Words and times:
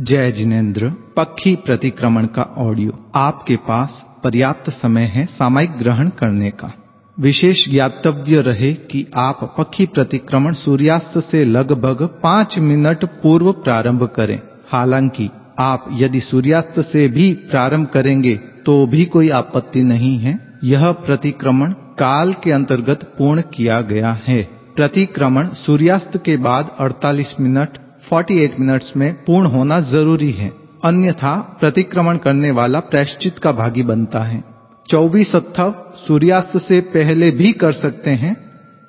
जय 0.00 0.32
जिनेन्द्र, 0.32 0.92
पक्षी 1.16 1.56
प्रतिक्रमण 1.56 2.26
का 2.26 2.42
ऑडियो। 2.42 3.10
आपके 3.14 3.56
पास 3.56 4.06
पर्याप्त 4.24 4.70
समय 4.70 5.02
है 5.02 5.26
सामयिक 5.26 5.70
ग्रहण 5.70 6.08
करने 6.08 6.50
का। 6.50 6.72
विशेष 7.20 7.68
ज्ञातव्य 7.68 8.40
रहे 8.40 8.74
कि 8.74 9.06
आप 9.14 9.54
पक्षी 9.58 9.86
प्रतिक्रमण 9.86 10.52
सूर्यास्त 10.52 11.18
से 11.18 11.44
लगभग 11.44 12.20
पाँच 12.22 12.58
मिनट 12.58 13.04
पूर्व 13.04 13.52
प्रारंभ 13.52 14.04
करें। 14.16 14.40
हालाँकि, 14.68 15.30
आप 15.58 15.84
यदि 15.92 16.20
सूर्यास्त 16.20 16.80
से 16.80 17.08
भी 17.08 17.34
प्रारंभ 17.34 17.86
करेंगे 17.86 18.36
तो 18.36 18.86
भी 18.86 19.04
कोई 19.04 19.28
आपत्ति 19.28 19.82
नहीं 19.82 20.18
है। 20.18 20.38
यह 20.64 20.92
प्रतिक्रमण 20.92 21.72
काल 21.72 22.32
के 22.32 22.52
अंतर्गत 22.52 23.14
पूर्ण 23.18 23.42
किया 23.54 23.80
गया 23.80 24.20
है। 24.26 24.42
प्रतिक्रमण 24.76 25.48
सूर्यास्त 25.48 26.22
के 26.24 26.36
बाद 26.36 26.76
48 26.80 27.34
मिनट 27.40 27.87
48 28.12 28.50
मिनट्स 28.60 28.92
में 28.96 29.14
पूर्ण 29.14 29.46
होना 29.46 29.80
ज़रूरी 29.80 30.30
है। 30.32 30.52
अन्यथा 30.84 31.56
प्रतिक्रमण 31.60 32.16
करने 32.16 32.50
वाला 32.50 32.80
प्रायश्चित 32.80 33.38
का 33.38 33.52
भागी 33.52 33.82
बनता 33.82 34.18
है। 34.18 34.44
चौबीस 34.90 35.36
अत्थव 35.36 35.92
सूर्यास्त 35.96 36.58
से 36.58 36.80
पहले 36.80 37.30
भी 37.30 37.52
कर 37.52 37.72
सकते 37.72 38.10
हैं, 38.10 38.36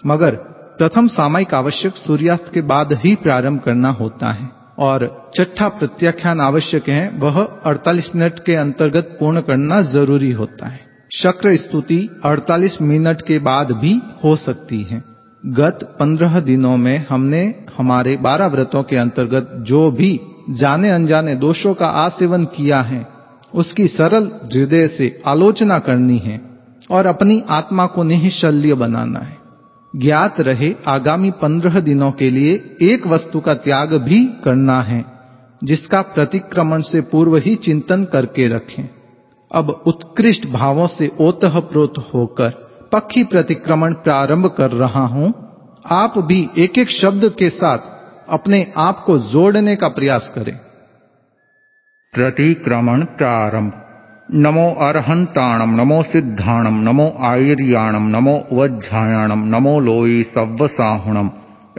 मगर 0.05 0.35
प्रथम 0.77 1.07
सामायिक 1.07 1.53
आवश्यक 1.53 1.95
सूर्यास्त 1.95 2.51
के 2.53 2.61
बाद 2.61 2.93
ही 2.93 3.15
प्रारंभ 3.15 3.59
करना 3.59 3.89
होता 3.89 4.31
है। 4.31 4.49
और 4.79 5.31
छठा 5.35 5.67
प्रत्याख्यान 5.67 6.41
आवश्यक 6.41 6.89
है, 6.89 7.09
वह 7.09 7.43
48 7.65 8.11
मिनट 8.15 8.39
के 8.45 8.55
अंतर्गत 8.55 9.17
पूर्ण 9.19 9.41
करना 9.41 9.81
ज़रूरी 9.81 10.31
होता 10.31 10.67
है। 10.67 10.79
शक्र 11.11 11.57
स्तुति 11.57 12.21
48 12.23 12.77
मिनट 12.81 13.21
के 13.21 13.39
बाद 13.39 13.71
भी 13.71 14.01
हो 14.23 14.35
सकती 14.35 14.83
है। 14.83 15.18
गत 15.45 15.97
15 15.99 16.39
दिनों 16.39 16.77
में 16.77 17.05
हमने 17.09 17.55
हमारे 17.77 18.17
12 18.17 18.47
व्रतों 18.47 18.83
के 18.83 18.95
अंतर्गत 18.95 19.65
जो 19.67 19.91
भी 19.91 20.19
जाने 20.49 20.89
अनजाने 20.89 21.35
दोषों 21.35 21.73
का 21.73 21.87
आसेवन 21.87 22.45
किया 22.45 22.81
है, 22.81 23.07
उसकी 23.55 23.87
सरल 23.87 24.23
हृदय 24.23 24.87
से 24.87 25.21
आलोचना 25.25 25.79
करनी 25.79 26.17
है 26.17 26.41
और 26.91 27.05
अपनी 27.05 27.43
आत्मा 27.49 27.85
को 27.85 28.03
निःशल्य 28.03 28.73
बनाना 28.73 29.19
है। 29.19 29.37
ज्ञात 29.95 30.41
रहे, 30.41 30.75
आगामी 30.87 31.31
पंद्रह 31.31 31.79
दिनों 31.79 32.11
के 32.11 32.29
लिए 32.29 32.75
एक 32.81 33.07
वस्तु 33.07 33.39
का 33.39 33.53
त्याग 33.53 33.93
भी 33.93 34.25
करना 34.25 34.81
है, 34.81 35.05
जिसका 35.63 36.01
प्रतिक्रमण 36.01 36.81
से 36.81 37.01
पूर्व 37.01 37.37
ही 37.37 37.55
चिंतन 37.55 38.03
करके 38.03 38.47
रखें। 38.47 38.89
अब 39.51 39.83
उत्कृष्ट 39.87 40.47
भावों 40.47 40.87
से 40.87 41.11
ओतः 41.19 41.59
प्रोत 41.59 41.93
होकर 42.13 42.68
पक्षी 42.91 43.23
प्रतिक्रमण 43.23 43.93
प्रारंभ 43.93 44.45
कर 44.57 44.71
रहा 44.71 45.05
हूँ। 45.05 45.33
आप 45.85 46.13
भी 46.17 46.49
एक 46.57 46.77
एक 46.77 46.89
शब्द 46.89 47.35
के 47.39 47.49
साथ 47.49 47.77
अपने 48.29 48.73
आप 48.77 49.03
को 49.05 49.17
जोड़ने 49.19 49.75
का 49.75 49.87
प्रयास 49.87 50.31
करें। 50.35 50.57
प्रतिक्रमण 52.13 53.01
प्रारंभ। 53.01 53.73
नमो 54.33 54.75
अर्हंताणम 54.81 55.81
नमो 55.81 56.03
सिद्धाणम 56.03 56.79
नमो 56.89 57.13
आयुर्याणम 57.19 58.07
नमो 58.07 58.47
वज्झायाणम 58.53 59.43
नमो 59.55 59.79
लोई 59.79 60.23
सव्व 60.23 60.67
साहुणम 60.67 61.29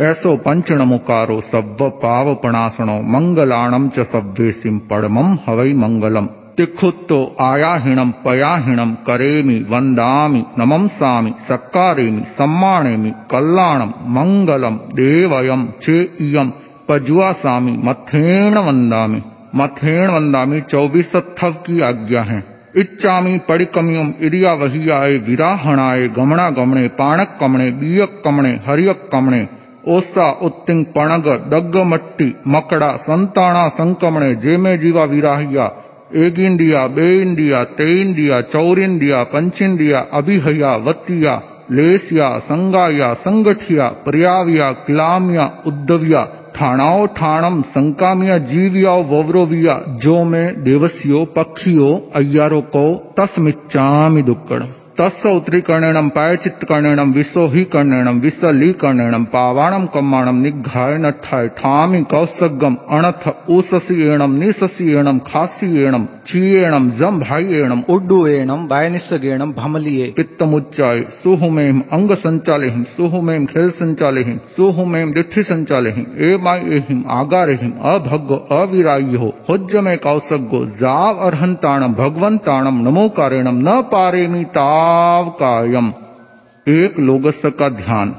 ऐसो 0.00 0.36
पंच 0.36 0.72
नमुकारो 0.72 1.40
सव्व 1.40 1.88
पावपणासणो 1.88 3.00
मंगलाणम 3.02 3.88
च 3.88 4.00
सव्वेसिम 4.00 4.78
पड़मम 4.78 5.38
हवै 5.48 5.72
मंगलम। 5.72 6.26
तिखुत्तो 6.60 7.18
आयाहिणम 7.40 8.10
पयाहिणम 8.24 8.92
करेमि 9.06 9.54
वंदामि 9.70 10.42
नमंसामि 10.58 11.30
सक्कारेमि 11.48 12.22
सम्मानेमि 12.38 13.10
कल्याणम 13.30 13.92
मंगलम 14.16 14.76
देवयम 14.98 15.64
चे 15.82 15.96
इयम 16.20 16.50
पजुआसामि 16.88 17.72
मथेण 17.84 18.58
वंदामि 18.58 19.20
मथेण 19.56 20.10
वंदामि 20.10 20.60
चौबीस 20.70 21.12
थव 21.38 21.52
की 21.66 21.80
आज्ञा 21.80 22.22
है। 22.22 22.42
इच्छामी 22.76 23.38
पड़िकमियम 23.48 24.12
इरिया 24.20 24.52
वहियाए 24.54 25.16
विराहणाए 25.28 26.06
गमणा 26.08 26.48
गमणे 26.50 26.86
पाणक 27.00 27.36
कमणे 27.40 27.70
बीयक 27.80 28.22
कमणे 28.24 28.52
हरियक 28.66 29.08
कमणे 29.12 29.46
ओसा 29.88 30.30
उत्तिंग 30.42 30.84
पणग 30.96 31.28
दग्ग 31.52 31.76
मट्टी 31.84 32.34
मकड़ा 32.46 32.96
संताणा 32.96 33.68
संकमणे, 33.68 34.34
जेमे 34.34 34.76
जीवा 34.78 35.04
विराहिया 35.04 35.68
एक 36.14 36.38
इंडिया, 36.38 36.86
बे 36.86 37.22
इंडिया, 37.22 37.64
ते 37.64 38.00
इंडिया, 38.00 38.40
चौर 38.40 38.78
इंडिया, 38.78 39.22
पंच 39.22 39.62
इंडिया, 39.62 39.98
अभिहया 40.12 40.76
वतिया 40.76 41.42
लेसिया, 41.72 42.38
संगाया, 42.38 43.14
संगठिया, 43.14 43.88
पर्याविया, 43.88 44.72
क्लामिया 44.72 45.62
उद्दविया 45.66 46.24
ठाणाओ, 46.54 47.06
ठाणम, 47.06 47.62
संकामिया, 47.62 48.38
जीविया, 48.38 48.92
वव्रोविया, 48.92 49.84
जो 49.88 50.24
में 50.24 50.64
देवसियो, 50.64 51.24
पक्षियो 51.24 52.10
अयारो 52.14 52.60
को 52.60 53.14
तस्मिच्चामि 53.20 54.22
दुक्कड़। 54.22 54.62
तस्य 55.00 55.30
उत्तरीकर्णेणम 55.36 56.08
पायचित्तकर्णेणम 56.14 57.12
विश्वहीकर्णेणम 57.12 58.18
विश्वलीकर्णेणम 58.22 59.22
पावाणम 59.34 59.84
कम्माणम 59.94 60.40
निघाय 60.42 60.96
नठाय 61.04 61.46
ठामि 61.58 62.02
कौसगम 62.10 62.74
अणथ 62.96 63.28
ऊससीएणम 63.56 64.34
निससीएणम 64.38 65.18
खासीएणम 65.26 66.04
चीएणम 66.32 66.88
जम 66.98 67.18
भाईएणम 67.20 67.80
उड्डुएणम 67.94 68.66
वायनिसगेणम 68.70 69.52
भमलिए 69.56 70.10
पित्तमुच्चाय 70.16 71.00
सुहुमेम 71.22 71.80
अंग 71.92 72.12
संचालेहिम 72.24 72.82
सुहुमेम 72.96 73.46
खेल 73.54 73.70
संचालेहिम 73.78 74.36
सुहुमेम 74.56 75.12
दिठि 75.12 75.42
संचालेहिम 75.52 76.04
ए 76.26 76.36
माई 76.44 76.76
एहिम 76.80 77.02
आगारेहिम 77.18 77.72
अभग्गो 77.94 78.38
अविरायो 78.58 79.32
होज्ज 79.48 79.76
में 79.86 79.96
कौसगो 80.04 80.64
जाव 80.82 81.26
अर्हंताणम 81.28 81.94
भगवंताणम 82.04 82.86
नमोकारेणम 82.88 83.58
न 83.68 83.80
पारेमी 83.92 84.44
ता 84.58 84.68
कायम 85.28 85.92
एक 86.66 86.98
लोगस 86.98 87.42
का 87.58 87.68
ध्यान 87.68 88.12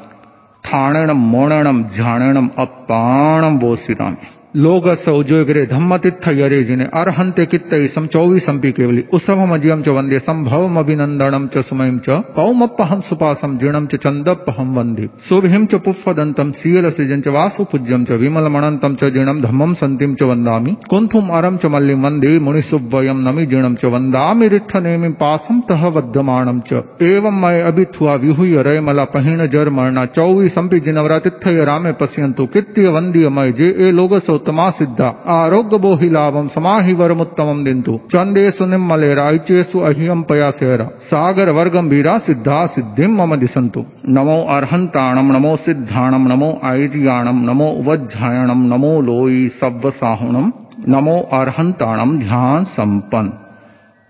ठाणणम 0.64 1.18
मोणणम 1.18 1.84
झाणणम 1.98 2.48
अपाणम 2.58 3.58
बोसिराम 3.58 4.14
लोगस 4.56 5.08
उजोगरे 5.08 5.66
धम्मतित्थ 5.66 6.28
यरे 6.30 6.64
जिने 6.64 6.84
अर्हंते 6.94 7.46
कित्त 7.46 7.74
सम 7.92 8.06
चौवीसंपि 8.14 8.72
केवली 8.72 9.04
उसभमजियम 9.14 9.82
च 9.82 9.90
वंदे 9.98 10.18
संभवम 10.20 10.80
अभिनंदनम 10.80 11.46
च 11.54 11.62
सुमयम 11.66 12.00
च 12.08 12.18
पौमप्पहम 12.36 13.02
सुपासम 13.10 13.56
जीणम 13.58 13.86
च 13.86 13.96
चंदप्पहम 14.06 14.74
वंदे 14.78 15.08
सुभिम 15.30 15.66
च 15.66 15.80
पुष्पदंतम 15.86 16.52
सील 16.64 16.90
सिजन 16.98 17.22
च 17.22 17.36
वासु 17.36 17.64
पूज्यम 17.72 18.04
च 18.04 18.18
विमल 18.24 18.48
मणंतम 18.56 18.96
च 18.96 19.12
जीणम 19.14 19.40
धम्मम 19.42 19.74
संतिम 19.84 20.16
च 20.16 20.30
वंदामि 20.32 20.76
कुंथुम 20.90 21.30
अरम 21.38 21.58
च 21.58 21.72
मल्लिम 21.76 22.04
वंदे 22.06 22.34
मुनिसुवयम 22.50 23.24
नमि 23.30 23.46
जीणम 23.54 23.76
च 23.76 23.94
वंदामि 23.96 24.48
रिट्ठ 24.56 24.76
नेमि 24.84 25.14
पासम 25.24 25.62
तह 25.70 25.88
वद्यमाणम 26.00 26.60
च। 26.72 26.84
एवं 27.12 27.40
मय 27.46 27.62
अभिथुआ 27.62 28.16
विहुय 28.26 28.62
रय 28.70 28.80
मला 28.90 29.08
पहिण 29.16 29.48
जर 29.56 29.70
मरणा 29.80 30.06
चौवीसंपि 30.20 30.80
जिनवरातिथय 30.90 31.64
रामे 31.72 31.92
पश्यंतु 32.04 32.50
वंदीय 32.92 33.30
मय 33.40 33.52
जे 33.58 33.74
ए 33.80 33.92
लोगस 33.94 34.30
उत्तमा 34.42 34.70
सिद्धा। 34.72 35.08
आरोग्य 35.32 35.78
बोहि 35.78 36.10
लाभम 36.10 36.48
समाहि 36.48 36.94
वरमुत्तमम 36.94 37.64
दिंतु 37.64 38.00
चंदेसु 38.12 38.66
निम्मलेरा 38.66 39.30
ऐचेसु 39.30 39.80
अहियम 39.80 40.22
पयासेरा। 40.24 40.86
सागर 41.04 41.50
वर्गम 41.50 41.88
वीरा 41.88 42.18
सिद्धा 42.20 42.66
सिद्धिम 42.68 43.22
मम 43.22 43.36
दिसंतु 43.36 43.86
नमो 44.10 44.40
अर्हंताणम 44.50 45.32
नमो 45.32 45.56
सिद्धाणम 45.58 46.28
नमो 46.28 46.52
आयजियाणम 46.64 47.44
नमो 47.50 47.70
वज्झायणम 47.84 48.66
नमो 48.74 49.00
लोई 49.02 49.48
सव्व 49.60 49.90
साहुणम 49.92 50.52
नमो 50.88 51.20
अर्हंताणम 51.34 52.18
ध्यान 52.20 52.64
संपन्न 52.72 53.32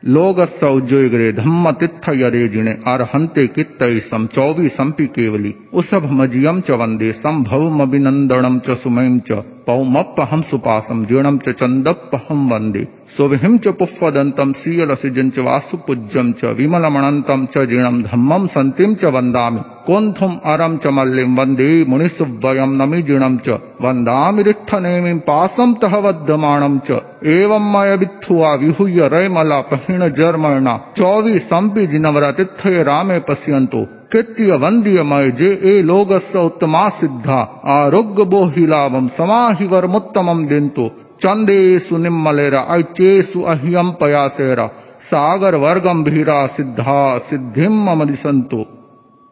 लोग 0.03 0.39
सौजोगरे 0.49 1.31
धम्म 1.31 1.71
तित्थ 1.71 2.09
यरे 2.09 2.47
जिणे 2.47 2.71
अर्हंते 2.87 3.45
कित्तई 3.47 3.99
सम 3.99 4.25
चौवी 4.25 4.69
संपि 4.69 5.05
केवली। 5.07 5.53
उसभ 5.73 6.07
मजियम 6.11 6.59
च 6.59 6.71
वंदे 6.71 7.11
संभव 7.13 7.81
अभिनंदनम 7.81 8.57
च 8.59 8.77
सुमयम 8.77 9.19
च। 9.19 9.31
पौमप्पहम 9.67 10.41
सुपासम 10.41 11.05
जीणम 11.05 11.37
च 11.37 11.49
चंदप्पहम 11.49 12.53
वंदे 12.53 12.87
सुभिम 13.17 13.57
च 13.57 13.67
पुष्पदंतम 13.67 14.51
सीयलसिजं 14.51 15.29
च 15.29 15.39
वासुपूज्यम 15.39 16.31
च 16.31 16.45
विमलमणंतम 16.45 17.45
च 17.45 17.57
जीणम 17.57 18.01
धम्मम 18.01 18.47
संतिम 18.47 18.93
च 18.93 19.05
वंदामि 19.05 19.61
कोन्थुम 19.87 20.37
अरम 20.45 20.77
च 20.77 20.87
मल्लिम 20.87 21.39
वंदे 21.39 21.85
मुनिसुवयम 21.89 22.81
नमि 22.81 23.01
जीणम 23.01 23.37
च। 23.37 23.49
वंदामि 23.81 24.43
रित्थनेमिं 24.43 25.19
पासम 25.19 25.73
तह 25.73 25.95
वद्धमाणम 25.95 26.79
च। 26.79 26.91
एवं 27.25 27.71
मय 27.71 27.95
वित्थुआ 27.95 28.53
विहुय 28.55 29.07
रयमला 29.07 29.61
पहिण 29.61 30.07
जर्मणा। 30.09 30.77
चौवी 30.97 31.39
संपि 31.39 31.87
जिनवरा 31.87 32.31
तिथय 32.31 32.83
रामे 32.83 33.19
पश्यंतो 33.19 33.87
कृत्य 34.11 34.55
वंद्य 34.55 35.03
मय 35.03 35.29
जे 35.31 35.49
ए 35.63 35.81
लोगस्य 35.81 36.39
उत्तमा 36.39 36.87
सिद्धा 36.89 37.39
आरोग्य 37.73 38.23
बोहि 38.25 38.65
लाभम 38.65 39.07
समाहि 39.17 39.67
वर्मुत्तमम 39.67 40.45
दिंतु 40.45 40.89
चंदेशु 41.23 41.97
निम्मलेरा 41.97 42.65
ऐचेसु 42.69 43.41
अह्यम 43.45 43.91
पयासेरा 43.91 44.67
सागर 45.05 45.55
वर्गम 45.55 46.03
भीरा 46.03 46.45
सिद्धा 46.47 47.01
सिद्धिम 47.29 47.81
मम 47.83 48.03
दिसंतु 48.05 48.65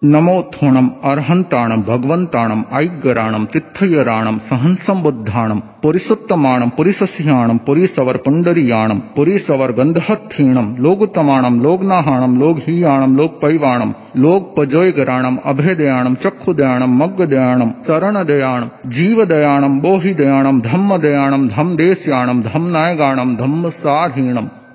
नमोथोणम 0.04 0.88
अर्हंताणम 1.04 1.82
भगवंताणम 1.88 2.62
ऐगराणम 2.72 3.46
तिथयराणम 3.46 4.38
सहंसम 4.38 5.02
बुद्धाणम 5.02 5.60
पुरिसुत्तमाणम 5.84 6.70
पुरिसस्याणम 6.70 7.58
पुरीसवर 7.58 8.18
पुंडरीयाणम 8.18 9.00
पुरीसवर 9.00 9.72
गंधहत्थीणम 9.72 10.74
लोगुतमाणम 10.78 11.62
लोगनाहाणम 11.62 12.38
लोगहीयाणम 12.38 13.16
लोकपैवाणम 13.16 13.92
लोकपजोयगराणम 14.16 15.38
अभेदयाणम 15.46 16.14
चक्षुदयाणम 16.14 16.98
मग्गदयाणम 16.98 17.70
शरणदयाणम 17.88 18.68
जीवदयाणम 18.90 19.80
बोहिदयाणम 19.80 20.60
धम्मदयाणम 20.60 21.48
धम्मदेश्याणम 21.48 22.42
धम्मनायगाणम 22.42 23.36
धम्म 23.36 23.70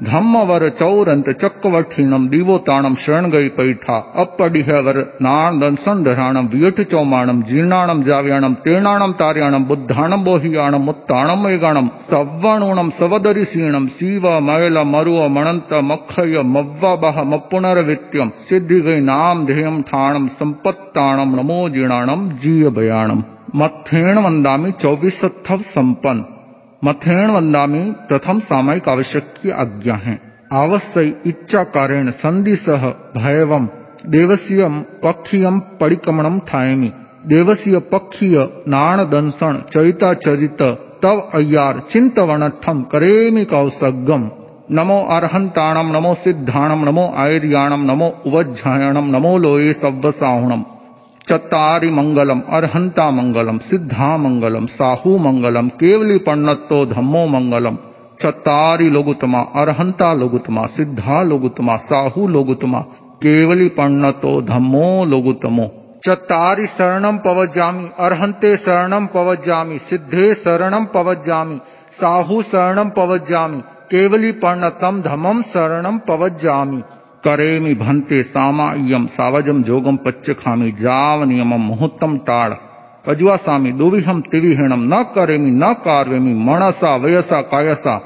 साधीणम 0.04 0.20
धम्मवर 0.20 0.68
चौरंत 0.68 1.28
चक्रवठीणम 1.30 2.26
दिवोताणम 2.28 2.94
शरण 2.98 3.30
गई 3.30 3.48
पैठा, 3.48 3.96
अपडिहवर 4.14 4.98
नारदन 5.20 5.74
संधराणम 5.74 6.46
वियठ 6.46 6.80
चौमाणम 6.80 7.40
जीर्णाणम 7.42 8.02
जाव्याणम 8.02 8.54
तीर्णाणम 8.54 9.12
तार्याणम 9.12 9.64
बुद्धाणम 9.64 10.24
बोहियाणम 10.24 10.84
मुत्ताणम 10.84 11.42
मेगाणम 11.44 11.86
सव्वणूणम 12.10 12.88
सवदरिसीणम 12.88 13.86
शिव 13.86 14.28
मैल, 14.40 14.76
मरुव 14.76 15.26
मणंत 15.28 15.74
मखय 15.74 16.40
मव्वाबह 16.42 17.22
मपुनरवित्यम 17.22 18.28
सिद्धि 18.28 18.80
गई 18.80 19.00
नाम 19.00 19.44
ध्येयम 19.46 19.80
ठाणम 19.80 20.26
संपत्ताणम 20.26 21.34
नमो 21.34 21.68
जीर्णाणम 21.68 22.28
जीय 22.42 22.68
बयाणम 22.68 23.20
मथेण 23.54 24.18
वंदामी 24.18 24.70
चौबीस 24.70 25.20
संपन्न 25.74 26.33
मथेण 26.84 27.30
वंदामी 27.30 27.82
प्रथम 28.08 28.38
सामयिक 28.40 28.88
आवश्यक 28.88 29.34
की 29.36 29.50
आज्ञा 29.50 29.94
है। 29.94 30.18
आवश्य 30.52 31.02
इच्छा 31.26 31.62
कारण 31.74 32.10
संधि 32.10 32.54
सह 32.56 32.86
भयवम 33.16 33.68
देवसीयम 34.06 34.80
पक्षीयम 35.04 35.58
परिक्रमणम 35.80 36.38
थायमी 36.48 36.90
देवसीय 37.26 37.78
पक्षीय 37.92 38.36
नाण 38.68 39.04
दंसन 39.10 39.62
चरिता 39.72 40.12
चरित 40.14 40.62
तव 41.02 41.20
अय्यार 41.34 41.80
चिंतवनठम 41.92 42.82
करेमी 42.92 43.44
कौसगम 43.44 44.28
नमो 44.70 45.00
अर्हंताणम 45.16 45.96
नमो 45.96 46.14
सिद्धाणम 46.14 46.84
नमो 46.84 47.06
आयर्याणम 47.16 47.90
नमो 47.90 48.10
उवज्झायणम 48.26 49.10
नमो 49.16 49.36
लोये 49.38 49.72
सव्वसाहुणम 49.72 50.62
चत्तारि 51.28 51.90
मंगलम 51.90 52.40
अरहंता 52.50 53.10
मंगलम 53.10 53.58
सिद्धा 53.58 54.16
मंगलम 54.16 54.66
साहू 54.66 55.18
मंगलम 55.18 55.68
केवली 55.68 56.18
पण्णत्तो 56.18 56.86
धम्मो 56.86 57.26
मंगलम 57.26 57.76
चत्तारि 58.22 58.90
लोगुतमा 58.90 59.40
अरहंता 59.40 60.12
लोगुतमा 60.14 60.66
सिद्धा 60.66 61.22
लोगुतमा 61.22 61.76
साहू 61.76 62.26
लोगुतमा 62.28 62.80
केवली 63.22 63.68
पण्णतो 63.68 64.42
धम्मो 64.42 65.04
लोगुतमो 65.04 65.70
चत्तारि 66.06 66.66
शरणम 66.66 67.16
पवज्जामि 67.16 67.88
अरहंते 67.98 68.56
शरणम 68.56 69.06
पवज्जामि, 69.06 69.78
सिद्धे 69.78 70.34
शरणम 70.34 70.84
पवज्जामि, 70.84 71.56
साहू 72.00 72.42
शरणम 72.42 72.88
पवज्जामि 72.88 73.60
केवली 73.60 74.32
पर्णतम 74.32 75.02
धमम 75.02 75.42
शरणम 75.42 75.98
पवज्जामि। 75.98 76.82
करेमि 77.24 77.74
भन्ते 77.74 78.22
सामायम 78.22 79.06
सावजम 79.06 79.62
जोगम 79.62 79.96
पच्च 79.96 80.30
खामी 80.30 80.70
जाव 80.80 81.24
नियमम 81.24 81.60
मुहूर्तम 81.60 82.16
टाड़ 82.26 82.52
वजुआ 83.08 83.36
स्वामी 83.36 83.72
दुविहम 83.72 84.20
तिविहीणम 84.32 84.82
न 84.94 85.02
करेमि 85.14 85.50
न 85.52 85.72
कार्वेमि 85.84 86.32
मणसा 86.44 86.94
वयसा 86.96 87.40
कायसा। 87.52 87.96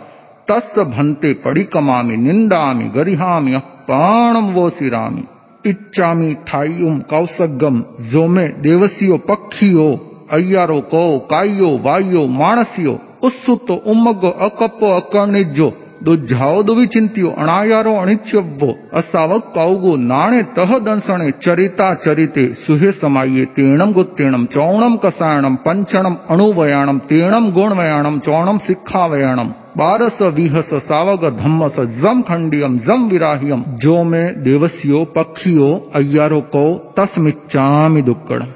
तस् 0.49 0.79
भन्ते 0.89 1.33
पड़िकमामि 1.45 2.17
निंदामि 2.17 2.85
गरिहामि 2.95 3.53
अपाणम 3.55 4.47
वो 4.53 4.69
सिरामी 4.71 5.25
इच्छामी 5.65 6.33
ठाइयुम 6.49 6.99
कौसगम 7.11 7.83
जोमे 8.11 8.47
देवसियो 8.61 9.17
पक्षियो, 9.29 9.89
अय्यारो 10.33 10.81
कौ 10.93 11.19
कायो 11.31 11.77
वायो 11.85 12.27
मानसियो 12.35 12.99
उत्सुत 13.23 13.71
उम्मगो 13.71 14.31
अकप 14.47 14.85
अकर्णिजो 14.85 15.69
ದುಜ್ಜಾವುದು 16.08 16.74
ವಿಚಿಂತ್ಯೋ 16.80 17.30
ಅಣಾಯಾರೋ 17.42 17.92
ಅಣಿಚ್ಯವ್ವೋ 18.04 18.70
ಅಸಾವಕ್ 19.00 19.50
ಕೌಗು 19.58 19.92
ನಾಣೆ 20.12 20.40
ತಹ 20.56 20.80
ದಂಸಣೆ 20.88 21.28
ಚರಿತಾ 21.46 21.88
ಚರಿತೆ 22.06 22.46
ಸುಹೆ 22.66 22.92
समाये 23.02 23.46
तीणम 23.56 23.92
गुत्तीणम 23.92 24.44
चौणम 24.46 24.96
कसायणम 24.96 25.56
पंचणम 25.66 26.16
अणुवयाणम 26.30 26.98
तीणम 27.10 27.46
गुणवयाणम 27.50 28.18
चौणम 28.20 28.58
सिक्खावयाणम 28.58 29.50
बारस 29.78 30.22
विहस 30.36 30.74
सावग 30.90 31.24
धम्मस 31.38 31.80
जम 32.02 32.22
खंडियम 32.28 32.78
जम 32.80 33.08
विराहियम 33.08 33.64
जो 33.84 33.96
में 34.04 34.44
देवसियो 34.44 35.04
पक्षियो 35.16 35.70
अय्यारो 35.96 36.42
को 36.56 36.66
तस्मिच्चामि 37.00 38.02
दुक्कड़म 38.02 38.52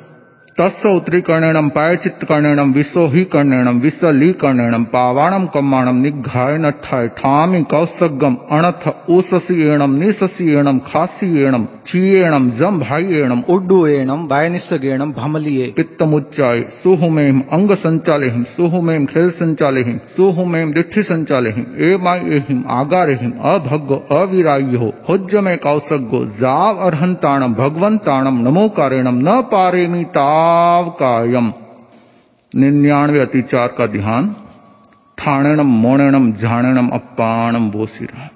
तस्य 0.59 0.89
उत्तरीकर्णेणम 0.95 1.69
पायचित्तकर्णेणम 1.75 2.73
विसोहीकर्णेणम 2.73 3.79
विसलीकर्णेणम 3.83 4.83
पावाणम 4.93 5.45
कम्माणम 5.55 6.01
निघाय 6.03 6.57
नठाय 6.65 7.07
ठामि 7.19 7.63
कौसगम 7.71 8.35
अणथ 8.57 8.89
ऊससीयणम 9.11 9.95
निससीयणम 9.99 10.79
खासीयणम 10.87 11.65
चीयेणम 11.91 12.49
जम 12.59 12.79
भाईयेणम 12.79 13.41
उड्डुएणम 13.55 14.27
वायनिसगेणम 14.31 15.13
भमलिये। 15.17 15.71
पित्तमुच्चाय 15.77 16.61
सुहुमेम 16.83 17.41
अंग 17.53 17.73
संचालेहिम 17.85 18.43
सुहुमेम 18.57 19.05
खेल 19.05 19.31
संचालेहिम 19.41 19.97
सुहुमेम 20.17 20.71
दिठि 20.73 21.03
संचालेहिम 21.03 21.65
ए 21.79 21.91
एहिम 22.37 22.63
आगारेहिम 22.77 23.33
अभग्गो 23.55 24.03
अविरायो 24.19 24.93
हुज्ज 25.09 25.37
में 25.45 25.57
कौसगो 25.65 26.25
जाव 26.41 26.87
अर्हंताणम 26.89 27.55
भगवंताणम 27.55 28.41
नमोकारेणम 28.49 29.19
न 29.29 29.41
पारेमी 29.53 30.05
ता 30.17 30.31
भाव 30.43 30.91
कायम 30.91 31.53
निन्यानवे 32.55 33.19
अतिचार 33.19 33.69
का 33.69 33.87
ध्यान 33.87 34.29
ठाणेणम 35.19 35.67
मोणेणम 35.67 36.33
झाणेणम 36.33 36.91
अपाणम 36.91 37.71
बोसिरा 37.71 38.29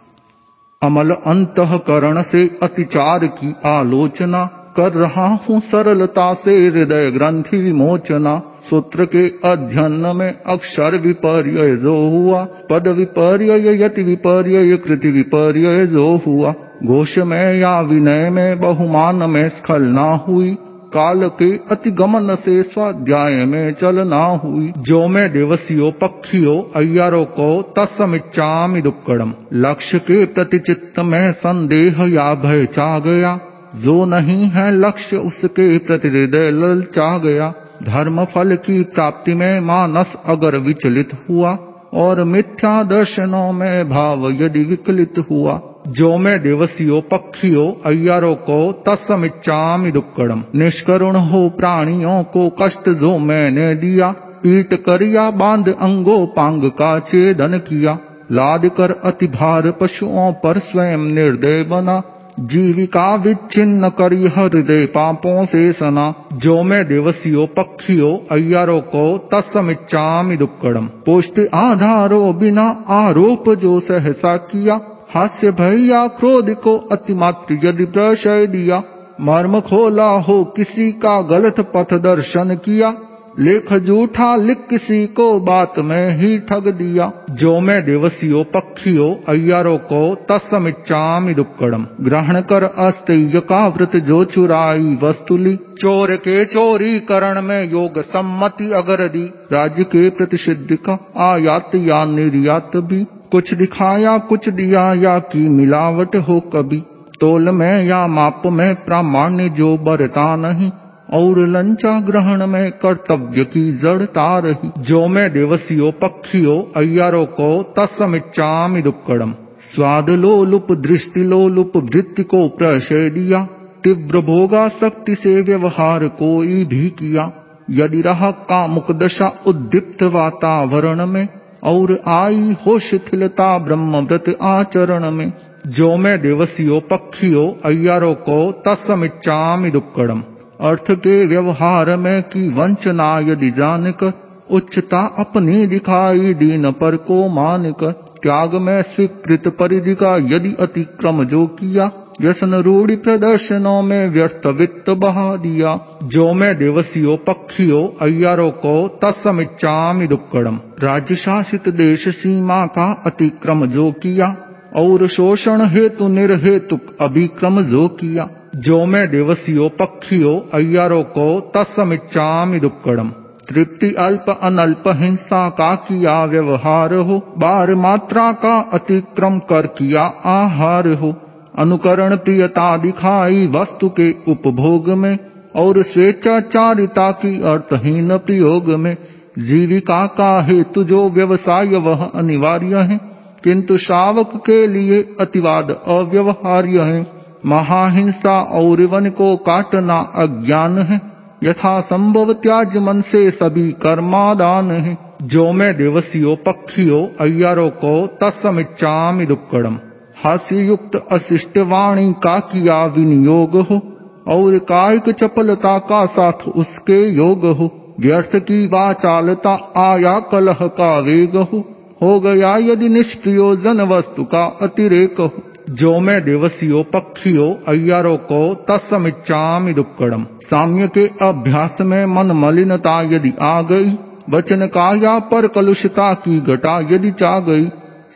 अमल 0.82 1.10
अंतकरण 1.10 2.22
से 2.22 2.58
अतिचार 2.62 3.26
की 3.26 3.54
आलोचना 3.64 4.44
कर 4.76 4.92
रहा 4.92 5.26
हूँ 5.26 5.60
सरलता 5.60 6.34
से, 6.34 6.68
हृदय 6.68 7.10
ग्रंथि 7.10 7.56
विमोचना। 7.56 8.42
सूत्र 8.70 9.04
के 9.04 9.28
अध्ययन 9.28 10.12
में 10.16 10.38
अक्षर 10.46 10.96
विपर्य 10.96 11.76
जो 11.76 12.10
हुआ, 12.10 12.44
पद 12.44 12.88
विपर्य 12.88 13.84
यति 13.84 14.02
विपर्य 14.02 14.76
कृति 14.76 15.10
विपर्य 15.10 15.86
जो 15.86 16.16
हुआ। 16.26 16.54
घोष 16.84 17.18
में 17.18 17.54
या 17.54 17.80
विनय 17.80 18.30
में, 18.30 18.60
बहुमान 18.60 19.16
में 19.16 19.48
स्खलना 19.48 20.14
हुई। 20.28 20.56
काल 20.86 21.28
के 21.28 21.56
अति 21.56 21.90
गमन 21.90 22.34
से 22.34 22.62
स्वाध्याय 22.62 23.44
में 23.44 23.72
चलना 23.72 24.24
हुई। 24.24 24.72
जो 24.78 25.08
मैं 25.08 25.32
देवसियो, 25.32 25.90
पक्षियो, 25.90 26.72
अय्यारो 26.76 27.24
को 27.24 27.62
तत्समिच्छामि 27.62 28.82
दुक्कड़म। 28.82 29.34
लक्ष्य 29.52 29.98
के 29.98 30.24
प्रति 30.24 30.58
चित्त 30.58 31.00
में 31.00 31.32
संदेह 31.32 32.02
या 32.02 32.34
भय 32.34 32.66
चा 32.66 32.98
गया। 32.98 33.40
जो 33.76 34.04
नहीं 34.04 34.44
है 34.44 34.72
लक्ष्य, 34.72 35.16
उसके 35.16 35.78
प्रति 35.78 36.08
हृदय 36.08 36.50
ललचा 36.50 37.18
गया। 37.18 37.54
धर्म 37.82 38.24
फल 38.24 38.56
की 38.56 38.82
प्राप्ति 38.82 39.34
में 39.34 39.60
मानस 39.60 40.16
अगर 40.26 40.56
विचलित 40.56 41.10
हुआ। 41.30 41.58
और 41.94 42.24
मिथ्या 42.24 42.82
दर्शनों 42.82 43.52
में 43.52 43.88
भाव 43.88 44.30
यदि 44.30 44.64
विकलित 44.64 45.14
हुआ। 45.30 45.60
जो 45.86 46.16
में 46.16 46.42
देवसियो, 46.42 47.00
पक्षियो, 47.00 47.80
अय्यारो 47.86 48.34
को 48.34 48.72
तत्समिच्छामि 48.72 49.90
दुक्कड़म। 49.90 50.44
निष्करुण 50.54 51.16
हो 51.16 51.48
प्राणियों 51.48 52.22
को 52.22 52.56
कष्ट 52.62 52.88
जो 52.88 53.18
मैंने 53.18 53.74
दिया। 53.74 54.10
पीट 54.12 54.74
करिया, 54.74 55.30
बाँध 55.30 55.68
अंगो, 55.68 56.26
पांग 56.26 56.62
का 56.62 56.98
चेदन 56.98 57.58
किया। 57.58 57.98
लाद 58.32 58.70
कर 58.76 58.90
अति 59.04 59.26
भार 59.26 59.70
पशुओं 59.70 60.32
पर 60.32 60.58
स्वयं 60.58 60.98
निर्दय 60.98 61.62
बना। 61.62 62.02
जीविका 62.40 63.14
विच्छिन्न 63.14 63.88
करी 63.88 64.28
हृदय 64.28 64.86
पापों 64.86 65.44
से 65.44 65.72
सना। 65.72 66.14
जो 66.32 66.62
मैं 66.62 66.88
देवसियो, 66.88 67.46
पक्षियो, 67.46 68.26
अय्यारो 68.30 68.80
को 68.80 69.28
तत्समिच्छामि 69.32 70.36
दुक्कड़म। 70.36 70.86
पुष्टि 70.86 71.46
आधारो 71.54 72.32
बिना 72.32 72.84
आरोप 72.88 73.54
जो 73.54 73.80
सहसा 73.80 74.36
किया। 74.36 74.80
हास्य 75.16 75.50
भैया 75.50 76.06
क्रोध 76.06 76.50
को 76.54 76.76
अतिमात्र 76.76 77.58
यदि 77.64 77.84
प्रशय 77.84 78.46
दिया, 78.46 78.82
मर्म 79.20 79.60
खोला 79.60 80.08
हो 80.08 80.44
किसी 80.44 80.92
का 80.92 81.22
गलत 81.22 81.60
पथ 81.60 81.94
दर्शन 81.94 82.54
किया, 82.54 82.94
लेख 83.38 83.72
जूठा 83.72 84.36
लिख 84.36 84.58
किसी 84.70 85.06
को 85.06 85.40
बात 85.40 85.78
में 85.78 86.16
ही 86.16 86.38
ठग 86.38 86.68
दिया। 86.68 87.12
जो 87.30 87.60
मैं 87.60 87.84
देवसियो 87.84 88.44
पक्षियो 88.44 89.20
अय्यारो 89.28 89.76
को 89.76 90.14
तत्समिच्छामि 90.14 91.34
दुक्कड़म। 91.34 91.86
ग्रहण 92.00 92.40
कर 92.40 92.64
अस्तेय 92.64 93.40
का 93.40 93.68
व्रत 93.68 93.96
जो 93.96 94.24
चुराई 94.24 94.98
वस्तुली 95.02 95.56
चोर 95.56 96.16
के 96.16 96.44
चोरी 96.44 97.00
करण 97.00 97.42
में 97.42 97.72
योग 97.72 98.02
सम्मति 98.02 98.70
अगर 98.72 99.08
दी। 99.08 99.30
राज्य 99.52 99.84
के 99.84 100.10
प्रतिषिद्ध 100.10 100.78
का 100.88 101.24
आयात 101.32 101.70
या 101.74 102.04
निर्यात 102.04 102.70
भी। 102.76 103.06
कुछ 103.30 103.54
दिखाया, 103.54 104.18
कुछ 104.18 104.48
दिया, 104.48 104.94
या 104.94 105.18
की 105.18 105.48
मिलावट 105.48 106.16
हो 106.16 106.40
कभी। 106.40 106.82
तोल 107.20 107.50
में 107.50 107.84
या 107.84 108.06
माप 108.06 108.42
में 108.46 108.74
प्रामाण्य 108.74 109.48
जो 109.48 109.76
बरता 109.78 110.36
नहीं, 110.36 110.70
और 111.12 111.38
लंचा 111.38 112.00
ग्रहण 112.00 112.46
में 112.46 112.70
कर्तव्य 112.70 113.44
की 113.44 113.72
जड़ता 113.72 114.38
रही। 114.38 114.70
जो 114.78 115.06
मैं 115.06 115.32
देवसियो 115.32 115.90
पक्षियो, 115.90 116.72
अय्यारो 116.76 117.24
को 117.24 117.62
तत्समिच्छामि 117.62 118.82
दुक्कड़म 118.82 119.34
स्वाद 119.74 120.10
लोलुप 120.10 120.66
दृष्टि 120.72 121.20
लोलुप 121.20 121.72
वृत्ति 121.76 122.22
को 122.22 122.48
प्रशय 122.48 123.10
दिया 123.10 123.48
तीव्र 123.84 124.18
भोगा 124.18 124.68
शक्ति 124.68 125.14
से 125.14 125.42
व्यवहार 125.42 126.08
कोई 126.08 126.64
भी 126.64 126.88
किया। 126.88 127.32
यदि 127.70 128.00
रहा 128.00 128.30
कामुक 128.30 128.92
दशा 128.92 129.28
उद्दीप्त 129.46 130.02
वातावरण 130.02 131.06
में 131.06 131.28
और 131.66 132.00
आई 132.06 132.56
हो 132.66 132.78
शिथिलता 132.78 133.58
ब्रह्म 133.58 133.96
व्रत 133.96 134.38
आचरण 134.42 135.10
में। 135.10 135.32
जो 135.66 135.96
मैं 135.96 136.22
देवसियो 136.22 136.80
पक्षियो 136.80 137.58
अय्यारो 137.64 138.14
को 138.14 138.52
तत्समिच्छामि 138.52 139.70
दुक्कड़म। 139.70 140.22
अर्थ 140.60 140.90
के 140.90 141.26
व्यवहार 141.26 141.96
में 141.96 142.22
की 142.22 142.48
वंचना 142.48 143.18
यदि 143.18 143.50
जानक, 143.50 144.12
उच्चता 144.50 145.00
अपनी 145.18 145.66
दिखाई 145.66 146.34
दीन 146.34 146.70
पर 146.72 146.96
को 146.96 147.28
मानकर 147.28 147.92
त्याग 148.22 148.54
में 148.54 148.82
स्वीकृत 148.82 149.48
परिधि 149.48 149.94
का 149.94 150.16
यदि 150.16 150.54
अतिक्रम 150.60 151.24
जो 151.24 151.46
किया 151.46 151.90
व्यसन 152.20 152.54
रूढ़ी 152.64 152.94
प्रदर्शनों 152.96 153.80
में 153.82 154.08
व्यर्थ 154.08 154.46
वित्त 154.58 154.88
बहा 154.98 155.24
दिया 155.36 155.78
जो 156.12 156.32
मैं 156.32 156.56
दिवसियो 156.58 157.16
पक्षियों 157.26 157.82
अय्यारों 158.00 158.50
को 158.62 158.76
तत्समिच्छामि 159.02 160.06
दुक्कड़म 160.06 160.60
राज्य 160.82 161.16
शासित 161.16 161.68
देश 161.74 162.08
सीमा 162.16 162.64
का 162.76 162.90
अतिक्रम 163.06 163.66
जो 163.66 163.90
किया 164.02 164.28
और 164.76 165.06
शोषण 165.08 165.64
हेतु 165.66 166.08
निर्हेतु 166.08 166.78
अभिक्रम 167.00 167.62
जो 167.64 167.86
किया 168.00 168.28
जो 168.60 168.84
मैं 168.86 169.06
दिवसियो 169.10 169.68
पक्षियों 169.80 170.34
अय्यारों 170.54 171.02
को 171.12 171.28
तत्समिच्छामि 171.54 172.60
दुक्कड़म 172.60 173.12
तृप्ति 173.48 173.92
अल्प 173.98 174.30
अनल्प 174.42 174.88
हिंसा 174.96 175.48
का 175.58 175.74
किया 175.82 176.24
व्यवहार 176.24 176.94
हो 177.02 177.18
बार 177.38 177.74
मात्रा 177.80 178.30
का 178.40 178.58
अतिक्रम 178.72 179.38
कर 179.50 179.66
किया 179.76 180.02
आहार 180.30 180.88
हो 180.94 181.14
अनुकरण 181.58 182.16
प्रियता 182.16 182.76
दिखाई 182.76 183.46
वस्तु 183.46 183.88
के 183.88 184.12
उपभोग 184.28 184.88
में, 184.88 185.18
और 185.56 185.82
स्वेच्छाचारिता 185.82 187.10
की 187.10 187.42
अर्थहीन 187.42 188.16
प्रयोग 188.16 188.66
में, 188.66 188.96
जीविका 189.38 190.06
का 190.06 190.42
हेतु 190.42 190.84
जो 190.84 191.08
व्यवसाय 191.08 191.66
वह 191.66 192.04
अनिवार्य 192.14 192.76
है, 192.76 193.00
किंतु 193.44 193.78
शावक 193.78 194.30
के 194.36 194.66
लिए 194.66 195.16
अतिवाद 195.20 195.82
अव्यवहार्य 195.86 196.80
है। 196.80 197.06
महाहिंसा 197.46 198.42
और 198.42 198.80
वन 198.82 199.10
को 199.10 199.36
काटना 199.36 200.12
अज्ञान 200.14 200.78
है। 200.78 201.00
यथा 201.44 201.80
संभव 201.80 202.32
त्याज 202.32 202.76
मन 202.76 203.00
से 203.00 203.30
सभी 203.30 203.72
कर्मादान 203.72 204.70
है। 204.70 204.98
जो 205.22 205.52
मैं 205.52 205.76
दिवसियो, 205.76 206.36
पक्षियों, 206.36 207.06
अय्यारों 207.20 207.70
को 207.70 208.06
तत्समिच्छामि 208.06 209.26
दुक्कड़म। 209.26 209.78
हास्य 210.26 210.56
युक्त 210.56 211.06
अशिष्ट 211.12 211.58
वाणी 211.58 212.12
का 212.12 212.38
किया 212.38 212.84
विनियोग 212.84 213.56
हो, 213.56 213.80
और 214.28 214.58
कायिक 214.58 215.10
चपलता 215.10 215.78
का 215.78 216.06
साथ 216.06 216.48
उसके 216.48 217.10
योग 217.10 217.46
हो। 217.46 217.94
व्यर्थ 218.00 218.36
की 218.36 218.66
वाचालता 218.66 219.72
आया 219.76 220.20
कलह 220.20 220.56
का 220.62 220.98
वेग 220.98 221.36
हो। 221.36 221.64
हो 222.02 222.20
गया 222.20 222.56
यदि 222.56 222.88
निष्प्रयोजन 222.88 223.80
वस्तु 223.80 224.24
का 224.24 224.58
अतिरेक 224.62 225.16
हो। 225.20 225.30
जो 225.70 225.98
मैं 225.98 226.24
दिवसियो 226.24 226.82
पक्षियों 226.82 227.54
अय्यारों 227.68 228.16
को 228.16 228.54
तत्समिच्छामि 228.54 229.72
दुक्कड़म। 229.72 230.24
साम्य 230.24 230.88
के 230.88 231.06
अभ्यास 231.06 231.76
में 231.80 232.06
मन 232.06 232.26
मलिनता 232.26 233.02
यदि 233.02 233.32
आ 233.40 233.62
गई, 233.62 233.98
वचन 234.30 234.66
का 234.66 234.94
या 234.96 235.18
पर 235.18 235.46
कलुषता 235.46 236.14
की 236.14 236.40
घटा 236.40 236.88
यदि 236.90 237.10
चा 237.10 237.38
गई 237.38 237.68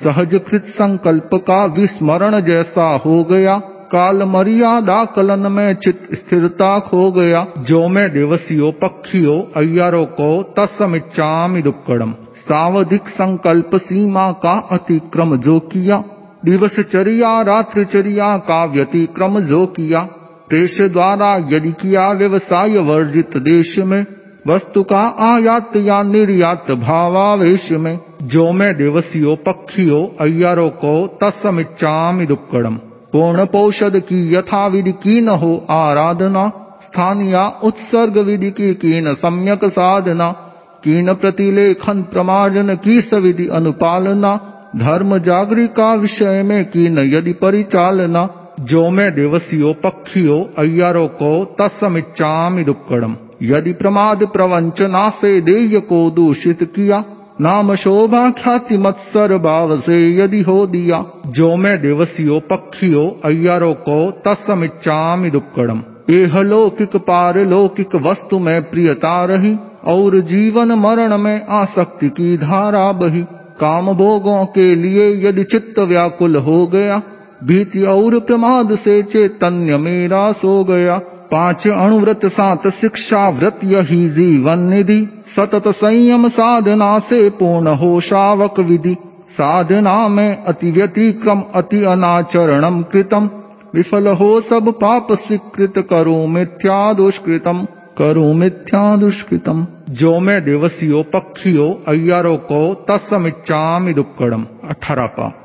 सहज 0.05 0.41
कृत 0.51 0.65
संकल्प 0.65 1.31
का 1.35 1.65
विस्मरण 1.65 2.41
जैसा 2.41 2.97
हो 2.97 3.25
गया। 3.25 3.59
काल 3.93 4.23
मर्यादा 4.23 5.05
कलन 5.05 5.53
में 5.53 5.75
चित 5.75 6.09
स्थिरता 6.13 6.79
खो 6.79 7.13
गया। 7.13 7.47
जो 7.59 7.89
मैं 7.89 8.13
दिवसियो 8.13 8.71
पक्षियों 8.71 9.43
अय्यारों 9.57 10.05
को 10.05 10.43
तत्समिच्छामि 10.43 11.63
दुक्कड़म। 11.63 12.13
सावधिक 12.37 13.09
संकल्प 13.09 13.71
सीमा 13.75 14.33
का 14.33 14.69
अतिक्रम 14.73 15.37
जो 15.37 15.61
किया। 15.61 16.05
दिवस 16.45 16.81
चरिया, 16.81 17.43
रात्रि 17.43 17.85
चरिया 17.85 18.37
का 18.37 18.65
व्यतिक्रम 18.65 19.41
जो 19.41 19.67
किया। 19.67 20.09
देश 20.51 20.81
द्वारा 20.81 21.37
यदि 21.37 21.73
किया 21.73 22.13
व्यवसाय 22.13 22.79
वर्जित 22.79 23.37
देश 23.37 23.79
में। 23.79 24.07
वस्तु 24.47 24.83
का 24.83 25.17
आयात 25.19 25.77
या 25.77 26.03
निर्यात 26.03 26.71
भावावेश 26.71 27.73
में 27.73 27.99
जो 28.23 28.53
मैं 28.53 28.77
दिवसियो 28.77 29.37
पक्षियों, 29.37 30.07
अय्यारों 30.21 30.71
को 30.71 31.19
तत्समिच्छामि 31.21 32.27
दुक्कड़म। 32.27 32.75
पूर्ण 33.13 33.47
पौषद 33.47 33.99
की 33.99 34.35
यथा 34.35 34.67
विधि 34.67 34.93
की 34.93 35.21
न 35.21 35.29
हो 35.29 35.67
आराधना 35.71 36.53
स्थान 36.83 37.23
या 37.23 37.49
उत्सर्ग 37.65 38.19
विधि 38.19 38.51
की 38.51 38.75
कीन 38.75 39.15
सम्यक 39.15 39.65
साधना 39.65 40.31
कीन 40.85 41.15
प्रतिलेखन 41.15 42.03
प्रमार्जन 42.03 42.75
की 42.75 43.01
सविधि 43.01 43.49
अनुपालना, 43.49 44.41
धर्म 44.77 45.19
जागरी 45.19 45.67
का 45.67 45.95
विषय 45.95 46.43
में 46.43 46.65
की 46.65 46.89
न 46.89 46.99
यदि 46.99 47.33
परिचालना, 47.33 48.29
जो 48.61 48.91
मैं 48.91 49.15
दिवसियो 49.15 49.73
पक्षियों, 49.73 50.45
अय्यारों 50.59 51.09
को 51.09 51.57
तत्समिच्छामि 51.59 52.65
दुक्कड़म। 52.65 53.17
यदि 53.43 53.73
प्रमाद 53.73 54.27
प्रवंचना 54.27 55.11
से 55.11 55.41
देय 55.41 55.81
को 55.81 56.11
दूषित 56.11 56.63
किया, 56.63 57.05
नाम 57.41 57.75
शोभा 57.75 58.31
ख्याति 58.31 58.79
मत्सर 58.79 59.39
भाव 59.39 59.81
से 59.81 60.17
यदि 60.17 60.41
हो 60.41 60.67
दिया। 60.67 61.05
जो 61.27 61.57
मैं 61.57 61.83
दिवसियो 61.83 62.41
पक्षियों 62.41 63.11
अय्यारों 63.25 63.75
को 63.75 64.11
तत्समिच्छामि 64.11 65.31
दुक्कड़म। 65.31 65.83
एह 66.11 66.41
लौकिक 66.41 66.97
पारलौकिक 66.97 67.95
वस्तु 67.95 68.39
में 68.39 68.63
प्रियता 68.63 69.25
रही, 69.25 69.57
और 69.85 70.21
जीवन 70.21 70.73
मरण 70.73 71.19
में 71.19 71.47
आसक्ति 71.47 72.09
की 72.09 72.37
धारा 72.37 72.93
बही। 72.93 73.25
काम 73.61 73.93
भोगों 73.93 74.45
के 74.45 74.75
लिए 74.75 75.29
यदि 75.29 75.45
चित्त 75.45 75.79
व्याकुल 75.79 76.37
हो 76.37 76.67
गया, 76.67 77.03
भीति 77.45 77.83
और 77.83 78.21
प्रमाद 78.21 78.79
से 78.79 79.03
चैतन्य 79.03 79.77
मेरा 79.77 80.33
सो 80.33 80.65
गया। 80.65 81.01
पाँच 81.33 81.69
अणुव्रत 81.69 82.21
सात 82.27 82.69
शिक्षा 82.69 83.29
व्रत 83.29 83.61
यही 83.65 84.09
जीवन 84.09 84.59
निधि। 84.59 85.25
सतत 85.37 85.63
संयम 85.69 86.29
साधना 86.29 86.99
से 86.99 87.31
पूर्ण 87.31 87.67
हो 87.67 88.01
शावक 88.01 88.61
विधि। 88.61 88.97
साधना 89.33 90.09
में 90.09 90.45
अति 90.45 90.71
व्यतिक्रम, 90.71 91.43
अति 91.55 91.85
अनाचरणम 91.85 92.83
कृतम। 92.83 93.31
विफल 93.75 94.07
हो 94.09 94.41
सब 94.41 94.71
पाप 94.71 95.07
स्वीकृत, 95.13 95.87
करो 95.91 96.27
मिथ्या 96.27 96.93
दुष्कृतम। 96.93 97.67
करो 97.99 98.33
मिथ्या 98.33 98.97
दुष्कृतम। 98.97 99.67
जो 99.91 100.21
मैं 100.21 100.45
दिवसियो, 100.45 101.03
पक्षियों, 101.03 101.75
अय्यारों 101.89 102.37
को 102.37 102.75
तत्समिच्छामि 102.75 103.93
दुक्कड़म। 103.93 104.47
अठारह 104.69 105.07
पा 105.07 105.40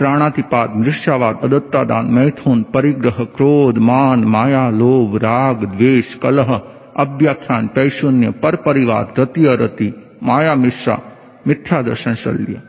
प्राणातिपात 0.00 0.72
मृष्यावाद, 0.76 1.38
अदत्तादान, 1.42 2.06
मैथुन, 2.06 2.62
परिग्रह, 2.62 3.24
क्रोध, 3.24 3.78
मान, 3.78 4.24
माया, 4.24 4.70
लोभ, 4.70 5.16
राग, 5.16 5.64
द्वेष, 5.64 6.14
कलह, 6.14 6.62
अव्याख्यान, 6.96 7.66
पैशून्य 7.66 8.30
पर 8.30 8.56
परिवार 8.56 9.14
रति 9.18 9.46
अरति 9.46 9.92
माया, 10.22 10.54
मिश्रा, 10.54 11.00
मिथ्या 11.48 11.82
दर्शन 11.82 12.14
शल्य। 12.14 12.62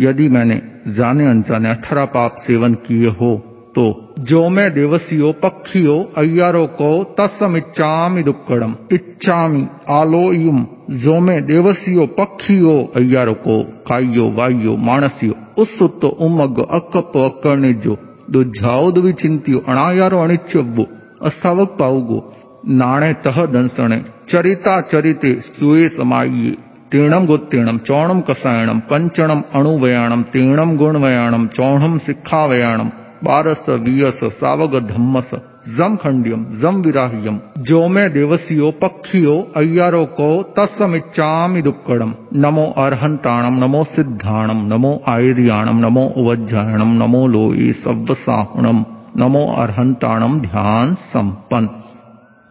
यदि 0.00 0.28
मैंने 0.28 0.62
जाने 0.88 1.26
अनजाने 1.26 1.70
अठारह 1.70 2.04
पाप 2.04 2.36
सेवन 2.36 2.74
किए 2.74 3.08
हो 3.08 3.47
तो 3.74 4.14
जो 4.18 4.48
मैं 4.48 4.74
देवसियो 4.74 5.32
पक्षियो 5.32 6.10
अय्यारो 6.16 6.66
को 6.66 7.04
तत्समिच्छामि 7.04 8.22
दुक्कड़म। 8.22 8.74
इच्छामि 8.92 9.66
आलोयुम। 9.88 10.66
जो 10.90 11.20
मैं 11.20 11.46
देवसियो 11.46 12.06
पक्षियो 12.06 12.92
अय्यारो 12.96 13.34
को 13.34 13.62
कायो 13.62 14.30
वायो 14.30 14.76
मानसियो 14.76 15.34
उत्सुत 15.58 16.04
उमग 16.04 16.66
अकप 16.70 17.12
अकर्णिजो 17.16 17.96
दुझाओ 18.30 18.90
दुविचिंतियो 18.90 19.58
अणायारो 19.58 20.18
अणिच्यव्वो 20.18 20.86
अस्थावक 21.22 21.68
पाऊगो 21.68 22.34
नाणे 22.68 23.12
तह 23.12 23.46
दंसणे। 23.46 24.02
चरिता 24.28 24.80
चरिते 24.80 25.40
सुए 25.40 25.88
समाइये 25.88 26.68
तीणम 26.92 27.26
गोत्तीणम, 27.26 27.78
चौणम 27.78 28.20
कसायणम 28.20 28.78
पंचणम 28.78 29.42
अणुवयाणम, 29.54 30.22
तीणम 30.22 30.76
गुणवयाणम, 30.76 31.46
चौणम 31.46 31.98
सिक्खावयाणम। 31.98 32.88
बारस 33.24 33.64
वियस 33.68 34.20
सावग 34.32 34.74
धम्मस 34.88 35.30
जम 35.76 35.96
खंडियम 35.96 36.44
जम 36.60 36.80
विराह्यम 36.82 37.38
जो 37.60 37.86
मैं 37.88 38.12
देवसियो 38.12 38.70
पक्षियो, 38.82 39.34
अय्यारो 39.56 40.04
को 40.20 40.28
तत्समिच्छामि 40.56 41.62
दुक्कड़म 41.62 42.14
नमो 42.36 42.66
अर्हंताणम 42.76 43.58
नमो 43.64 43.82
सिद्धाणम 43.84 44.64
नमो 44.72 44.92
आयर्याणम 45.08 45.84
नमो 45.86 46.06
उवज्जायणम 46.16 46.94
नमो 47.02 47.26
लोई 47.26 47.72
सव्वसाहुणम 47.82 48.84
नमो 49.18 49.44
अर्हंताणम 49.56 50.40
ध्यान 50.40 50.94
संपन्न 51.12 51.68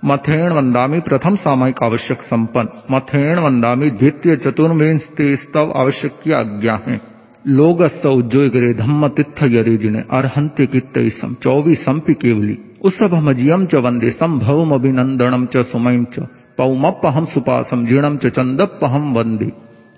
मथेण 0.03 0.51
वंदामी 0.51 0.99
प्रथम 0.99 1.35
सामायिक 1.35 1.83
आवश्यक 1.83 2.21
संपन्न 2.21 2.93
मथेण 2.95 3.39
वंदामी 3.39 3.89
द्वितीय 3.89 4.35
चतुर्विंश 4.35 5.07
स्तव 5.43 5.71
आवश्यक 5.75 6.19
की 6.23 6.31
आज्ञा 6.31 6.79
है 6.87 7.01
लोगस्ස 7.47 8.05
उज्जोगरे 8.05 8.73
धम्म 8.73 9.07
तिथ 9.07 9.41
यरेजिने 9.43 9.99
अर्हंत्य 10.11 10.65
कित्तैसम 10.65 11.33
चौबीसंपि 11.43 12.13
केवली। 12.13 12.57
उसभमजियम 12.83 13.65
च 13.65 13.75
वंदे 13.75 14.09
संभवम 14.11 14.73
अभिनंदनम 14.73 15.45
च 15.45 15.63
सुमयम 15.65 16.03
च। 16.13 16.27
पौमप्पहम 16.57 17.25
सुपासम 17.25 17.85
जीणम 17.85 18.17
च 18.17 18.29
चंदप्पहम 18.35 19.13
वंदे 19.13 19.49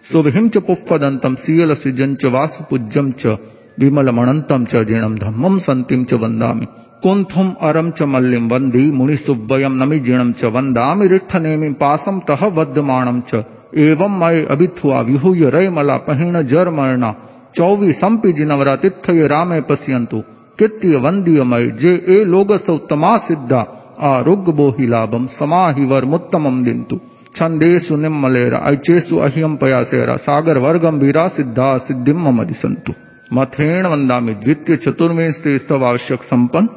शुभिम 0.06 0.50
च 0.50 0.58
पुष्पदंतम 0.68 1.36
सीयल 1.36 1.74
सृजन 1.74 2.13
च 2.15 2.25
वासुपूज्यम 2.25 3.12
च। 3.12 3.38
विमल 3.79 4.10
मणंतम 4.10 4.65
च 4.65 4.84
जीणम 4.86 5.15
धम्मम 5.15 5.58
संतिम 5.60 6.03
च 6.03 6.20
वंदामि 6.24 6.68
कुंथुम 7.03 7.50
अरम 7.62 7.89
च 7.91 8.10
मल्लिम 8.13 8.48
वंदी 8.48 8.84
मुनि 8.91 9.15
सुब्बयम 9.18 9.82
नमि 9.84 10.00
जीणम 10.00 10.32
च। 10.32 10.51
वंदामि 10.53 11.08
रिठ 11.08 11.36
नेमि 11.38 11.70
पासम 11.82 12.20
तह 12.29 12.46
वद्यमाणम 12.58 13.22
च। 13.29 13.44
एवं 13.79 14.20
मय 14.20 14.46
अभिथुआ 14.50 15.01
विहूय 15.01 15.50
रय 15.50 15.70
पहिण 16.08 16.41
जर 16.44 16.70
मरणा 16.70 17.12
चौवीसंपि 17.56 18.34
जिनवरातिथ्य 18.34 19.27
रामे 19.27 19.62
पश्यंतु 19.62 20.24
कित्य 20.60 20.96
वंद्यमय, 20.96 21.68
जे 21.68 22.06
ए 22.10 22.24
लोग 22.25 22.58
सौतमा 22.58 23.18
सिद्धा 23.18 23.62
आरोग्य 24.01 24.51
बोहि 24.51 24.88
लाभम 24.88 25.25
समाहिवर 25.25 26.06
मुत्तमम 26.06 26.63
दिंतु 26.63 27.00
छंदेसु 27.36 27.96
निम्मलेरा 27.96 28.58
ऐचेसु 28.58 29.18
अह्यम 29.18 29.56
पयासेरा, 29.56 30.15
सागर 30.18 30.58
वर्गम 30.58 30.96
वीरा 30.96 31.27
सिद्धा 31.27 31.77
सिद्धिम 31.77 32.44
संतु 32.51 32.94
मथेण 33.34 33.86
वंदामि 33.86 34.34
द्वितीय 34.34 34.75
चतुर्वेश 34.75 35.44
स्तव 35.48 35.86
आवश्यक 35.86 36.24
संपन्न। 36.24 36.70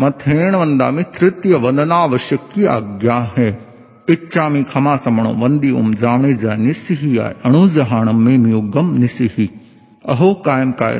मथेण 0.00 0.54
वंदामि 0.54 1.02
तृतीय 1.02 1.54
वंदनावश्यक 1.54 2.40
की 2.54 2.64
आज्ञा 2.64 3.34
है। 3.38 3.66
इच्छामि 4.08 4.62
खमा 4.62 4.96
समणो, 4.96 5.30
वंदी 5.30 5.70
उम 5.70 5.94
जाने 5.94 6.34
जा 6.34 6.56
निस्सिही 6.56 7.18
आय 7.18 7.34
अणुजहाणम 7.44 8.20
में 8.20 8.38
मियुगम 8.38 8.96
निस्सिही। 8.98 9.50
अहो 10.08 10.34
कायम 10.34 10.72
काय 10.72 10.98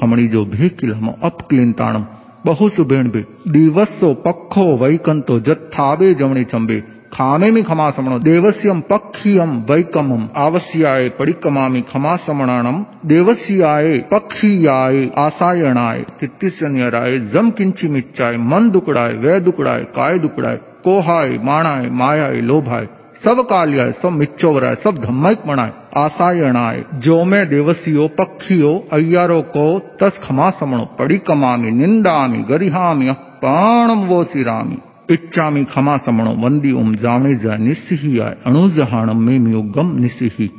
खमणी 0.00 0.28
जो 0.28 0.44
भेकिलम 0.44 1.08
अपक्लिंताणम 1.22 2.04
बहु 2.46 2.68
सुबेण 2.68 3.10
बे 3.10 3.24
दिवसो 3.48 4.14
पखो 4.14 4.76
वैकंतो 4.76 5.40
जत्थावे 5.40 6.14
जमणे 6.14 6.44
चंबे। 6.44 6.80
खामे 7.12 7.50
में 7.50 7.64
खमा 7.64 7.90
समणो 7.90 8.18
देवस्यम 8.18 8.80
पक्षियम 8.80 9.62
वैकमम। 9.70 10.28
आवश्याय 10.36 11.08
परिकमामि 11.08 11.80
खमा 11.80 12.16
समणाणम 12.16 12.84
देवस्याय 13.06 13.98
पक्षियाय 13.98 15.10
आसायणाय। 15.18 16.04
तित्तिसन्यराय 16.20 17.18
जम 17.18 17.50
किंची 17.50 17.88
मिच्चाय, 17.88 18.36
मन 18.36 18.70
दुकड़ाय, 18.70 19.12
वै 19.14 19.40
दुकड़ाय, 19.40 19.80
काय 19.80 20.18
दुकड़ाय, 20.18 20.56
कोहाय, 20.56 21.38
माणाय, 21.42 21.90
मायाय, 21.90 22.40
लोभाय। 22.40 22.88
सब 23.24 23.40
कालियाय 23.40 23.92
सब 23.92 24.12
मिच्चोवराय, 24.12 24.74
सब 24.74 24.98
धम्मक 24.98 25.42
मणाय 25.46 25.72
आसायणाय 25.96 26.84
जो 26.94 27.24
में 27.24 27.48
देवसियो, 27.48 28.08
पक्षियो, 28.08 28.72
अय्यारो 28.92 29.40
को, 29.42 29.78
तस 30.02 30.20
खमा 30.24 30.50
समणो 30.50 30.84
पड़ी 30.98 31.18
कमामी 31.18 31.70
निंदामी, 31.70 32.38
गरिहामी 32.38 33.10
पाणम 33.44 34.04
वो 34.04 34.24
सिरामी 34.24 34.78
इच्छामी 35.10 35.64
खमा 35.64 35.96
समणो 35.96 36.30
वंदी 36.30 36.72
उम 36.72 36.94
जावणे 36.94 37.34
जा 37.34 37.56
निस्सिही 37.56 38.18
आय 38.18 38.36
अणुजहाणम 38.46 39.20
में 39.22 39.38
मियुगम 39.38 39.96
निस्सिही। 39.96 40.50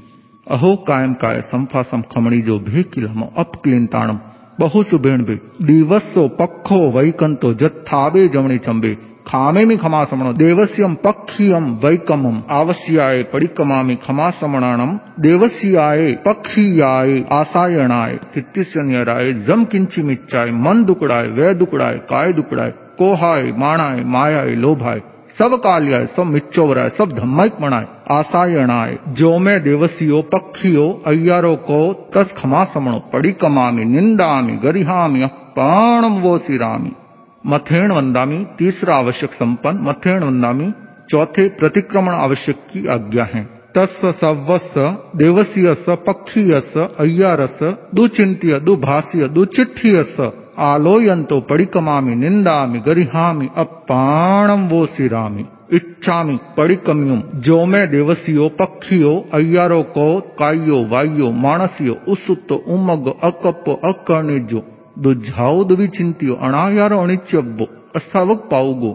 अहो 0.47 0.75
कायम 0.87 1.13
काय 1.13 1.41
संफासम 1.41 2.01
खमणी 2.01 2.41
जो 2.41 2.59
भे 2.59 2.71
भेकिलम 2.71 3.23
अपक्लिंताणम 3.37 4.19
बहु 4.59 4.83
सुबेण 4.83 5.23
बे 5.23 5.35
दिवसो 5.61 6.27
पखो 6.27 6.79
वैकंतो 6.91 7.53
जत्थावे 7.53 8.27
जमणी 8.27 8.57
चंबे। 8.57 8.97
खामे 9.27 9.77
खमा 9.77 10.03
समणो 10.05 10.33
देवस्यम 10.33 10.93
पक्षियम 10.93 11.65
वैकमम, 11.83 12.41
आवश्याय 12.49 13.23
परिकमामि 13.23 13.95
खमा 14.07 14.29
समणाणम 14.29 14.97
देवस्याय 15.19 16.11
पक्षियाय 16.25 17.21
आसायणाय 17.31 18.15
तित्तिसन्यराय 18.35 19.33
जम 19.47 19.63
किंची 19.63 20.01
मिच्चाय 20.01 20.51
मन 20.51 20.83
दुकड़ाय 20.83 21.27
वै 21.27 21.53
दुकड़ाय 21.53 21.97
काय 22.09 22.33
दुकड़ाय 22.33 22.71
कोहाय, 22.97 23.51
माणाय, 23.57 24.03
मायाय, 24.03 24.55
लोभाय 24.55 25.01
सब 25.39 25.55
काल्याय 25.55 26.05
सब 26.05 26.23
मिच्चोवराय 26.23 26.89
सब 26.97 27.11
धम्मक 27.11 27.57
मणाय 27.61 27.85
आसायणाय 28.11 28.97
जो 29.09 29.37
मैं 29.37 29.61
देवसियो, 29.63 30.21
पक्षियो, 30.21 31.03
अय्यारो, 31.05 31.55
को, 31.55 31.81
तस 32.15 32.35
खमा 32.37 32.63
समणो 32.65 33.01
कमामी 33.41 33.85
निंदामी 33.85 34.57
गरिहामी 34.63 35.25
पाणम 35.57 36.19
वो 36.19 36.37
सिरामी 36.37 36.91
मथेण 37.45 37.91
वंदामी, 37.91 38.45
तीसरा 38.59 38.95
आवश्यक 38.95 39.31
संपन्न, 39.31 39.77
मथेण 39.81 40.23
वंदामी, 40.23 40.73
चौथे 41.09 41.49
प्रतिक्रमण 41.49 42.13
आवश्यक 42.13 42.55
की 42.55 42.87
आज्ञा 42.87 43.23
है। 43.23 43.43
तस् 43.77 44.11
सवस 44.11 44.73
देवसीयस, 45.15 45.85
पक्षीयस, 45.89 46.77
अय्यारस 46.99 47.59
दुचिंत्य 47.95 48.59
दुभाष्य 48.59 49.27
दुचिठ्ठीयस 49.27 50.31
आलोयंतो 50.57 51.39
परिकमामि 51.39 52.15
निंदामि 52.15 52.79
गरिहामि 52.79 53.49
अपाणम 53.57 54.67
वो 54.67 54.85
सिरामि 54.85 55.45
इच्छामि 55.73 56.39
परिकम्युम 56.57 57.23
जो 57.35 57.65
मैं 57.65 57.91
देवसियो, 57.91 58.49
पक्षियो, 58.49 59.25
अय्यारो 59.33 59.81
को 59.83 60.19
कायो 60.21 60.85
वायो 60.85 61.31
मानसियो 61.31 61.93
उसुत, 62.07 62.51
उमग 62.51 63.13
अकप 63.23 63.81
अकर्णिजो 63.83 64.63
ദുഃജാവുദവിചിന്ത്യോ 64.97 66.35
അണായാരോ 66.41 66.97
അണിച്ചബ്ബോ 67.01 67.65
അസ്ഥാവക് 67.95 68.47
പാവുകോ 68.51 68.93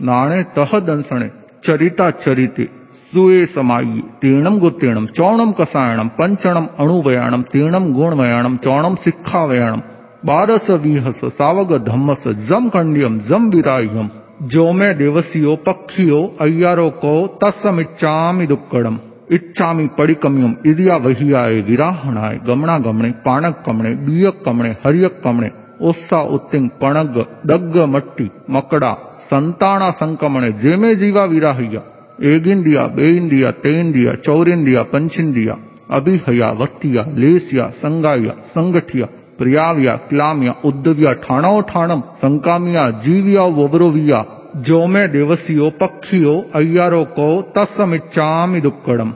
നാണെ 0.00 0.40
തഹദൻസണെ 0.58 1.28
ചരിതാചരിതി 1.66 2.66
സുവേ 3.12 3.44
സമായി 3.44 4.00
തീണം 4.24 4.54
ഗുത്തേണം 4.58 5.04
ചൗണം 5.16 5.50
കസായണം 5.60 6.08
പഞ്ചണം 6.18 6.66
അണുവയാണം 6.78 7.44
തീണം 7.54 7.86
ഗുണവയാണം 7.92 8.58
ചൗണം 8.64 8.96
സിഖാവയാണം 8.96 9.82
बारस 10.24 10.66
वीहस 10.82 11.20
सावग 11.36 11.70
धम्मस 11.84 12.24
जम 12.48 12.68
खंडियम 12.68 13.18
जम 13.20 13.48
विराह्यम 13.50 14.08
जो 14.48 14.72
मैं 14.72 14.96
देवसियो 14.98 15.54
पक्षियो 15.66 16.18
अय्यारो 16.40 16.88
को 17.02 17.14
तस्मिच्छामि 17.42 18.46
दुक्कड़म 18.46 18.98
इच्छामी 19.30 19.86
पड़िकम्यम 19.86 20.54
इदिया 20.66 20.96
वहियाय 20.96 21.60
विराहणाय 21.60 22.38
गमणा 22.46 22.78
गमणे 22.78 23.10
पाणक 23.10 23.62
कमणे 23.66 23.94
बियक 23.94 24.42
कमणे 24.44 24.70
हरियक 24.84 25.20
कमणे 25.24 25.48
ओस्सा 25.80 26.20
उत्तिंग 26.20 26.68
पणग 26.68 27.24
दग्ग 27.46 27.76
मट्टी, 27.84 28.28
मकड़ा 28.50 28.94
संताना 29.22 29.90
संकमणे 29.90 30.50
जेमे 30.52 30.94
जीवा 30.94 31.24
विराहया, 31.24 31.80
एगिंदिया, 32.22 32.86
बेइंदिया 32.86 33.50
तेंदिया 33.50 34.14
चौरिंदिया, 34.14 34.82
पंचिंदिया, 34.82 35.56
अभिहया 35.90 36.50
वत्तिया 36.52 37.04
लेसिया, 37.08 37.68
संगाया, 37.68 38.34
संगठिया, 38.44 39.06
प्रियाव्या, 39.38 39.96
क्लामिया, 39.96 40.54
उद्दव्या 40.64 41.12
ठाणो 41.12 41.60
ठाणम, 41.60 42.00
संकामिया, 42.00 42.90
जीविया, 42.90 43.42
वबरोविया 43.42 44.24
जो 44.56 44.86
में 44.86 45.12
देवसियो, 45.12 45.70
पक्षियो, 45.70 46.50
अय्यारो 46.54 47.04
को 47.04 47.42
तत्समिच्छामि 47.42 48.60
दुक्कड़म। 48.60 49.12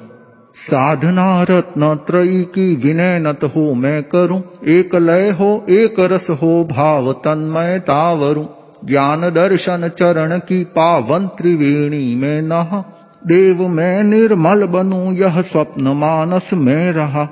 साधना 0.56 1.42
रत्न 1.42 1.94
त्रयी 1.94 2.42
की 2.42 2.76
विनय 2.76 3.18
नत 3.18 3.44
हो 3.44 3.74
मैं 3.74 4.02
करूँ। 4.02 4.42
एक 4.66 4.94
लय 4.94 5.30
हो 5.30 5.66
एक 5.70 6.00
रस 6.00 6.26
हो 6.30 6.64
भाव 6.64 7.12
तन्मय 7.12 7.78
तावरू 7.78 8.46
ज्ञान 8.84 9.20
दर्शन 9.20 9.88
चरण 9.88 10.38
की 10.38 10.64
पावन 10.64 11.26
त्रिवेणी 11.26 12.14
में 12.14 12.42
नहा 12.42 12.84
देव 13.26 13.68
मैं 13.68 14.02
निर्मल 14.02 14.66
बनू 14.66 15.12
यह 15.12 15.40
स्वप्न 15.42 15.88
मानस 15.88 16.50
में 16.54 16.92
रहा 16.92 17.24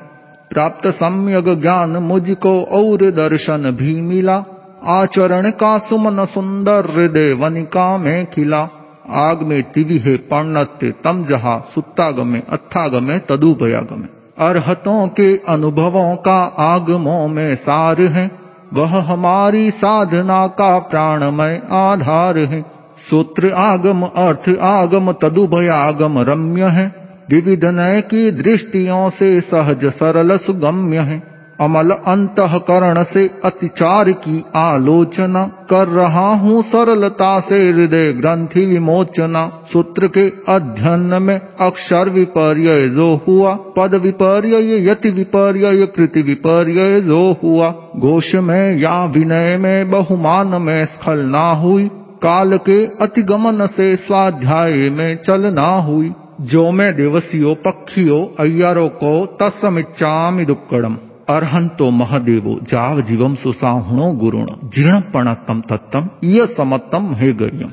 प्राप्त 0.51 0.87
सम्यक 0.87 1.61
ज्ञान 1.61 1.91
मुझको 1.91 2.63
और 2.63 3.11
दर्शन 3.11 3.71
भी 3.71 4.01
मिला 4.01 4.45
आचरण 4.87 5.51
का 5.51 5.79
सुमन 5.79 6.25
सुंदर 6.25 6.93
हृदय 6.95 7.33
वनिका 7.33 7.99
में 7.99 8.27
खिला। 8.27 8.69
आग 9.11 9.43
में 9.43 9.63
तिवि 9.63 9.99
है 9.99 10.17
पर्णत्य 10.17 10.95
तम 11.05 11.25
जहा 11.25 11.65
सुत्तागमे 11.75 12.43
अत्थागमे, 12.51 13.19
तदुपयागमे। 13.19 14.07
अरहतों 14.39 15.09
के 15.09 15.37
अनुभवों 15.37 16.17
का 16.17 16.55
आगमों 16.59 17.29
में 17.29 17.57
सार 17.57 18.01
है। 18.01 18.31
वह 18.75 19.13
हमारी 19.13 19.71
साधना 19.71 20.47
का 20.47 20.79
प्राणमय 20.79 21.63
आधार 21.71 22.39
है। 22.39 22.65
सूत्र 23.11 23.51
आगम, 23.51 24.03
अर्थ 24.03 24.59
आगम, 24.61 25.13
तदुभयागम 25.13 26.19
रम्य 26.19 26.65
है। 26.65 27.05
विविध 27.31 27.65
नय 27.65 28.01
की 28.01 28.31
दृष्टियों 28.31 29.11
से 29.11 29.41
सहज 29.41 29.85
सरल 29.85 30.37
सुगम्य 30.37 30.99
है। 30.99 31.34
अमल 31.61 31.91
अंतकरण 31.91 33.03
से 33.03 33.31
अतिचार 33.45 34.13
की 34.13 34.45
आलोचना 34.57 35.67
कर 35.71 35.89
रहा 35.89 36.35
हूँ 36.35 36.63
सरलता 36.63 37.41
से 37.41 37.71
हृदय 37.71 38.13
ग्रंथि 38.13 38.67
विमोचना। 38.67 39.65
सूत्र 39.73 40.07
के 40.07 40.29
अध्ययन 40.29 41.23
में 41.23 41.41
अक्षर 41.61 42.09
विपर्य 42.09 42.89
जो 42.89 43.21
हुआ, 43.29 43.55
पद 43.55 43.95
विपर्य 43.95 44.91
यति 44.91 45.11
विपर्य 45.11 45.87
कृति 45.87 46.23
विपर्य 46.23 47.01
जो 47.01 47.37
हुआ। 47.45 47.75
घोष 47.97 48.35
में 48.35 48.79
या 48.79 49.05
विनय 49.05 49.57
में 49.57 49.91
बहुमान 49.91 50.47
में 50.47 50.87
स्खल 50.87 51.03
स्खलना 51.03 51.53
हुई। 51.53 51.91
काल 52.23 52.59
के 52.59 52.87
अतिगमन 52.87 53.67
से 53.67 53.97
स्वाध्याय 53.97 54.73
में 54.73 55.17
चल 55.17 55.43
चलना 55.43 55.69
हुई। 55.69 56.13
जो 56.41 56.71
मैं 56.71 56.97
दिवसियो, 56.97 57.55
पक्षियो, 57.55 58.35
अय्यारो 58.41 58.89
को 58.89 59.39
तस्मिच्छामि 59.43 60.45
दुक्कड़म। 60.45 60.97
महदेवो, 61.31 62.61
जाव 62.63 63.01
जीवम 63.01 63.35
सुसाहुणो 63.35 64.13
गुरुण। 64.13 64.47
जीर्ण 64.65 65.01
पणतम 65.01 65.61
तत्तम 65.61 66.09
ये 66.25 66.47
समतम 66.47 67.15
हे 67.15 67.33
गयम 67.33 67.71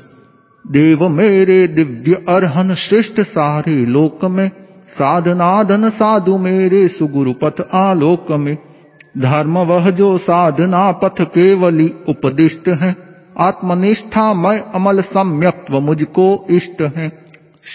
देव 0.70 1.08
मेरे 1.08 1.66
दिव्य 1.66 2.24
अर्हन 2.28 2.74
श्रेष्ठ 2.74 3.20
सारे 3.20 3.86
लोक 3.86 4.24
में 4.24 4.48
साधनाधन 4.88 5.90
साधु 5.90 6.38
मेरे 6.38 6.88
सुगुरु 6.88 7.32
पथ 7.32 7.74
आलोक 7.74 8.32
में 8.32 8.56
धर्म 9.18 9.58
वह 9.58 9.90
जो 9.90 10.18
साधना 10.18 10.92
पथ 10.92 11.20
केवली 11.20 11.94
उपदिष्ट 12.08 12.68
है 12.68 12.96
आत्मनिष्ठा 13.38 14.34
मैं 14.34 14.60
अमल 14.60 15.00
सम्यक्त्व 15.00 15.80
मुझको 15.80 16.46
इष्ट 16.50 16.82
है। 16.82 17.08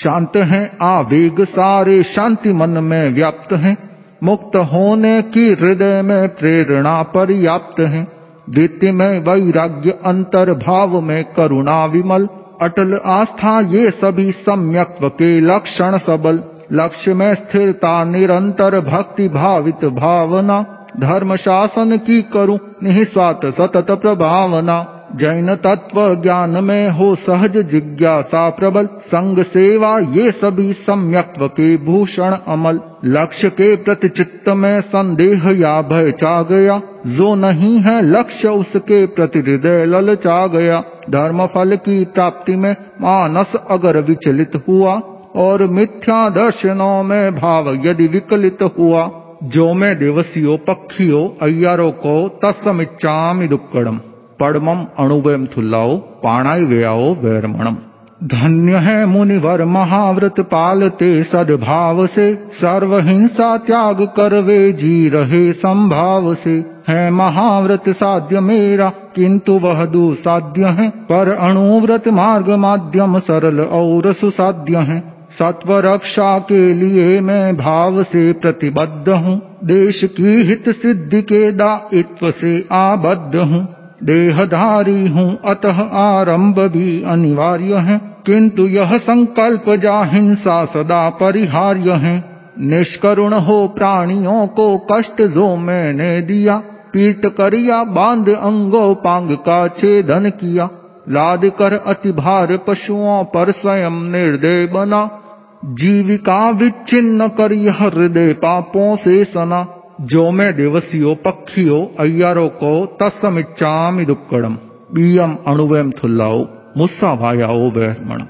शांत 0.03 0.31
है 0.35 0.77
आवेग 0.81 1.43
सारे 1.43 2.03
शांति 2.03 2.53
मन 2.53 2.69
में 2.69 3.13
व्याप्त 3.13 3.53
है। 3.53 3.86
मुक्त 4.23 4.55
होने 4.55 5.21
की 5.21 5.53
हृदय 5.53 6.01
में 6.01 6.29
प्रेरणा 6.29 7.03
पर्याप्त 7.03 7.79
है। 7.79 8.07
द्वितीय 8.49 8.91
में 8.91 9.19
वैराग्य 9.19 9.99
अंतर 10.05 10.53
भाव 10.53 11.01
में 11.01 11.23
करुणा 11.23 11.85
विमल। 11.85 12.27
अटल 12.61 12.99
आस्था 13.05 13.59
ये 13.59 13.91
सभी 13.91 14.31
सम्यक्त्व 14.31 15.09
के 15.09 15.39
लक्षण 15.39 15.97
सबल। 15.97 16.43
लक्ष्य 16.71 17.13
में 17.13 17.35
स्थिरता, 17.35 18.03
निरंतर 18.03 18.79
भक्ति 18.79 19.27
भावित 19.27 19.85
भावना। 19.85 20.87
धर्म 20.99 21.35
शासन 21.35 21.97
की 21.97 22.21
करूँ 22.21 22.59
निस्वात 22.83 23.45
सतत 23.45 23.87
प्रभावना। 23.91 24.96
जैन 25.15 25.55
तत्व 25.55 26.21
ज्ञान 26.21 26.49
में 26.49 26.89
हो 26.89 27.15
सहज 27.15 27.57
जिज्ञासा 27.57 28.49
प्रबल। 28.49 28.85
संग 28.85 29.43
सेवा 29.43 29.99
ये 29.99 30.31
सभी 30.31 30.73
सम्यक्त्व 30.73 31.47
के 31.47 31.77
भूषण 31.77 32.35
अमल। 32.47 32.79
लक्ष्य 33.05 33.49
के 33.49 33.75
प्रति 33.75 34.09
चित्त 34.09 34.49
में 34.49 34.81
संदेह 34.81 35.49
या 35.49 35.81
भय 35.81 36.11
चा 36.11 36.41
गया। 36.41 36.81
जो 37.07 37.35
नहीं 37.35 37.79
है 37.79 38.01
लक्ष्य 38.01 38.47
उसके 38.47 39.05
प्रति 39.05 39.39
हृदय 39.39 39.85
ललचा 39.85 40.47
गया। 40.47 40.83
धर्म 41.09 41.45
फल 41.45 41.75
की 41.75 42.05
प्राप्ति 42.05 42.55
में 42.55 42.75
मानस 43.01 43.53
अगर 43.69 44.01
विचलित 44.01 44.51
हुआ। 44.67 45.01
और 45.35 45.63
मिथ्या 45.63 46.29
दर्शनों 46.29 47.03
में 47.03 47.35
भाव 47.35 47.69
यदि 47.69 48.07
विकलित 48.07 48.57
हुआ। 48.79 49.11
जो 49.43 49.73
मैं 49.73 49.99
दिवसियो 49.99 50.57
पक्षियो 50.57 51.37
अय्यारो 51.41 51.91
को 51.91 52.39
तस्मिच्छामि 52.45 53.47
दुक्कड़म। 53.47 53.99
पड़मम 54.39 54.85
अणुवयम 54.99 55.45
थुल्लाओ 55.45 55.97
पाणाई 55.97 56.63
व्ययाओ 56.65 57.13
वैरमणम 57.13 57.77
धन्य 58.23 58.77
है 58.77 59.05
मुनिवर 59.05 59.63
महाव्रत 59.65 60.39
पालते 60.39 61.23
सद्भाव 61.23 62.05
से 62.07 62.33
सर्वहिंसा 62.53 63.57
त्याग 63.57 64.01
कर 64.01 64.33
वे 64.41 64.71
जी 64.71 65.09
रहे 65.09 65.51
संभाव 65.53 66.33
से 66.35 66.55
है 66.89 67.09
महाव्रत 67.11 67.89
साध्य 67.89 68.39
मेरा, 68.39 68.89
किंतु 69.15 69.53
वह 69.53 69.85
दुसाध्य 69.85 70.65
है। 70.65 70.89
पर 70.89 71.29
अणुव्रत 71.29 72.07
मार्ग 72.07 72.49
माध्यम 72.49 73.19
सरल 73.19 73.59
और 73.61 74.13
सुसाध्य 74.13 74.77
है। 74.77 74.99
सत्व 75.31 75.77
रक्षा 75.77 76.37
के 76.39 76.73
लिए 76.73 77.19
मैं 77.21 77.57
भाव 77.57 78.03
से 78.03 78.31
प्रतिबद्ध 78.33 79.09
हूँ। 79.09 79.41
देश 79.63 80.01
की 80.17 80.41
हित 80.43 80.69
सिद्धि 80.69 81.21
के 81.21 81.51
दायित्व 81.51 82.31
से 82.31 82.67
आबद्ध 82.71 83.35
हूँ। 83.35 83.76
देहधारी 84.03 85.07
हूँ, 85.07 85.39
अतः 85.45 85.89
आरंभ 85.89 86.59
भी 86.59 87.03
अनिवार्य 87.03 87.73
है। 87.75 88.01
किंतु 88.25 88.67
यह 88.67 88.97
संकल्प 88.97 89.69
जा 89.69 90.03
हिंसा 90.03 90.65
सदा 90.65 91.09
परिहार्य 91.09 91.91
है। 91.91 92.23
निष्करुण 92.59 93.33
हो 93.33 93.67
प्राणियों 93.67 94.47
को 94.47 94.77
कष्ट 94.77 95.21
जो 95.21 95.55
मैंने 95.55 96.21
दिया, 96.21 96.57
पीट 96.93 97.25
करिया, 97.25 97.83
बाँध 97.83 98.29
अंगो 98.29 98.93
पांग 98.93 99.31
का 99.31 99.67
छेदन 99.67 100.29
किया। 100.29 100.69
लाद 101.09 101.45
कर 101.45 101.73
अति 101.73 102.11
भार 102.11 102.57
पशुओं 102.67 103.23
पर 103.23 103.51
स्वयं 103.51 104.11
निर्दय 104.11 104.65
बना। 104.65 105.19
जीविका 105.65 106.49
विच्छिन्न 106.49 107.27
कर 107.27 107.53
यह 107.53 107.77
हृदय 107.81 108.33
पापों 108.33 108.95
से 108.95 109.25
सना। 109.25 109.76
जो 110.01 110.31
मैं 110.31 110.55
दिवसियो, 110.55 111.15
पक्षियो, 111.15 111.91
अय्यारो 111.99 112.47
को 112.47 112.97
तस्मिच्छामि 113.03 114.05
दुक्कड़म 114.05 114.53
बीयम 114.93 115.37
अणुवयम 115.47 115.91
थुल्लाओ, 115.91 116.47
मुस्सा 116.77 117.15
भायाओ 117.15 117.69
वहमण 117.69 118.21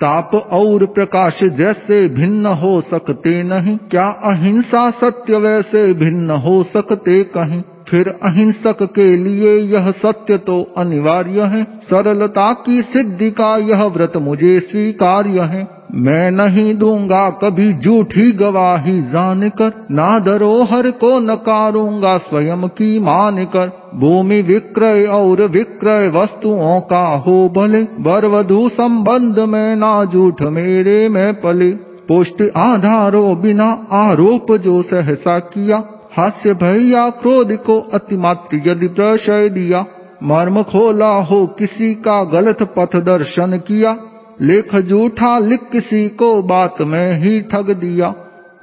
ताप 0.00 0.34
और 0.34 0.86
प्रकाश 0.86 1.44
जैसे 1.44 2.08
भिन्न 2.08 2.46
हो 2.46 2.80
सकते 2.80 3.42
नहीं। 3.42 3.76
क्या 3.76 4.06
अहिंसा 4.06 4.90
सत्य 4.90 5.36
वैसे 5.36 5.94
भिन्न 5.94 6.30
हो 6.30 6.62
सकते 6.62 7.24
कहीं? 7.24 7.62
फिर 7.88 8.08
अहिंसक 8.08 8.82
के 8.82 9.16
लिए 9.16 9.58
यह 9.58 9.90
सत्य 9.90 10.38
तो 10.38 10.72
अनिवार्य 10.76 11.40
है। 11.40 11.64
सरलता 11.64 12.52
की 12.52 12.82
सिद्धि 12.82 13.30
का 13.30 13.56
यह 13.56 13.84
व्रत 13.84 14.16
मुझे 14.16 14.60
स्वीकार्य 14.60 15.40
है। 15.40 15.79
मैं 15.94 16.30
नहीं 16.30 16.74
दूँगा 16.74 17.30
कभी 17.30 17.72
झूठी 17.72 18.32
गवाही 18.32 19.02
जान 19.02 19.48
कर 19.48 19.86
ना 19.90 20.18
धरोहर 20.18 20.90
को 20.90 21.18
नकारूँगा 21.20 22.18
स्वयं 22.18 22.68
की 22.68 22.98
मान 22.98 23.44
कर 23.44 23.72
भूमि 23.94 24.42
विक्रय 24.42 25.04
और 25.04 25.42
विक्रय 25.42 26.08
वस्तुओं 26.08 26.80
का 26.80 27.16
हो 27.16 27.48
भले 27.48 27.82
बरवधु 27.82 28.68
संबंध 28.68 29.38
में 29.38 29.76
ना 29.76 30.04
झूठ 30.04 30.42
मेरे 30.42 31.08
में 31.08 31.40
पले। 31.40 31.70
पुष्ट 32.08 32.42
आधारो 32.56 33.34
बिना 33.34 33.86
आरोप 33.92 34.52
जो 34.52 34.82
सहसा 34.82 35.38
किया, 35.38 35.82
हास्य 36.16 36.54
भैया 36.54 37.08
क्रोध 37.10 37.52
को 37.52 37.78
अतिमात्र 37.94 38.62
यदि 38.66 38.88
प्रशय 38.88 39.48
दिया। 39.48 39.84
मर्म 40.22 40.62
खोला 40.62 41.12
हो 41.22 41.46
किसी 41.46 41.94
का 41.94 42.24
गलत 42.24 42.62
पथ 42.62 42.96
दर्शन 42.96 43.58
किया 43.58 43.96
लेख 44.42 44.76
जूठा 44.76 45.38
लिख 45.38 45.60
किसी 45.72 46.08
को 46.08 46.42
बात 46.42 46.80
में 46.80 47.18
ही 47.18 47.40
ठग 47.40 47.70
दिया। 47.70 48.14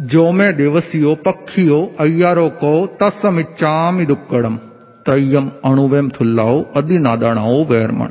जो 0.02 0.32
मैं 0.32 0.58
दिवसियो 0.58 1.16
पक्षियो 1.16 1.92
अय्यारो 2.00 2.50
को 2.50 2.88
तस्मिच्छामि 3.04 4.06
दुक्कड़म। 4.06 4.56
तय्यम 5.06 5.52
अणुवेम 5.66 6.10
थुल्लाओ 6.10 6.66
अधिनादणाओ 6.76 7.64
वैरमण 7.64 8.08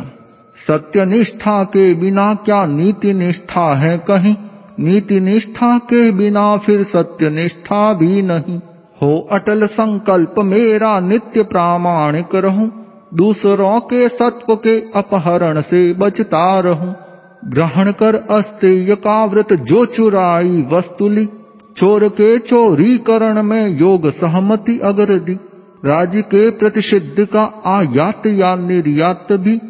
सत्य 0.57 1.05
निष्ठा 1.05 1.65
के 1.65 1.95
बिना 1.95 2.35
क्या 2.35 2.67
नीति 2.67 3.13
निष्ठा 3.15 3.75
है 3.75 3.99
कहीं? 3.99 4.37
नीति 4.81 5.21
निष्ठा 5.21 5.79
के 5.79 6.11
बिना 6.13 6.57
फिर 6.57 6.83
सत्य 6.85 7.31
निष्ठा 7.31 7.93
भी 7.95 8.23
नहीं। 8.23 8.59
हो 9.03 9.29
अटल 9.33 9.67
संकल्प 9.67 10.35
मेरा 10.39 11.01
नित्य 11.01 11.43
प्रामाणिक 11.43 12.35
रहूँ। 12.35 12.71
दूसरों 13.15 13.81
के 13.81 14.09
सत्व 14.09 14.55
के 14.57 14.81
अपहरण 14.81 15.61
से 15.61 15.93
बचता 15.93 16.61
रहूँ। 16.61 16.95
ग्रहण 17.45 17.93
कर 17.93 18.15
अस्तेय 18.15 18.95
का 18.95 19.25
व्रत 19.25 19.53
जो 19.53 19.87
चुराई 19.87 20.67
वस्तुली। 20.73 21.29
चोर 21.77 22.09
के 22.09 22.39
चोरी 22.39 22.99
करण 22.99 23.43
में 23.43 23.79
योग 23.79 24.11
सहमति 24.11 24.81
अगर 24.85 25.19
दी 25.19 25.39
राज्य 25.85 26.23
के 26.23 26.51
प्रतिषिद्ध 26.51 27.25
का 27.25 27.63
आयात 27.67 28.27
या 28.27 28.57
निर्यात 28.57 29.27
भी। 29.33 29.61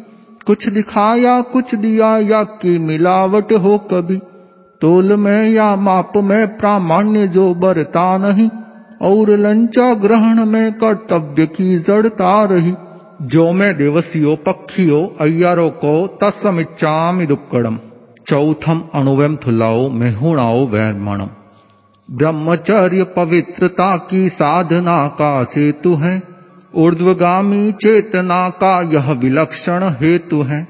कुछ 0.45 0.69
दिखाया, 0.69 1.41
कुछ 1.41 1.75
दिया, 1.75 2.17
या 2.17 2.43
की 2.43 2.79
मिलावट 2.79 3.53
हो 3.53 3.77
कभी। 3.77 4.17
तोल 4.81 5.15
में 5.15 5.49
या 5.49 5.75
माप 5.75 6.11
में 6.15 6.57
प्रामाण्य 6.57 7.27
जो 7.27 7.53
बरता 7.53 8.17
नहीं। 8.17 8.49
और 9.01 9.29
लंचा 9.29 9.93
ग्रहण 9.93 10.45
में 10.45 10.73
कर्तव्य 10.73 11.45
की 11.45 11.79
जड़ता 11.79 12.43
रही। 12.43 12.73
जो 13.21 13.51
मैं 13.51 13.77
दिवसियो 13.77 14.35
पक्षियो 14.35 15.15
अय्यारो 15.21 15.69
को 15.69 16.07
तस्मिच्छामि 16.23 17.25
दुक्कड़म। 17.25 17.79
चौथम 18.27 18.83
अणुवम 18.95 19.35
थुलाओ 19.35 19.89
मेहुणाओ 19.89 20.67
वैरमणम। 20.67 21.29
ब्रह्मचर्य 22.11 23.03
पवित्रता 23.03 23.97
की 23.97 24.29
साधना 24.29 25.07
का 25.07 25.43
सेतु 25.43 25.93
है। 25.93 26.23
ऊर्ध्वगामी 26.75 27.71
चेतना 27.71 28.49
का 28.49 28.81
यह 28.81 29.11
विलक्षण 29.11 29.83
हेतु 29.83 30.41
है। 30.41 30.67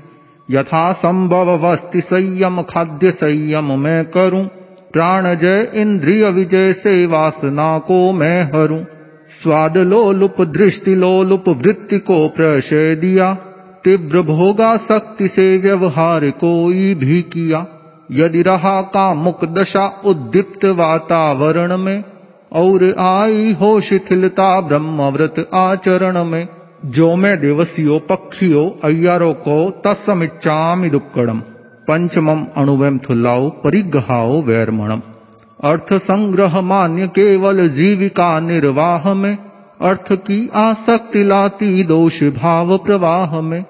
यथा 0.52 0.94
संभव 0.94 1.68
वस्ति 1.68 2.02
संयम, 2.02 2.62
खाद्य 2.62 3.12
संयम 3.12 3.80
मैं 3.80 4.06
करूँ। 4.06 4.46
प्राण 4.94 5.36
जय 5.36 5.72
इंद्रिय 5.76 6.30
विजय 6.30 6.74
से 6.74 7.06
वासना 7.06 7.80
को 7.80 8.14
मैं 8.14 8.44
हरूं। 8.44 8.84
स्वाद 9.44 9.78
लोलुप 9.78 10.36
दृष्टि 10.42 10.96
लोलुप 10.96 11.50
वृत्ति 11.50 12.00
को 12.00 12.28
प्रशय 12.28 12.96
दिया। 12.96 13.34
तीव्र 13.84 14.22
भोगा 14.22 14.78
शक्ति 14.78 15.28
से 15.28 15.58
व्यवहार 15.58 16.30
कोई 16.30 16.96
भी 16.96 17.22
किया। 17.22 17.68
यदि 18.12 18.42
रहा 18.42 18.58
का 18.58 18.82
कामुक 18.82 19.46
दशा 19.46 20.02
उद्दीप्त 20.06 20.66
वातावरण 20.66 21.78
में, 21.78 22.04
और 22.54 22.96
आई 23.00 23.54
हो 23.54 23.82
शिथिलता 23.82 24.62
ब्रह्मव्रत 24.62 25.50
आचरण 25.54 26.24
में, 26.24 26.48
जो 26.86 27.16
मैं 27.16 27.40
दिवसियो 27.40 28.00
पक्षियो 28.00 28.80
अय्यारो 28.84 29.34
को 29.34 29.82
तत्समिच्छामि 29.84 30.90
दुक्कड़म 30.90 31.40
पंचमम 31.88 32.46
अणुवम 32.58 32.98
थुल्लाओ, 32.98 33.50
परिग्रहाओ, 33.50 34.42
वैरमणम। 34.42 35.02
अर्थ 35.64 35.94
संग्रह 35.94 36.62
मान्य 36.62 37.08
केवल 37.08 37.68
जीविका 37.70 38.40
निर्वाह 38.40 39.14
में 39.14 39.38
अर्थ 39.82 40.12
की 40.12 40.50
आसक्ति 40.54 41.24
लाती 41.24 41.84
दोष 41.84 42.24
भाव 42.24 42.78
प्रवाह 42.78 43.42
में 43.42 43.66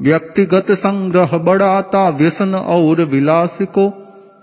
व्यक्तिगत 0.00 0.66
संग्रह 0.70 1.38
बढ़ाता 1.38 2.08
व्यसन 2.08 2.54
और 2.54 3.04
विलास 3.04 3.58
को, 3.62 3.90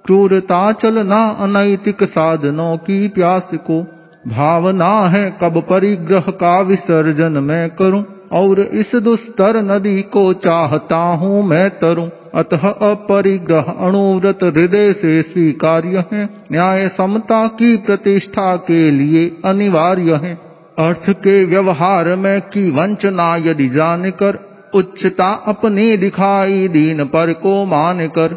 क्रूरता 0.06 0.72
चलना 0.72 1.30
अनैतिक 1.30 2.04
साधनों 2.04 2.78
की 2.78 3.08
प्यास 3.08 3.50
को। 3.54 3.82
भावना 4.28 4.94
है 5.08 5.38
कब 5.44 5.62
परिग्रह 5.70 6.20
का 6.20 6.60
विसर्जन 6.62 7.32
मैं 7.32 7.70
करूँ? 7.70 8.04
और 8.32 8.60
इस 8.60 8.96
दुस्तर 8.96 9.58
नदी 9.58 10.02
को 10.02 10.34
चाहता 10.34 10.96
हूँ 10.96 11.44
मैं 11.44 11.70
तरूं 11.70 12.10
अतः 12.36 12.70
अपरिग्रह 12.70 13.62
अणुव्रत 13.62 14.39
हृदय 14.44 14.94
से 14.94 15.22
स्वीकार्य 15.22 16.04
है। 16.13 16.30
न्याय 16.52 16.89
समता 16.89 17.48
की 17.48 17.78
प्रतिष्ठा 17.78 18.56
के 18.56 18.92
लिए 18.92 19.38
अनिवार्य 19.46 20.13
है। 20.13 20.34
अर्थ 20.80 21.10
के 21.10 21.46
व्यवहार 21.46 22.15
में 22.15 22.42
की 22.42 22.72
वंचना 22.72 23.36
यदि 23.36 23.70
जानकर, 23.70 24.39
उच्चता 24.74 25.32
अपनी 25.48 25.98
दिखाई 25.98 26.68
दीन 26.68 27.04
पर 27.04 27.34
को 27.34 27.65
मान 27.65 28.08
कर 28.08 28.28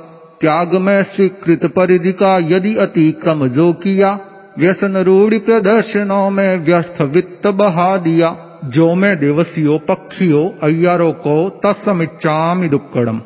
त्याग 0.40 0.74
में 0.74 1.02
स्वीकृत 1.02 1.66
परिधि 1.66 2.12
का 2.12 2.36
यदि 2.36 2.76
अतिक्रम 2.76 3.46
जो 3.46 3.72
किया, 3.72 4.18
व्यसन 4.58 4.96
रूढ़ी 4.96 5.38
प्रदर्शनों 5.38 6.30
में 6.30 6.64
व्यर्थ 6.64 7.02
वित्त 7.02 7.46
बहा 7.46 7.96
दिया। 7.96 8.36
जो 8.64 8.94
मैं 8.94 9.18
दिवसियो 9.18 9.78
पक्षियों, 9.78 10.48
अय्यारों 10.62 11.12
को 11.12 11.60
तत्समिच्छामि 11.64 12.68
दुक्कड़म 12.68 13.20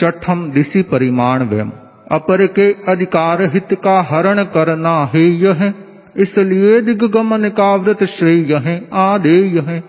चठम 0.00 0.50
दिशि 0.50 0.82
परिमाण 0.82 1.42
व्यम 1.42 1.72
अपर 2.12 2.46
के 2.46 2.72
अधिकार 2.72 3.42
हित 3.42 3.68
का 3.72 4.00
हरण 4.10 4.42
करना 4.44 5.04
है 5.14 5.20
यह, 5.20 5.74
इसलिए 6.16 6.80
दिग्गमन 6.80 7.48
का 7.48 7.74
व्रत 7.76 8.04
श्रेय 8.04 8.54
है, 8.54 8.88
आदेय 8.92 9.58
है। 9.58 9.82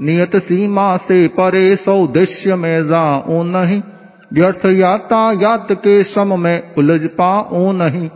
नियत 0.00 0.36
सीमा 0.36 0.96
से 0.96 1.28
परे 1.28 1.76
सौदेश्य 1.76 2.54
में 2.54 2.84
जाओ 2.84 3.42
नहीं, 3.44 3.82
व्यर्थ 4.32 4.66
यातायात 4.66 5.68
के 5.72 6.02
सम 6.04 6.40
में 6.40 6.74
उलझ 6.78 7.00
पाओ 7.06 7.72
नहीं। 7.72 8.08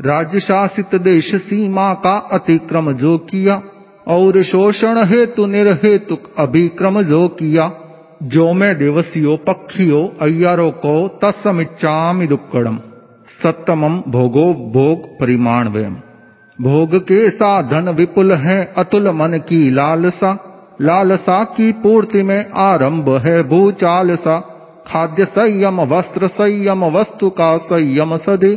राज्य 0.00 0.40
शासित 0.40 0.94
देश 0.94 1.34
सीमा 1.34 1.94
का 1.94 2.16
अतिक्रम 2.32 2.92
जो 2.92 3.18
किया 3.18 3.62
और 4.08 4.42
शोषण 4.42 4.98
हेतु 5.04 5.46
निर्हेतु 5.46 6.16
अभिक्रम 6.38 7.02
जो 7.02 7.28
किया, 7.28 7.72
जो 8.22 8.52
मैं 8.52 8.78
दिवसियो 8.78 9.36
पक्षियो 9.36 10.12
अय्यारो 10.20 10.70
को 10.70 11.08
तत्समिच्छामि 11.22 12.26
दुक्कड़म। 12.26 12.78
सप्तमम 13.42 14.02
भोगो 14.08 14.44
भोग 14.72 15.20
परिमाण 15.20 15.68
व्यम 15.68 15.96
भोग 16.60 16.96
के 16.98 17.30
साधन 17.30 17.88
विपुल 17.88 18.32
है 18.32 18.72
अतुल 18.76 19.08
मन 19.10 19.38
की 19.48 19.70
लालसा। 19.70 20.44
लालसा 20.82 21.44
की 21.44 21.72
पूर्ति 21.72 22.22
में 22.22 22.50
आरंभ 22.54 23.08
है 23.08 23.42
भूचाल 23.42 24.16
सा 24.16 24.40
खाद्य 24.86 25.24
संयम, 25.24 25.80
वस्त्र 25.80 26.28
संयम, 26.28 26.84
वस्तु 26.84 27.30
का 27.30 27.56
संयम 27.56 28.16
सदे। 28.16 28.54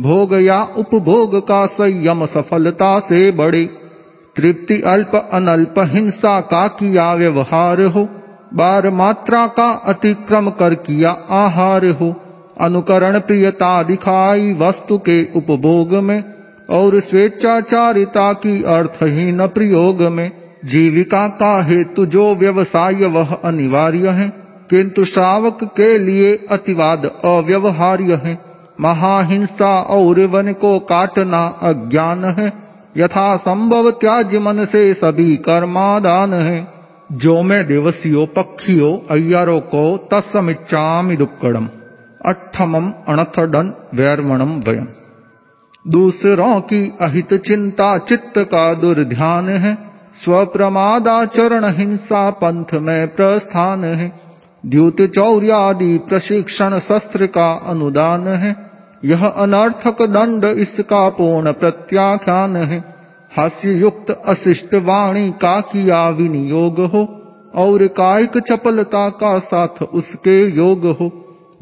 भोग 0.00 0.34
या 0.34 0.62
उपभोग 0.76 1.38
का 1.48 1.66
संयम 1.66 2.26
सफलता 2.26 2.98
से 3.00 3.30
बड़े 3.30 3.68
तृप्ति 4.36 4.80
अल्प 4.80 5.30
अनल्प 5.32 5.74
हिंसा 5.78 6.40
का 6.40 6.68
किया 6.68 7.14
व्यवहार 7.14 7.82
हो। 7.82 8.08
बार 8.54 8.90
मात्रा 8.90 9.46
का 9.46 9.70
अतिक्रम 9.70 10.50
कर 10.50 10.74
किया 10.74 11.10
आहार 11.10 11.86
हो। 11.86 12.20
अनुकरण 12.60 13.18
प्रियता 13.18 13.82
दिखाई 13.82 14.52
वस्तु 14.52 14.98
के 14.98 15.24
उपभोग 15.24 15.94
में, 15.94 16.24
और 16.70 17.00
स्वेच्छाचारिता 17.00 18.32
की 18.32 18.62
अर्थहीन 18.62 19.46
प्रयोग 19.46 20.02
में। 20.02 20.30
जीविका 20.64 21.28
का 21.28 21.62
हेतु 21.62 22.06
जो 22.06 22.34
व्यवसाय, 22.34 22.94
वह 22.94 23.34
अनिवार्य 23.34 24.08
है, 24.08 24.32
किंतु 24.70 25.04
श्रावक 25.04 25.58
के 25.64 25.98
लिए 25.98 26.46
अतिवाद 26.50 27.10
अव्यवहार्य 27.24 28.14
है। 28.14 28.38
महाहिंसा 28.80 29.80
और 29.80 30.20
वन 30.20 30.52
को 30.52 30.78
काटना 30.78 31.46
अज्ञान 31.62 32.24
है। 32.24 32.63
यथा 32.96 33.36
संभव 33.36 33.90
त्याज 33.90 34.34
मन 34.34 34.64
से 34.64 34.94
सभी 34.94 35.36
कर्मादान 35.36 36.34
है 36.34 36.74
जो 37.12 37.42
मैं 37.42 37.66
दिवसियो 37.66 38.26
पक्षियो 38.26 39.06
अय्यारो 39.10 39.60
को 39.60 39.96
तत्समिच्छामि 40.10 41.16
दुक्कड़म। 41.16 41.68
अठमम 42.26 42.92
अणथडन 43.08 43.74
वैरमणम 43.94 44.62
वयम। 44.68 44.86
दूसरों 45.88 46.60
की 46.60 46.92
अहित 47.00 47.34
चिंता 47.34 47.98
चित्त 47.98 48.38
का 48.38 48.74
दुर्ध्यान 48.74 49.48
है 49.48 49.74
स्वप्रमादाचरण 50.24 51.64
हिंसा 51.64 52.30
पंथ 52.30 52.74
में 52.74 53.08
प्रस्थान 53.08 53.84
है 53.84 54.12
द्युत 54.66 55.02
चौर्यादि 55.02 55.98
प्रशिक्षण 55.98 56.78
शस्त्र 56.78 57.26
का 57.26 57.52
अनुदान 57.66 58.26
है 58.26 58.73
यह 59.04 59.26
अनर्थक 59.26 60.02
दंड 60.02 60.44
इसका 60.44 61.08
पूर्ण 61.08 61.52
प्रत्याख्यान 61.52 62.56
है। 62.56 62.78
हास्य 63.36 63.72
युक्त 63.72 64.22
अशिष्ट 64.26 64.74
वाणी 64.74 65.30
का 65.30 65.60
किया 65.60 66.08
विनियोग 66.08 66.80
हो, 66.80 67.02
और 67.54 67.86
कायिक 67.86 68.38
चपलता 68.38 69.08
का 69.08 69.38
साथ 69.38 69.82
उसके 69.82 70.38
योग 70.56 70.86
हो। 70.86 71.10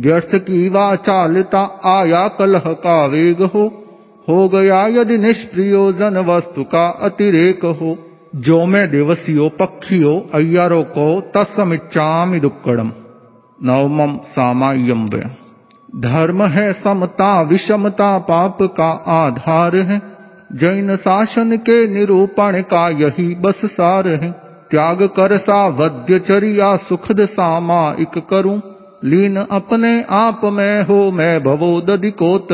व्यर्थ 0.01 0.35
की 0.35 0.69
वाचालता 0.69 1.81
आया 1.85 2.29
कलह 2.29 2.63
का 2.69 3.07
वेग 3.07 3.43
हो 3.43 3.85
हो 4.29 4.49
गया 4.49 4.87
यदि 4.87 5.19
निष्प्रयोजन 5.19 6.19
वस्तु 6.19 6.65
का 6.65 6.89
अतिरेक 6.89 7.65
हो। 7.65 7.97
जो 8.37 8.65
मैं 8.65 8.91
दिवसियो 8.91 9.49
पक्षियो 9.49 10.27
अय्यारो 10.35 10.83
को 10.83 11.21
तत्समिच्छामि 11.35 12.41
दुक्कड़म। 12.41 12.93
नवमम 13.63 14.17
सामायम 14.17 15.07
व्यय 15.07 15.31
धर्म 15.97 16.43
है 16.43 16.73
समता, 16.73 17.43
विषमता, 17.43 18.19
पाप 18.19 18.59
का 18.63 18.91
आधार 19.07 19.77
है। 19.77 20.03
जैन 20.53 20.97
शासन 20.97 21.57
के 21.57 21.87
निरूपण 21.89 22.61
का 22.61 22.89
यही 22.89 23.35
बस 23.35 23.61
सार 23.65 24.09
है। 24.09 24.31
त्याग 24.71 25.03
कर 25.03 25.39
सा 25.39 25.67
वद्यचरिया 25.67 26.77
सुखद 26.77 27.27
सामायिक 27.27 28.23
करूँ। 28.31 28.63
लीन 29.05 29.37
अपने 29.37 30.05
आप 30.11 30.41
में 30.45 30.83
हो, 30.83 31.11
मैं 31.11 31.43
भवोदधि 31.43 32.11
को 32.11 32.49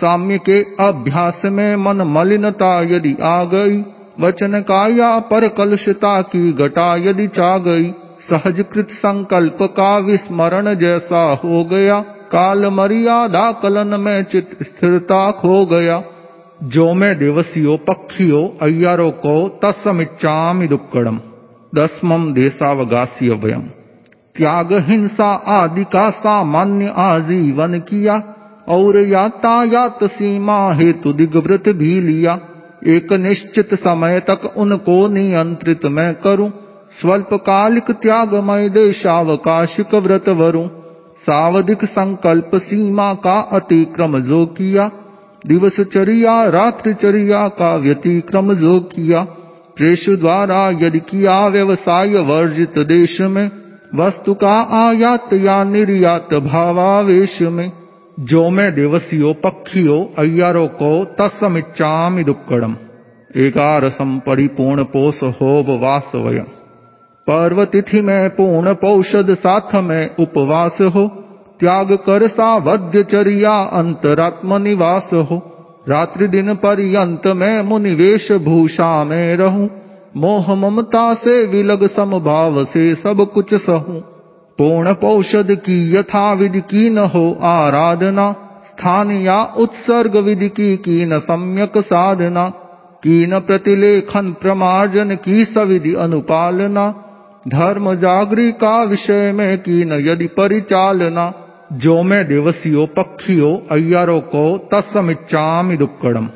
साम्य 0.00 0.38
के 0.38 0.62
अभ्यास 0.62 1.42
में 1.44 1.76
मन 1.76 1.96
मलिनता 1.96 2.80
यदि 2.80 3.16
आ 3.22 3.44
गई, 3.44 3.84
वचन 4.20 4.60
का 4.60 4.86
या 4.86 5.18
पर 5.18 5.48
कलुषता 5.48 6.22
की 6.22 6.52
घटा 6.52 6.96
यदि 6.96 7.26
चा 7.26 7.58
गई 7.58 7.90
सहजकृत 8.30 8.88
संकल्प 8.90 9.58
का 9.62 9.98
विस्मरण 9.98 10.74
जैसा 10.74 11.40
हो 11.44 11.64
गया। 11.64 12.04
काल 12.32 12.66
मर्यादा 12.66 13.52
कलन 13.52 14.00
में 14.00 14.24
चित 14.24 14.58
स्थिरता 14.62 15.30
खो 15.30 15.66
गया। 15.66 16.04
जो 16.62 16.94
मैं 16.94 17.18
दिवसियो 17.18 17.76
पक्षियो, 17.76 18.54
अय्यारो 18.62 19.10
को 19.10 19.60
तत्समिच्छामि 19.62 20.66
दुक्कड़म। 20.66 21.20
दसमम 21.74 22.32
देशावगासी 22.32 23.28
अवयम 23.28 23.60
त्याग, 24.36 24.68
हिंसा 24.72 25.34
आदि 25.34 25.84
का 25.84 26.10
सामान्य 26.10 26.94
आजीवन 26.96 27.78
किया, 27.78 28.22
और 28.68 28.98
यातायात 28.98 30.04
सीमा 30.04 30.72
हेतु 30.72 31.12
दिग्वृत 31.12 31.68
भी 31.68 32.00
लिया। 32.00 32.40
एक 32.86 33.12
निश्चित 33.12 33.74
समय 33.74 34.20
तक 34.20 34.54
उनको 34.56 35.08
नियंत्रित 35.08 35.86
मैं 35.86 36.14
करूँ। 36.14 36.52
स्वल्पकालिक 37.00 37.90
त्यागमय 37.90 38.68
देशावकाशिक 38.68 39.94
व्रत 39.94 40.28
वरू। 40.28 40.77
सावधिक 41.30 41.84
संकल्प 41.84 42.50
सीमा 42.56 43.14
का 43.14 43.40
अतिक्रम 43.40 44.18
जो 44.18 44.46
किया 44.46 44.90
दिवसचर्या 45.46 46.48
रात्रिचर्या 46.48 47.48
का 47.48 47.76
व्यतिक्रम 47.76 48.54
जो 48.54 48.80
किया, 48.80 49.22
प्रेष 49.76 50.08
द्वारा 50.08 50.70
यदि 50.70 50.98
किया 50.98 51.46
व्यवसाय 51.46 52.08
वर्जित 52.08 52.78
देश 52.78 53.20
में, 53.20 53.50
वस्तु 53.94 54.34
का 54.34 54.54
आयात 54.88 55.32
या 55.32 55.64
निर्यात 55.64 56.34
भावावेश 56.34 57.42
में, 57.42 57.72
जो 58.20 58.50
मैं 58.50 58.74
दिवसियो 58.74 59.32
पक्षियो 59.32 60.14
अय्यारो 60.18 60.66
को 60.66 61.04
तत्समिच्छामि 61.04 62.24
दुक्कड़म। 62.24 62.76
एकारसम 63.36 64.20
परिपूर्ण 64.26 64.82
पोष 64.82 65.22
होव 65.22 65.78
वास 65.78 66.12
वयम 66.14 66.57
पर्व 67.30 67.64
तिथि 67.64 68.00
में 68.00 68.30
पूर्ण 68.30 68.74
पौषद 68.74 69.34
साथ 69.34 69.74
में 69.74 70.10
उपवास 70.20 70.78
हो। 70.80 71.08
त्याग 71.60 71.92
कर 71.92 72.28
सावध्य 72.28 73.02
चरिया 73.02 73.52
अंतरात्म 73.52 74.62
निवास 74.62 75.10
हो। 75.12 75.42
रात्रि 75.88 76.26
दिन 76.26 76.54
पर्यंत 76.54 77.26
में 77.26 77.62
मुनिवेश 77.62 78.32
भूषा 78.32 79.04
में 79.04 79.36
रहूँ। 79.36 79.70
मोह 80.16 80.54
ममता 80.54 81.14
से 81.14 81.46
विलग 81.46 81.86
समभाव 81.86 82.64
से 82.64 82.94
सब 82.94 83.30
कुछ 83.34 83.54
सहूं। 83.54 84.00
पूर्ण 84.58 84.94
पौषद 84.94 85.48
की 85.50 85.96
यथा 85.96 86.32
विधि 86.32 86.60
की 86.60 86.90
न 86.90 86.98
हो 86.98 87.38
आराधना। 87.42 88.32
स्थान 88.66 89.10
या 89.10 89.44
उत्सर्ग 89.44 90.16
विधि 90.16 90.48
की 90.48 90.76
की 90.76 91.04
न 91.04 91.18
सम्यक 91.18 91.72
साधना। 91.78 92.48
की 93.02 93.26
न 93.26 93.40
प्रतिलेखन 93.40 94.36
प्रमार्जन 94.42 95.18
की 95.24 95.44
सविधि 95.44 95.94
अनुपालना। 95.94 97.04
धर्म 97.48 97.94
जागरी 97.94 98.52
का 98.52 98.82
विषय 98.82 99.32
में 99.32 99.58
की 99.58 99.84
न 99.84 99.92
यदि 99.92 100.26
परिचालना, 100.26 101.34
जो 101.72 102.02
मैं 102.02 102.28
दिवसियो 102.28 102.86
पक्षियो 102.86 103.62
अय्यारो 103.70 104.20
को 104.20 104.68
तत्समिच्छामि 104.72 105.76
दुक्कड़म। 105.76 106.26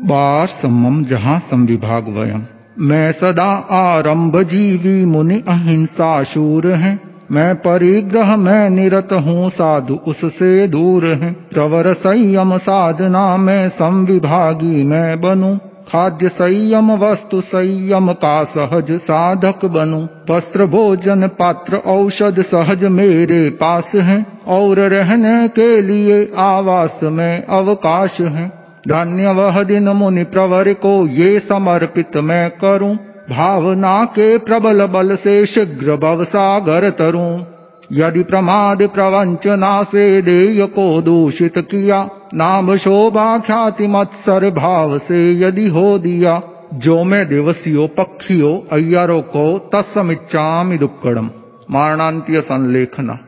बार 0.00 0.46
सम्मम 0.46 1.04
जहाँ 1.04 1.38
संविभाग 1.38 2.08
वयम। 2.08 2.42
मैं 2.78 3.12
सदा 3.12 3.66
आरंभ 3.70 4.42
जीवी 4.42 5.04
मुनि 5.04 5.44
अहिंसा 5.48 6.24
शूर 6.24 6.72
है। 6.72 7.00
मैं 7.32 7.54
परिग्रह 7.54 8.36
में 8.36 8.70
निरत 8.70 9.08
हूँ, 9.12 9.50
साधु 9.50 9.94
उससे 9.94 10.68
दूर 10.68 11.06
है। 11.06 11.32
प्रवर 11.32 11.94
संयम 11.94 12.58
साधना 12.58 13.36
में 13.36 13.68
संविभागी 13.68 14.84
मैं 14.84 15.20
बनूं। 15.20 15.58
खाद्य 15.92 16.28
संयम 16.28 16.92
वस्तु 16.92 17.40
संयम 17.40 18.12
का 18.12 18.44
सहज 18.44 18.92
साधक 19.00 19.64
बनूं। 19.64 20.06
वस्त्र 20.30 20.66
भोजन 20.66 21.26
पात्र 21.26 21.76
औषध 21.76 22.42
सहज 22.42 22.84
मेरे 22.84 23.50
पास 23.50 23.92
है 23.94 24.26
और 24.46 24.80
रहने 24.80 25.48
के 25.48 25.82
लिए 25.82 26.32
आवास 26.36 27.00
में 27.02 27.44
अवकाश 27.44 28.20
है। 28.20 28.48
धन्य 28.88 29.32
वह 29.32 29.62
दिन 29.62 29.88
मुनि 29.88 30.24
प्रवर 30.24 30.72
को 30.72 31.06
ये 31.06 31.38
समर्पित 31.38 32.16
मैं 32.16 32.50
करूँ। 32.50 32.94
भावना 33.30 34.04
के 34.04 34.38
प्रबल 34.38 34.86
बल 34.86 35.16
से 35.16 35.46
शीघ्र 35.46 35.96
भव 35.96 36.24
सागर 36.24 36.90
तरूं। 36.90 37.44
यदि 37.92 38.22
प्रमाद 38.22 38.82
प्रवंचना 38.94 39.82
से 39.82 40.22
देय 40.22 40.66
को 40.66 41.02
दूषित 41.02 41.58
किया 41.58 41.98
नाम 42.34 42.76
शोभा 42.76 43.38
ख्याति 43.38 43.86
मत्सर 43.86 44.50
भाव 44.50 44.98
से 44.98 45.20
यदि 45.40 45.68
हो। 45.68 45.98
दिया 45.98 46.40
जो 46.74 47.02
मैं 47.04 47.28
दिवसियो 47.28 47.86
पक्षियो 47.86 48.52
अय्यारो 48.72 49.20
को 49.20 49.46
तत्समिच्छामि 49.72 50.78
दुक्कड़म 50.78 51.30
मारणांत्य 51.70 52.40
संलेखना 52.40 53.18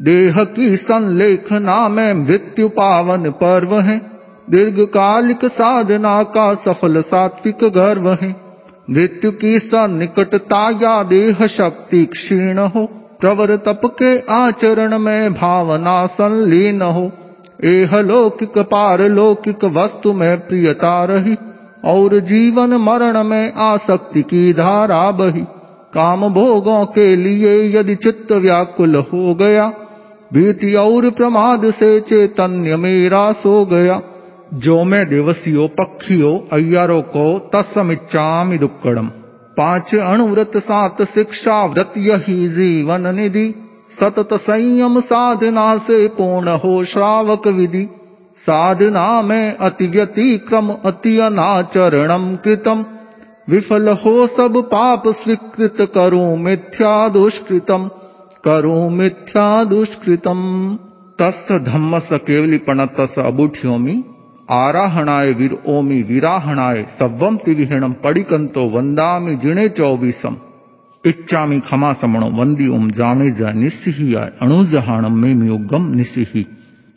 देह 0.00 0.42
की 0.44 0.76
संलेखना 0.76 1.76
में 1.88 2.12
मृत्यु 2.14 2.68
पावन 2.68 3.30
पर्व 3.30 3.78
है। 3.80 3.98
दीर्घकालिक 4.50 5.44
साधना 5.44 6.22
का 6.22 6.52
सफल 6.54 7.00
सात्विक 7.02 7.64
गर्व 7.74 8.10
है 8.12 8.34
मृत्यु 8.90 9.30
की 9.32 9.58
सन्निकटता 9.58 10.68
या 10.82 11.02
देह 11.02 11.46
शक्ति 11.46 12.04
क्षीण 12.04 12.58
हो 12.58 12.88
प्रवर 13.20 13.56
तप 13.56 13.80
के 13.84 14.18
आचरण 14.18 14.98
में 14.98 15.34
भावना 15.34 16.06
संलीन 16.06 16.82
हो 16.82 17.12
एह 17.64 18.00
लौकिक 18.00 18.58
पारलौकिक 18.58 19.64
वस्तु 19.64 20.12
में 20.12 20.40
प्रियता 20.40 21.04
रही, 21.04 21.36
और 21.84 22.18
जीवन 22.18 22.70
मरण 22.70 23.24
में 23.24 23.52
आसक्ति 23.52 24.22
की 24.22 24.52
धारा 24.52 25.10
बही। 25.10 25.44
काम 25.94 26.28
भोगों 26.28 26.84
के 26.86 27.16
लिए 27.16 27.80
यदि 27.80 27.94
चित्त 27.94 28.32
व्याकुल 28.32 28.96
हो 28.96 29.34
गया, 29.34 29.72
भीति 30.32 30.74
और 30.74 31.10
प्रमाद 31.10 31.70
से 31.70 32.00
चैतन्य 32.00 32.76
मेरा 32.76 33.32
सो 33.32 33.64
गया। 33.64 34.00
जो 34.54 34.84
मैं 34.84 35.08
दिवसियो 35.08 35.68
पक्षियों 35.68 36.38
अय्यारों 36.52 37.02
को 37.02 37.50
तत्समिच्छामि 37.52 38.58
दुक्कड़म। 38.58 39.10
पाँच 39.56 39.94
अणुव्रत 39.94 40.50
सात 40.56 41.02
शिक्षा 41.02 41.66
व्रत 41.66 41.92
यही 41.98 42.48
जीवन 42.48 43.14
निधि। 43.14 43.54
सतत 44.00 44.28
संयम 44.34 45.00
साधना 45.00 45.78
से 45.78 46.08
पूर्ण 46.08 46.48
हो 46.48 46.84
श्रावक 46.84 47.48
विधि। 47.48 47.84
साधना 48.40 49.22
में 49.22 49.56
अति 49.56 49.86
व्यतिक्रम, 49.86 50.70
अति 50.84 51.18
अनाचरणम 51.18 52.36
कृतम। 52.36 52.84
विफल 53.50 53.88
हो 53.88 54.26
सब 54.26 54.62
पाप 54.66 55.02
स्वीकृत 55.06 55.76
करूँ 55.80 56.38
मिथ्या 56.38 57.08
दुष्कृतम। 57.08 57.90
करूँ 58.44 58.90
मिथ्या 58.90 59.64
दुष्कृतम। 59.64 60.78
तस् 61.22 61.52
धम्म 61.52 61.98
स 61.98 62.08
केवली 62.12 62.58
तस 62.68 63.14
अबुठ्योमी 63.18 64.04
आराहणाय 64.48 65.32
वीर 65.38 65.54
ओमी 65.74 66.02
विराहणाय 66.08 66.82
सव्वम 66.98 67.36
तिविहणम 67.46 67.92
पडिकंतो 68.02 68.66
वंदामि 68.74 69.34
जिणे 69.42 69.68
चौबीसम 69.78 70.34
इच्छामि 71.04 71.58
खमा 71.70 71.92
समणो 72.00 72.28
वंदी 72.38 72.68
ओम 72.76 72.88
जामे 72.98 73.30
जा 73.38 73.50
निस्सिहियाय 73.52 74.30
अणुजहाणम 74.42 75.18
में 75.22 75.34
मियोगम 75.34 75.92
निस्सिहि 75.94 76.44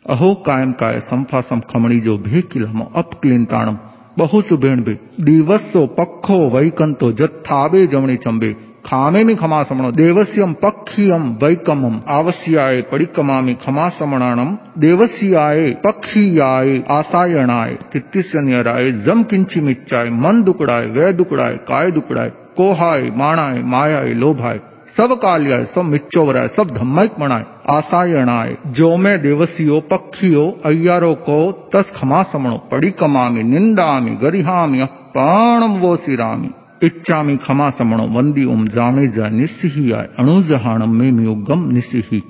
अहो 0.06 0.32
कायम 0.46 0.72
काय 0.80 1.00
संफासम 1.10 1.60
खमणी 1.72 1.98
जो 2.06 2.16
भे 2.26 2.40
किलम 2.52 2.82
अपक्लिंताणम 3.02 3.76
बहु 4.18 4.40
सुबेण 4.48 4.82
बे 4.86 4.94
दिवसो 5.24 5.86
पखो 5.98 6.38
वैकंतो 6.56 7.10
जत्थाबे 7.20 7.86
जमणी 7.92 8.16
चंबे 8.24 8.54
खामेमि 8.90 9.34
खमासमणो 9.34 9.90
देवस्यम 9.90 10.52
पक्षियम 10.52 11.26
वैकमम, 11.42 11.98
आवश्याय 12.08 12.80
पडिकमामि 12.82 13.54
खमासमणाणम 13.66 14.54
देवस्याय 14.78 15.70
पक्षियाय 15.84 16.80
आसायणाय 16.90 17.74
तित्तिस्यन्यराय 17.92 18.90
जम 19.06 19.22
किंचिमिच्चाय 19.22 20.08
मन 20.08 20.42
दुकड़ाय 20.42 20.86
वै 20.86 21.12
दुकड़ाय 21.12 21.56
काय 21.68 21.90
दुकड़ाय 21.90 22.30
कोहाय, 22.56 23.08
माणाय, 23.16 23.62
मायाय, 23.62 24.12
लोभाय 24.14 24.58
सब 24.96 25.12
काल्याय 25.12 25.64
सब 25.64 25.84
मिच्चोवराय 25.84 26.48
सब 26.48 26.76
धम्मिक 26.76 27.20
मणाय 27.20 27.44
आसायणाय 27.70 28.56
जो 28.66 28.96
मैं 28.96 29.20
देवसियो, 29.22 29.80
पक्षियो, 29.80 30.46
अय्यारो, 30.64 31.14
को 31.14 31.70
तस 31.74 31.92
खमा 31.96 32.22
समणो 32.22 32.56
पड़ी 32.70 32.90
कमामी 32.90 33.42
निंदामी 33.42 34.16
गरिहामी 34.22 34.84
पाणम 35.14 35.78
वो 35.80 35.96
सिरामी 35.96 36.50
इच्छामि 36.82 37.36
खमा 37.36 37.70
समणो 37.70 38.02
वंदी 38.08 38.44
ओम 38.44 38.66
जामे 38.66 39.06
जा 39.08 39.28
निस्सिहियाय 39.28 40.08
अणुजहाणम 40.18 40.94
में 40.94 41.12
मियोगम 41.12 41.68
निस्सिहि। 41.70 42.22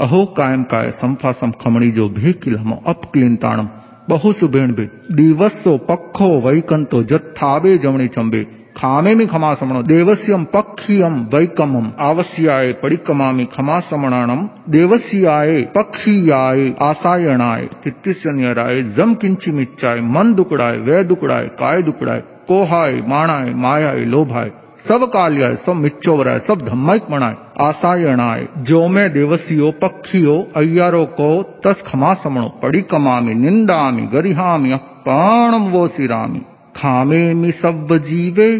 अहो 0.00 0.24
कायम 0.26 0.62
काय 0.62 0.90
संफासम 0.90 1.50
खमणी 1.50 1.90
जो 1.90 2.08
किलम 2.18 2.72
अपक्लिंताणम 2.86 3.68
बहु 4.08 4.32
सुबेण 4.32 4.74
बे। 4.74 4.88
दिवसो 5.12 5.76
पखो 5.78 6.28
वैकंतो 6.40 7.02
जत्थाबे 7.02 7.76
जमणी 7.78 8.08
चंबे। 8.08 8.44
खामे 8.76 9.14
में 9.14 9.26
खमा 9.26 9.54
समणो 9.54 9.82
देवस्यम 9.82 10.44
पक्षियम 10.44 11.14
वैकमम। 11.34 11.90
आवश्याय 12.00 12.72
पडिकमामि 12.72 13.44
खमा 13.44 13.80
समणाणम 13.80 14.48
देवस्याय 14.68 15.62
पक्षियाय 15.76 16.74
आसायणाय। 16.82 17.68
तित्तिस्यन्यराय 17.84 18.82
जम 18.82 19.14
किंचिमिच्चाय। 19.14 20.00
मन 20.00 20.34
दुकड़ाय 20.34 20.78
वै 20.78 21.04
दुकड़ाय, 21.04 21.46
काय 21.46 21.82
दुकड़ाय। 21.82 22.22
कोहाय, 22.48 23.02
माणाय, 23.08 23.54
मायाय, 23.54 23.98
लोभाय। 23.98 24.52
सब 24.88 25.10
काल्याय 25.12 25.56
सब 25.56 25.72
मिच्चोवराय, 25.72 26.38
सब 26.38 26.58
धम्मिक 26.58 27.02
मणाय। 27.10 27.36
आसायणाय, 27.60 28.48
जो 28.58 28.88
मैं 28.88 29.12
देवसियो, 29.12 29.70
पक्षियो, 29.70 30.48
अय्यारो 30.56 31.04
को 31.04 31.42
तस 31.42 31.84
खमा 31.86 32.14
समणो। 32.14 32.48
पड़ी 32.62 32.80
कमामी, 32.80 33.34
निंदामी, 33.34 34.02
गरिहामी 34.02 34.74
पाणम 34.76 35.62
वो 35.62 35.88
सिरामी। 35.88 36.42
खामे 36.76 37.34
मी 37.34 37.52
सब 37.52 37.88
जीवे 37.92 38.58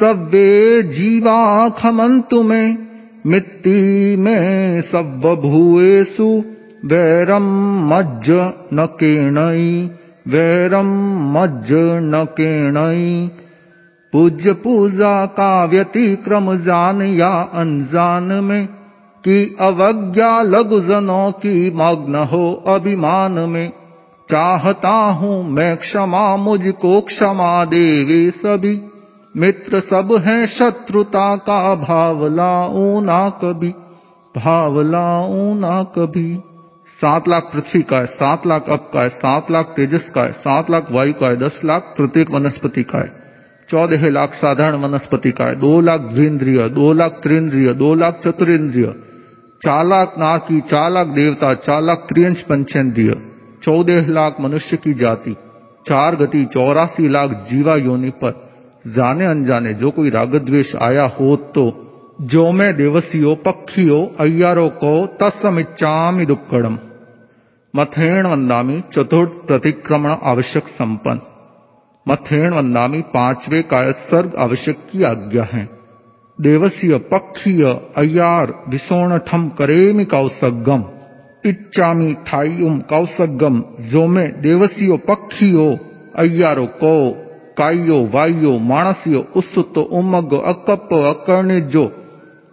सव्वे 0.00 0.82
जीवा 0.82 1.68
खमंतु 1.68 2.42
में। 2.42 2.78
मिट्टी 3.26 4.16
में 4.16 4.82
सब 4.82 5.38
भूएसु 5.42 6.44
वैरम 6.84 7.42
मज्ज 7.88 8.30
न 8.74 8.88
केणई। 8.90 9.90
वैरम 10.28 10.86
मज्ज 11.38 11.68
न 11.72 12.24
पूज्य 14.12 14.52
पूजा 14.52 15.26
का 15.26 15.64
व्यतिक्रम 15.64 16.56
जान 16.56 17.02
या 17.02 17.50
अनजान 17.54 18.22
में, 18.22 18.66
कि 19.24 19.56
अवज्ञा 19.60 20.42
लघुजनों 20.42 21.32
की 21.32 21.70
मग्न 21.70 22.14
हो 22.14 22.64
अभिमान 22.66 23.32
में। 23.32 23.72
चाहता 24.30 24.88
हूँ 24.88 25.50
मैं 25.50 25.76
क्षमा, 25.76 26.36
मुझको 26.36 27.00
क्षमा 27.00 27.64
देवे 27.64 28.30
सभी। 28.30 28.80
मित्र 29.36 29.80
सब 29.80 30.12
हैं 30.12 30.46
शत्रुता 30.46 31.36
का 31.36 31.74
भाव 31.74 32.26
लाऊ 32.26 33.00
ना 33.00 33.30
कभी, 33.30 33.74
भाव 34.36 34.80
लाऊ 34.80 35.54
ना 35.54 35.82
कभी। 35.82 36.49
सात 37.00 37.28
लाख 37.28 37.50
पृथ्वी 37.52 37.82
का 37.82 37.98
है, 37.98 38.06
सात 38.06 38.46
लाख 38.46 38.68
अप 38.68 38.90
का 38.94 39.02
है, 39.02 39.08
सात 39.10 39.50
लाख 39.50 39.72
तेजस 39.76 40.10
का 40.14 40.22
है, 40.22 40.32
सात 40.38 40.70
लाख 40.70 40.90
वायु 40.92 41.12
का 41.12 41.28
है, 41.28 41.36
दस 41.36 41.60
लाख 41.64 41.94
प्रत्येक 41.96 42.30
वनस्पति 42.30 42.82
का 42.82 42.98
है, 42.98 43.12
चौदह 43.68 44.08
लाख 44.08 44.34
साधारण 44.34 44.76
वनस्पति 44.76 45.30
का 45.30 45.44
है, 45.44 45.54
दो 45.56 45.80
लाख 45.80 46.00
द्विंद्रिय, 46.10 46.68
दो 46.70 46.92
लाख 46.92 47.20
त्रिन्द्रिय 47.22 47.72
दो 47.74 47.94
लाख 47.94 48.20
चतुरेन्द्रिय 48.24 48.92
चार 49.62 49.86
लाख 49.86 50.14
नारकी 50.18 50.60
चार 50.60 50.90
लाख 50.90 51.06
देवता, 51.06 51.54
चार 51.56 51.82
लाख 51.82 52.06
त्रियंश 52.08 52.42
पंचेन्द्रिय 52.42 53.14
चौदह 53.62 54.06
लाख 54.08 54.36
मनुष्य 54.40 54.76
की 54.76 54.94
जाति, 54.94 55.34
चार 55.86 56.16
गति, 56.16 56.44
चौरासी 56.44 57.08
लाख 57.08 57.30
जीवा 57.50 57.76
योनि 57.78 58.10
पर, 58.22 58.32
जाने 58.88 59.26
अनजाने 59.26 59.74
जो 59.74 59.90
कोई 59.90 60.10
राग 60.10 60.34
द्वेष 60.36 60.74
आया 60.82 61.04
हो 61.20 61.34
तो 61.54 61.66
जो 62.22 62.50
मैं 62.52 62.76
देवसियो, 62.76 63.34
पक्षियो, 63.44 63.98
अय्यारो 64.20 64.68
को 64.76 64.94
तत्समिच्चामि 65.20 66.26
दुक्कड़म। 66.26 66.78
मथेण 67.76 68.26
वंदामी 68.26 68.80
चतुर्थ 68.94 69.46
प्रतिक्रमण 69.46 70.10
आवश्यक 70.22 70.68
संपन्न। 70.68 71.20
मथेण 72.08 72.52
वंदामी 72.52 73.00
पांचवे 73.00 73.62
कायत 73.62 73.94
सर्ग 73.94 74.34
आवश्यक 74.38 74.76
की 74.92 75.02
आज्ञा 75.04 75.42
है। 75.42 75.68
देवस्य 76.40 76.96
पक्षीय 76.96 77.64
अय्यार 77.96 78.52
विसोणठम 78.68 79.48
करेमि 79.48 80.04
कौसगम 80.04 80.84
इच्छामी 81.46 82.14
ठाइयुम 82.14 82.78
कौसगम 82.78 83.62
जो 83.80 84.06
में 84.06 84.40
देवसियो 84.42 84.96
पक्षियो 84.96 85.78
अय्यारो 86.14 86.66
को। 86.66 87.10
कायो 87.58 88.04
वायो 88.14 88.58
मानसियो 88.58 89.26
उत्सुतो 89.36 89.80
उमग्गो 89.80 90.36
अकप्पो 90.36 91.02
अकर्णिजो 91.02 91.84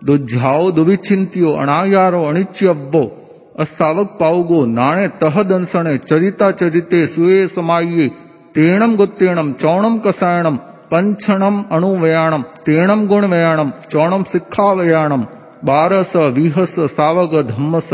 दुझाओ 0.06 0.72
दुविचिंतियो 0.72 1.54
अनायारो 1.54 2.24
अनिच्यव्वो 2.24 3.17
अस्तावक 3.60 4.08
पाउगो 4.20 4.66
नाणे 4.66 5.08
तह 5.08 5.42
दंसणे 5.42 5.98
चरिता 5.98 6.52
चरिते 6.52 7.06
सुए 7.08 7.48
समाये 7.48 8.08
तेणम 8.56 8.96
गुत्तेणम 8.96 9.52
चौणम 9.52 9.98
कसायणम 9.98 10.56
पंचणम 10.92 11.62
अणुवयाणम 11.72 12.42
तेणम 12.42 13.06
गुणवयाणम 13.06 13.70
चौणम 13.92 14.24
सिक्खावयाणम 14.24 15.24
बारस, 15.64 16.16
विहस, 16.16 16.76
सावग, 16.80 17.42
धम्मस 17.42 17.90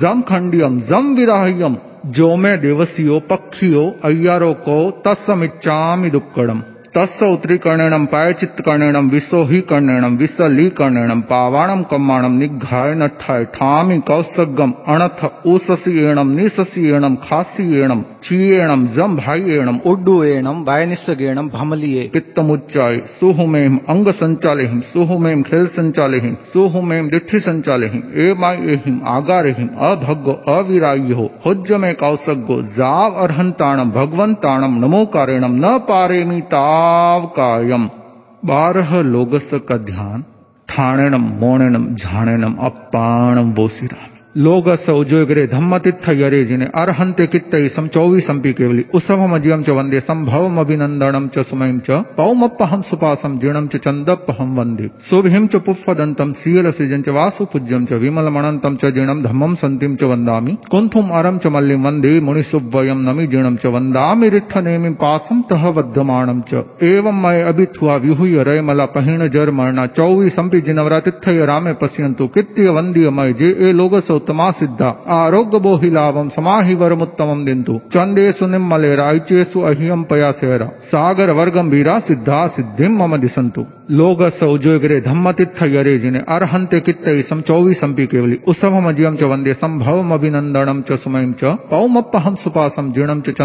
जम 0.00 0.20
खंडियम 0.20 0.78
जम 0.80 1.14
विराह्यम 1.14 1.76
जो 2.06 2.36
में 2.36 2.60
देवसियो, 2.60 3.18
पक्षियो, 3.18 3.90
अय्यारो 4.04 4.52
को, 4.52 4.90
तत्समिच्चामि 4.90 6.10
दुक्कड़म 6.10 6.62
तस् 6.94 7.22
उत्तरीकर्णेणम 7.22 8.04
पायचित 8.04 8.60
कर्णेणम 8.66 9.08
विसोही 9.08 9.60
कर्णेणम 9.60 10.16
विसली 10.16 10.68
कर्णेणम 10.68 11.20
पावाणम 11.20 11.82
कम्माणम 11.82 12.38
निघाय 12.38 12.94
नठाय 12.94 13.44
ठामी 13.44 13.98
कौसगम 14.00 14.72
अणथ 14.86 15.24
ऊससी 15.46 16.04
एणम 16.04 16.30
निससी 16.30 16.88
एणम 16.92 17.14
खासी 17.22 17.80
एणम 17.80 18.02
चीएणम 18.24 18.86
जम 18.86 19.16
भाई 19.16 19.50
एणम 19.56 19.76
उड्डुएणम 19.84 20.62
वायनिस्सगेणम 20.66 21.48
भमलिये 21.52 22.08
पित्तमुच्चाय, 22.14 22.96
सुहुमेम 23.20 23.76
अंग 23.88 24.08
संचालेहिम 24.10 24.80
सुहुमेम 24.80 25.42
खेल 25.42 25.66
संचालेहिम 25.66 26.34
सुहुमेम 26.34 27.08
दिठि 27.08 27.40
संचालेहिम 27.40 28.02
एमाय 28.26 28.56
एहिम 28.72 28.98
आगारेहिम 29.06 29.68
अभग्गो 29.80 31.26
हुज्ज 31.46 31.72
में 31.72 31.94
कौसगो 31.94 32.60
जाव 32.76 33.22
अर्हंताणम 33.24 33.90
भगवंताणम 33.90 34.84
नमोकारेणम 34.84 35.54
न 35.64 35.76
पारेमी 35.88 36.40
ता। 36.40 36.66
कायम 37.36 37.86
बारह 38.44 39.02
लोगस 39.02 39.50
का 39.54 39.76
ध्यान 39.76 40.20
ठाणेनम 40.68 41.22
मोणेणम 41.22 41.94
झाणेणम 41.94 42.54
अपाणम 42.60 43.52
बोसिराम। 43.52 44.15
लोग 44.36 44.68
सौजोग्रे 44.76 45.46
धम्मतित्थ 45.46 46.08
यरे 46.08 46.44
जिने 46.44 46.64
अर्हन्ते 46.74 47.26
कित्तै 47.26 47.68
सम 47.68 47.86
चौवीसंपि 47.88 48.52
केवली। 48.52 48.84
उसभम 48.94 49.34
अजियम 49.34 49.62
च 49.62 49.70
वंदे 49.70 50.00
संभवम 50.00 50.58
अभिनंदनम 50.60 51.28
च 51.28 51.44
सुमयम 51.48 51.78
च। 51.78 51.90
पौमप्पहम 52.16 52.82
सुपासम 52.82 53.38
जीर्णम 53.38 53.66
च 53.66 53.76
चंदप्पहम 53.76 54.50
वंदे 54.58 54.88
सुभिम 55.10 55.46
च 55.46 55.56
पुफ्फदंतम 55.56 56.32
सीलसिजं 56.32 57.02
च 57.02 57.08
वासु 57.08 57.44
पूज्यम 57.44 57.84
च 57.84 57.92
विमलमणंतम 57.92 58.76
च 58.76 58.92
जीर्णम 58.92 59.22
धम्मम 59.22 59.54
संतिम 59.54 59.94
च 59.96 60.02
वंदामि 60.02 60.56
कुंथुम 60.70 61.08
अरम 61.20 61.38
च 61.38 61.46
मल्लिम 61.46 61.86
वंदे 61.86 62.12
मुनिसुवयम 62.20 63.00
नमि 63.08 63.26
जीर्णम 63.26 63.56
च 63.56 63.72
वंदामि 63.72 64.28
रिट्ठ 64.28 64.56
नेमि 64.58 64.90
पासम 65.00 65.42
तह 65.50 65.66
वद्धमाणम 65.78 66.40
च। 66.52 66.62
एवं 66.82 67.22
मय 67.22 67.40
अभिथुआ 67.44 67.96
विहुय 68.04 68.42
रय 68.42 68.60
मला 68.60 68.86
पहिण 68.92 69.26
जर 69.30 69.50
मरणा 69.56 69.86
चौवीसंपि 69.96 70.60
जिनवरातिथय 70.60 71.44
उत्तमा 74.26 74.50
सिद्धा 74.52 74.88
आरोग्य 75.14 75.58
बोहि 75.60 75.90
लाभम 75.90 76.28
समाहि 76.30 76.74
वरमुत्तमम 76.74 77.44
दिंतु 77.44 77.74
चंदेसु 77.92 78.46
निम्मले 78.48 78.94
राइचेसु 78.96 79.60
अहियम 79.62 80.02
पयासेर 80.10 80.64
सागर 80.86 81.30
वर्गम 81.38 81.68
वीरा 81.70 81.98
सिद्धा 82.02 82.46
सिद्धिम 82.56 83.02
मम 83.02 83.16
दिसंतु 83.18 83.64
लोग 83.90 84.22
सौजोग्रे 84.30 85.00
धम्मतित्थ 85.00 85.62
यरे 85.64 85.98
जिने 85.98 86.18
अर्हन्ते 86.28 86.78
कित्तै 86.80 87.20
सम 87.22 87.40
चौवीसंपि 87.42 88.06
केवली 88.06 88.38
उसभम 88.48 88.88
अजियम 88.88 89.16
च 89.16 89.22
वंदे 89.24 89.52
संभवम 89.54 90.12
अभिनंदनम 90.14 90.80
च 90.88 90.98
सुमयम 90.98 91.32
च 91.40 91.52
पौमप्पहम 91.70 92.34
सुपासम 92.36 92.90
जीर्णम 92.92 93.20
च 93.20 93.40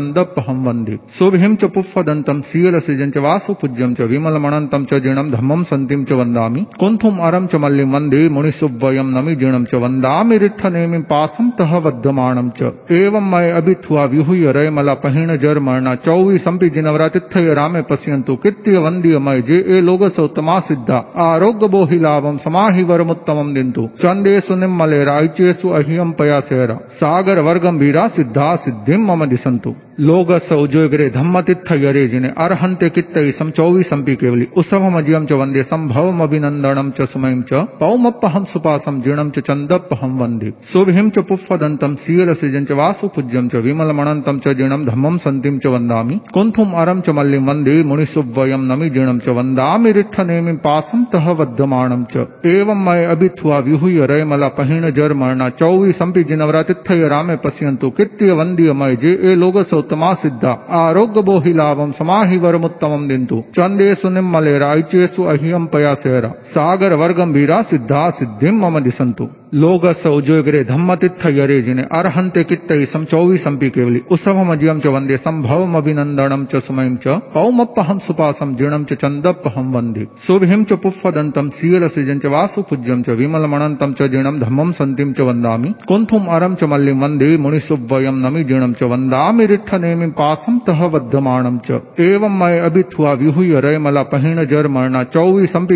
वंदे 0.62 0.98
सुभिम 1.18 1.56
च 1.56 1.70
पुफ्फदंतम 1.76 2.42
सीलसिजं 2.48 3.12
च 3.12 3.24
वासु 3.26 3.54
पूज्यम 3.62 3.94
च 3.94 4.10
विमलमणंतम 4.12 4.86
च 4.86 5.02
जीर्णम 5.04 5.30
धम्मम 5.32 5.64
संतिम 5.66 6.04
च 6.06 6.20
वंदामि 6.22 6.66
कुंथुम 6.80 7.20
अरम 7.28 7.46
च 7.46 7.62
मल्लिम 7.64 7.94
वंदे 7.96 8.24
मुनिसुवयम 8.32 9.14
नमि 9.18 9.36
जीर्णम 9.36 9.66
च 9.66 9.84
वंदामि 9.86 10.38
रिट्ठ 10.38 10.61
नेमि 10.66 10.98
पासम 11.00 11.50
तह 11.50 11.78
वद्धमाणम 11.78 12.50
च। 12.50 12.72
एवं 12.92 13.30
मय 13.32 13.50
अभिथुआ 13.52 14.04
विहुय 14.06 14.52
रय 14.52 14.70
मला 14.70 14.94
पहिण 14.94 15.36
जर 15.38 15.60
मरणा 15.60 15.96
जिनवरा 15.96 16.68
जिनवरातिथय 16.68 17.54
रामे 17.54 17.82
पश्यंतु 17.82 18.36
कृत्य 18.36 18.78
वंदीय 18.78 19.18
मय 19.20 19.42
जे 19.42 19.58
ए 19.68 19.82
लोग 19.82 20.08
तमा 20.36 20.60
सिद्धा 20.60 20.98
आरोग्य 21.18 21.68
बोहि 21.68 22.00
लाभम 22.00 22.38
समाहि 22.38 22.84
वरमुत्तमम 22.84 23.54
दिंतु 23.54 23.90
चंदेशु 24.02 24.56
निम्मले 24.56 25.04
राइचेसु 25.04 25.70
अहियम 25.70 26.12
पयासेर। 26.12 26.74
सागर 26.92 27.40
वर्गम 27.40 27.78
वीरा 27.78 28.08
सिद्धा 28.08 28.56
सिद्धिम 28.56 29.12
मम 29.12 29.26
दिसंतु 29.26 29.76
लोग 30.02 30.32
सौजोग्रे 30.40 31.10
धम्मतित्थ 31.10 31.72
यरे 31.74 32.08
जिने, 32.08 32.28
अर्हन्ते 32.36 32.90
कित्तै 32.90 33.32
सम 33.32 33.50
चौवीसंपि 33.50 34.16
केवली। 34.16 34.46
उसभम 34.58 34.98
अजियम 34.98 35.26
च 35.26 35.32
वंदे 35.32 35.64
संभवम 35.64 36.22
अभिनंदनम 36.24 36.90
च 36.92 37.06
सुमयम 37.06 37.42
च 37.42 37.60
पौमप्पहम 37.80 38.44
सुपासम 38.44 39.00
जीर्णम 39.02 39.30
च 39.30 39.40
चंदप्पहम 39.40 40.18
वंदे 40.18 40.50
सुभिम 40.72 41.10
च 41.10 41.20
पुफ्फदंतम 41.20 41.96
सीलसिजं 41.96 42.66
च 42.66 42.72
वासु 42.72 43.08
पूज्यम 43.08 43.48
च 43.48 43.62
विमलमणंतम 43.66 44.40
च 44.40 44.56
जीर्णम 44.58 44.86
धम्मम 44.86 45.18
संतिम 45.18 45.60
च 45.60 45.66
वंदामि 45.68 46.20
कुंथुम 46.34 46.72
अरम 46.74 47.02
च 47.02 47.10
मल्लिम 47.10 47.46
वंदे 47.50 47.84
मुनिसुवयम 47.84 48.66
नमि 48.72 48.90
जीर्णम 48.90 49.20
च 49.20 49.38
वंदामि 49.38 49.92
रिट्ठ 49.92 50.20
नेमि 50.20 50.54
पासम 50.66 51.04
तह 51.14 51.30
वद्धमाणम 51.42 52.04
च। 52.14 52.26
एवं 52.48 52.84
मय 52.86 53.06
अभिथुआ 53.06 53.60
विहुय 53.60 54.06
रय 54.06 54.24
मला 54.24 54.48
पहिण 54.58 54.90
जर 54.92 55.14
मरणा 55.14 55.50
चौवीसंपि 55.62 56.24
जिनवरातिथय 56.24 57.08
रामे 57.08 57.36
पश्यन्तु, 57.36 57.90
कित्य 57.90 58.32
वंदीय 58.32 58.74
मय, 58.74 58.96
जे 58.96 59.14
ए 59.24 59.36
लोग 59.36 59.56
उत्तमा 59.72 59.90
सिद्धा। 59.94 60.52
आरोग्य 60.78 61.22
बोहि 61.22 61.54
लाभम 61.54 61.92
समाहि 61.92 62.38
वरमुत्तमम 62.38 63.08
दिंतु 63.08 63.44
चंदेसु 63.56 64.10
निम्मले 64.10 64.58
राइचेसु 64.60 65.24
अहियम 65.24 65.66
पयासेर। 65.66 66.28
सागर 66.52 66.94
वर्गम 66.94 67.32
वीरा 67.32 67.62
सिद्धा 67.62 68.10
सिद्धिम 68.10 68.66
मम 68.66 68.80
दिसंतु 68.80 69.30
लोग 69.54 69.86
सौजोग्रे 69.94 70.64
धम्मतित्थ 70.64 71.26
यरे 71.28 71.62
जिने 71.62 71.82
अर्हन्ते 71.92 72.44
कित्तै 72.44 72.86
सम 72.86 73.04
चौवीसंपि 73.04 73.70
केवली। 73.70 74.02
उसभम 74.12 74.52
अजियम 74.52 74.80
च 74.80 74.88
वंदे 74.88 75.18
संभवम 75.18 75.76
अभिनंदनम 75.78 76.46
च 76.46 76.62
सुमयम 76.64 76.96
च। 76.96 77.20
पौमप्पहम 77.34 78.00
सुपासम 78.00 78.54
जीर्णम 78.56 78.84
च 78.84 78.94
चंदप्पहम 78.94 79.74
वंदे 79.74 80.08
सुभिम 80.28 80.64
च 80.64 80.74
पुफ्फदंतम 80.74 81.50
सीलसिजं 81.50 82.20
च 82.20 82.26
वासु 82.26 82.62
पूज्यम 82.62 83.02
च 83.02 83.10
विमलमणंतम 83.20 83.94
च 83.94 84.08
जीर्णम 84.12 84.40
धम्मम 84.40 84.72
संतिम 84.72 85.12
च 85.14 85.20
वंदामि 85.22 85.74
कुंथुम 85.88 86.26
अरम 86.26 86.56
च 86.56 86.64
मल्लिम 86.72 87.04
वंदे 87.04 87.38
मुनिसुवयम 87.38 88.26
नमि 88.26 88.44
जीर्णम 88.44 88.74
च 88.74 88.84
वंदामि 88.84 89.46
रिट्ठ 89.46 89.74
नेमि 89.82 90.08
पासम 90.20 90.58
तह 90.68 90.86
वद्धमाणम 90.86 91.58
च। 91.66 91.80
एवं 92.00 92.38
मय 92.40 92.60
अभिथुआ 92.60 93.14
विहुय 93.14 93.60
रय 93.62 93.78
मला 93.78 94.04
पहिण 94.04 94.44
जर 94.46 94.68
मरणा 94.68 95.04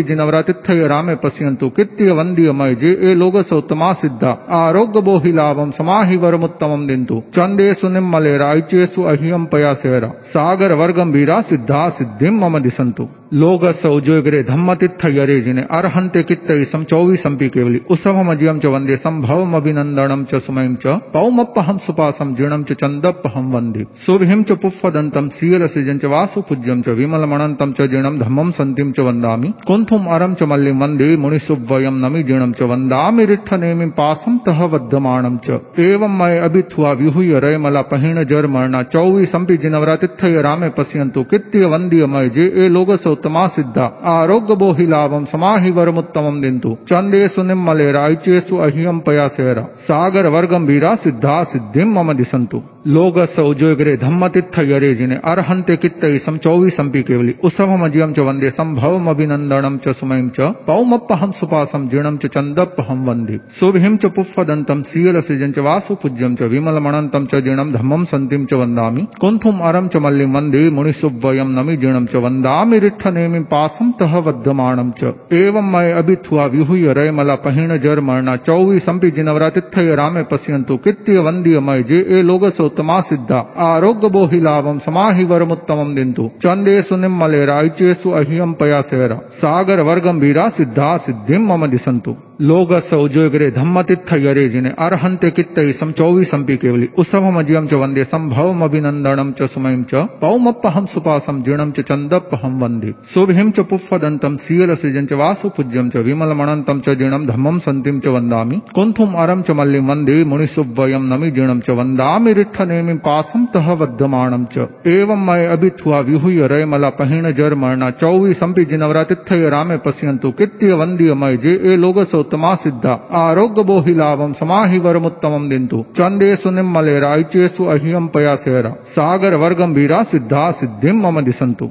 जिनवरा 0.02 0.42
तिथ्य 0.42 0.86
रामे 0.86 1.14
पश्यंतु 1.14 1.68
कित्य 1.68 2.12
वंद्य 2.12 2.52
मय 2.52 2.74
जे 2.74 2.92
ए 3.02 3.14
लोग 3.14 3.36
उत्तमा 3.52 3.92
सिद्धा। 3.92 4.30
आरोग्य 4.58 5.00
बोहि 5.00 5.32
लाभम 5.32 5.70
समाहि 5.70 6.16
वरमुत्तमम 6.16 6.86
दिंतु 6.86 7.22
चंदेशु 7.34 7.88
निम्मले 7.88 8.36
रायचेसु 8.38 9.02
अहियम 9.04 9.44
पयासेर। 9.44 10.06
सागर 10.28 10.72
वर्गम 10.72 11.10
वीरा 11.10 11.40
सिद्धा 11.42 11.88
सिद्धिम 11.90 12.44
मम 12.44 12.58
दिसंतु 12.58 13.08
लोग 13.34 13.64
सौजोग्रे 13.74 14.42
धम्मतित्थ 14.42 15.04
यरे 15.06 15.40
जिने 15.40 15.62
अर्हन्ते 15.70 16.22
कित्तै 16.22 16.64
सम 16.64 16.82
चौवीसंपि 16.84 17.48
केवली। 17.48 17.78
उसभम 17.90 18.30
अजियम 18.30 18.58
च 18.58 18.66
वंदे 18.66 18.96
संभवम 18.96 19.56
अभिनंदनम 19.56 20.22
च 20.24 20.40
सुमयम 20.42 20.74
च 20.76 20.94
पौमप्पहम 21.12 21.78
सुपासम 21.86 22.34
जीर्णम 22.34 22.62
च 22.62 22.72
चंदप्पहम 22.80 23.50
वंदे 23.52 23.84
सुभिम 24.06 24.42
च 24.42 24.56
पुफ्फदंतम 24.62 25.28
सीलसिजं 25.38 25.98
च 25.98 26.04
वासु 26.06 26.40
पूज्यम 26.48 26.82
च 26.82 26.94
विमलमणंतम 26.98 27.72
च 27.72 27.88
जीर्णम 27.90 28.18
धम्मम 28.18 28.50
संतिम 28.50 28.92
च 28.92 29.06
वंदामि 29.08 29.52
कुंथुम 29.66 30.06
अरम 30.16 30.34
च 30.34 30.48
मल्लिम 30.52 30.82
वंदे 30.82 31.10
मुनिसुवयम 31.16 31.98
नमि 32.04 32.22
जीर्णम 32.22 32.52
च 32.52 32.70
वंदामि 32.70 33.24
रिट्ठ 33.24 33.52
नेमि 33.56 33.86
पासम 33.98 34.38
तह 34.46 34.64
वद्धमाणम 34.74 35.38
च। 35.46 35.60
एवं 35.80 36.16
मय 36.18 36.38
अभिथुआ 36.40 36.92
विहुय 37.02 37.40
रय 37.40 37.58
पहिण 37.90 38.22
जर 38.26 38.46
मरणा 38.54 38.82
चौवीसंपि 38.94 39.56
जिनवरातिथय 39.56 40.40
रामे 40.42 40.68
पश्यन्तु 40.78 41.22
कित्य 41.30 41.64
वंदीय 41.66 42.06
मय 42.06 42.28
जे 42.28 42.46
ए 42.56 42.68
लोग 42.68 42.94
उत्तमा 43.16 43.46
सिद्धा 43.56 43.84
आरोग्य 44.12 44.54
बोहि 44.56 44.86
लाभम 44.86 45.24
समाहि 45.32 45.70
वरमुत्तम 45.72 46.40
दिंतु 46.42 46.76
चंदे 46.88 47.26
सुनिमले 47.30 47.90
रायचेसु 47.92 48.56
अहियम 48.66 48.98
पया 49.06 49.28
सेरा 49.36 49.66
सागर 49.84 50.32
वर्गम 50.36 50.64
वीरा 50.66 50.94
सिद्धा 51.02 51.42
सिद्धि 51.52 51.84
मम 51.90 52.12
दिसंतु 52.14 52.62
लोग 52.88 53.18
सौजोग्रे 53.28 53.96
धम्मतिथ 53.96 54.58
यरे 54.64 54.94
जिने 54.94 55.14
अर्हंते 55.26 55.76
कित्तई 55.76 56.18
सम 56.18 56.36
चौबीसंपी 56.38 57.02
केवली 57.02 57.34
उसम 57.44 57.70
मजियम 57.80 58.12
च 58.12 58.26
वंदे 58.26 58.50
संभवम 58.50 59.08
अभिनंदनम 59.10 59.78
च 59.78 59.94
सुमयम 59.96 60.28
च 60.36 60.52
पौमप्पहम 60.66 61.30
सुपासम 61.38 61.88
जीर्णम 61.88 62.16
च 62.16 62.30
चंदप्पहम 62.34 63.02
वंदे 63.08 63.38
सुभिम 63.58 63.96
च 63.96 64.10
पुफ्फदंतम 64.16 64.82
सीलसिजन 64.90 65.52
च 65.52 65.64
वासु 65.68 65.94
पूज्यम 66.02 66.34
च 66.34 66.50
विमल 66.52 66.78
मणंतम 66.86 67.26
च 67.26 67.40
जीर्णम 67.46 67.72
धम्मम 67.72 68.04
संतिम 68.04 68.44
च 68.44 68.60
वंदामि 68.60 69.06
कुंथुम 69.20 69.58
अरम 69.68 69.88
च 69.88 70.04
मल्लिम 70.06 70.36
वंदे 70.36 70.62
मुनिसुब्वयम 70.78 71.50
नमि 71.58 71.76
जीर्णम 71.78 72.06
च 72.06 72.22
वंदामि 72.24 72.78
रिठ 72.86 73.05
नेमि 73.06 73.40
पासम 73.40 73.90
तह 74.00 74.20
बद्धमाणम 74.20 74.90
च। 74.90 75.12
एवं 75.32 75.72
मैं 75.72 75.92
अभिथुआ 75.94 76.44
विहूय 76.46 76.92
रयमला 76.92 77.34
पहिण 77.34 77.76
जरमणा। 77.78 78.36
चौवी 78.36 78.78
संपि 78.78 79.10
जिनवरा 79.10 79.48
तिथय 79.48 79.94
रामे 79.94 80.22
पश्यंतु 80.22 80.76
कृत्य 80.76 81.18
वंदीय 81.18 81.60
मय 81.60 81.82
जे 81.82 82.00
ए 82.10 82.22
लोग 82.22 82.48
सोत्तमा 82.50 83.00
सिद्धा। 83.00 83.40
आरोग्य 83.58 84.08
बोहि 84.08 84.40
लाभम 84.40 84.78
समाहि 84.78 85.24
वरमुत्तमम 85.24 85.94
दिंतु 85.94 86.30
चंदेशु 86.42 86.96
निम्मले 86.96 87.44
रायचेसु 87.46 88.10
अहियम 88.10 88.52
पया 88.52 88.80
सेरा। 88.80 89.16
सागर 89.16 89.80
वर्गम 89.80 90.18
वीरा 90.18 90.48
सिद्धा 90.48 90.96
सिद्धिम 90.96 91.52
मम 91.52 91.66
दिसंतु 91.66 92.16
लोग 92.40 92.70
लोगसौ 92.70 92.96
जोग्रे 93.08 93.50
धम्मतिथ 93.50 94.12
यरे 94.14 94.48
जिने 94.48 94.68
अर्हंत 94.78 95.24
कित्त 95.36 95.58
सम 95.78 95.90
चौवी 95.92 96.24
संपी 96.24 96.56
केवली 96.56 96.88
उत्सव 96.98 97.28
मजियम 97.30 97.66
च 97.66 97.74
वंदे 97.74 98.02
संभव 98.04 98.64
अभिनंदनम 98.64 99.30
च 99.32 99.46
सुमय 99.50 99.76
च 99.90 100.02
पौमपहम 100.20 100.86
सुपासम 100.86 101.40
जीर्णम 101.42 101.70
च 101.70 101.80
चंदप 101.80 102.30
हम 102.42 102.58
वंदे 102.60 102.92
सुभिम 103.14 103.50
च 103.50 103.60
पुफ 103.70 103.94
दंतम 104.02 104.36
सील 104.38 104.74
सृजन 104.74 105.06
च 105.06 105.12
वासु 105.12 105.48
पूज्यम 105.48 105.88
च 105.88 106.02
विमल 106.08 106.32
मणंतम 106.32 106.80
च 106.80 106.96
जीर्णम 106.98 107.24
धम्मम 107.26 107.58
संतिम 107.58 108.00
च 108.00 108.14
वंदा 108.16 108.42
कुंथुम 108.74 109.14
अरम 109.22 109.42
च 109.42 109.56
मल्लि 109.60 109.78
वंदे 109.88 110.18
मुनि 110.24 110.46
सुब्वयम 110.48 111.08
नमी 111.14 111.30
जीणम 111.30 111.60
च 111.60 111.78
वंदा 111.80 112.10
रिथ 112.40 112.60
नेमी 112.68 112.98
पास 113.08 113.32
तह 113.54 113.72
वर्धमाणम 113.80 114.44
च। 114.52 114.68
एवं 114.88 115.24
मय 115.26 115.46
अभि 115.46 115.70
विहूय 116.10 116.46
रय 116.48 116.64
मला 116.66 116.90
पहीण 117.00 117.32
जर 117.32 117.54
मरण 117.64 117.88
चौवी 118.00 118.34
संपी 118.34 118.64
जिनवरा 118.66 119.02
तिथ्य 119.10 119.48
रा 119.48 119.64
पश्यंतु 119.86 120.30
कित्य 120.38 120.72
वंद्य 120.74 121.14
मय 121.14 121.36
जे 121.38 121.58
ए 121.64 121.76
लोगसौ 121.78 122.24
उत्तमा 122.26 122.54
सिद्धा। 122.54 122.92
आरोग्य 123.16 123.62
बोहि 123.62 123.94
लाभम 123.94 124.32
समाहि 124.32 124.78
वरमुत्तम 124.78 125.48
दिंतु। 125.48 125.84
चंदेशु 125.96 126.50
निम्मले 126.50 126.98
रायचेसु 127.00 127.64
अहियम 127.70 128.06
पया 128.08 128.34
सेरा 128.36 128.70
सागर 128.90 129.34
वर्गम 129.36 129.72
वीरा 129.72 130.02
सिद्धा 130.02 130.50
सिद्धिम 130.52 131.06
मम 131.06 131.20
दिसंतु 131.20 131.70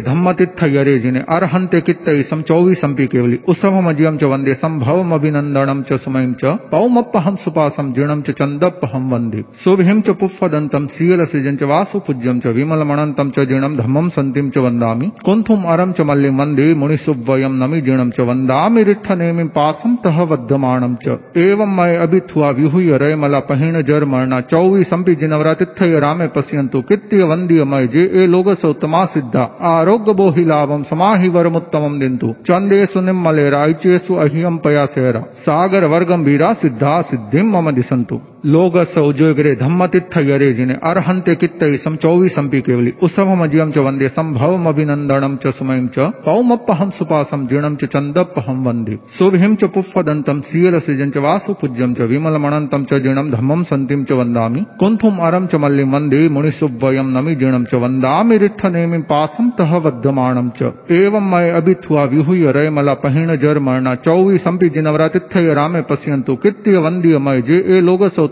धम्मतित्थ 0.00 0.62
यरे 0.64 0.98
जिने 0.98 1.18
अर्हन्ते 1.28 1.80
कित्तै 1.80 2.22
सम 2.22 2.40
चौवीसंपि 2.42 3.06
केवली। 3.06 3.38
उसभमजियं 3.48 4.16
च 4.16 4.24
वंदे 4.24 4.54
संभवम 4.54 5.14
अभिनन्दनं 5.14 5.82
च 5.82 5.92
सुमयं 5.92 6.32
च 6.32 6.44
पौमप्पहं 6.44 7.36
सुपासं 7.36 7.92
जीर्णं 7.92 8.20
च 8.22 8.30
चन्दप्पहं 8.30 9.10
वंदे। 9.10 9.44
शुभिं 9.64 10.00
च 10.00 10.10
पुफ्फदन्तं 10.10 10.86
सीयलसिजं 10.86 11.56
च 11.56 11.62
वासुपूज्यं 11.62 12.40
च 12.40 12.46
विमलमणन्तं 12.46 13.30
च 13.30 13.46
जीर्णं 13.48 13.76
धम्मं 13.76 14.08
सन्तिं 14.08 14.50
च 14.50 14.58
वन्दामि। 14.58 15.08
कुन्थुम् 15.24 15.64
अरं 15.64 15.92
च 15.92 16.00
मल्लिं 16.00 16.34
वंदे 16.38 16.74
मुनिसुव्वयं 16.74 17.52
नमि 17.62 17.80
जीर्णं 17.80 18.10
च 18.10 18.20
वन्दामि 18.20 18.82
रिट्ठनेमिं 18.82 19.48
पासं 19.48 19.96
तह 20.04 20.22
वद्यमाणं 20.22 20.94
च। 20.94 21.18
एवं 21.36 21.76
मय 21.76 21.96
अभिथुआ 21.96 22.50
विहुय 22.50 22.98
रयमला 22.98 23.40
पहिण 23.40 23.82
जर 23.82 24.04
मरणा 24.04 24.40
जिनवरा 24.40 25.14
जिनवरातिथय 25.14 25.98
रामे 25.98 26.26
पश्यन्तु 26.26 26.80
कित्य 26.82 27.22
वन्द्य 27.22 27.64
मय 27.64 27.86
जे 27.86 28.04
ए 28.14 28.26
उत्तमा 28.82 29.04
सिद्धा। 29.04 29.42
आरोग्य 29.70 30.12
बोहि 30.12 30.44
लाभम 30.44 30.82
समाहि 30.82 31.28
वरमुत्तम 31.28 31.98
दिंतु 32.00 32.34
चंदे 32.46 32.84
सुनिम 32.86 33.22
मले 33.22 33.48
रायचेसु 33.50 34.14
अहियम 34.16 34.56
पया 34.58 34.84
सेरा 34.88 35.20
सागर 35.38 35.84
वर्गम 35.84 36.22
वीरा 36.22 36.52
सिद्धा 36.54 37.00
सिद्धिम 37.02 37.56
मम 37.56 37.70
दिसंतु 37.70 38.20
उजोगरे 38.44 39.54
धम्मतित्थ 39.54 40.16
यरे 40.18 40.52
जिने 40.52 40.74
अर्हन्ते 40.74 41.34
कित्तै 41.34 41.76
सम 41.76 41.96
चौवीसंपि 41.96 42.60
केवली। 42.60 42.92
उसभमजियं 43.02 43.70
च 43.70 43.78
वंदे 43.78 44.08
संभवम 44.08 44.64
अभिनन्दनं 44.68 45.36
च 45.36 45.52
सुमयं 45.54 45.86
च। 45.88 45.98
पौमप्पहं 46.24 46.90
सुपासं 46.90 47.46
जीर्णं 47.46 47.76
च 47.76 47.84
चन्दप्पहं 47.84 48.64
वंदे। 48.64 48.98
शुभिं 49.18 49.54
च 49.54 49.64
पुफ्फदन्तं 49.64 50.40
सीयलसिजं 50.40 51.10
च 51.10 51.16
वासुपूज्यं 51.16 51.94
च 51.94 52.00
विमलमणन्तं 52.00 52.84
च 52.84 52.94
जीर्णं 52.94 53.30
धम्मं 53.30 53.62
सन्तिं 53.62 54.04
च 54.04 54.12
वन्दामि। 54.12 54.64
कुन्थुम् 54.80 55.20
अरं 55.20 55.46
च 55.46 55.54
मल्लिं 55.54 55.86
वंदे 55.92 56.28
मुनिसुव्वयं 56.28 57.14
नमि 57.14 57.34
जीर्णं 57.34 57.64
च 57.64 57.74
वन्दामि 57.74 58.38
रिट्ठनेमिं 58.38 59.02
पासं 59.02 59.50
तह 59.50 59.76
वद्यमाणं 59.76 60.50
च। 60.58 60.72
मय 61.32 61.50
अभिथुआ 61.50 62.04
विहुय 62.04 62.52
रयमला 62.52 62.94
पहिण 62.94 63.36
जर 63.36 63.58
मरणा 63.58 63.94
चौवीसंपि 63.94 64.68
जिनवरातिथय 64.68 65.54
रामे 65.54 65.80
पश्यन्तु 65.80 66.34
कित्य 66.34 66.76
वन्द्य 66.78 67.18
मय 67.18 67.42
जे 67.42 67.58
ए 67.68 67.80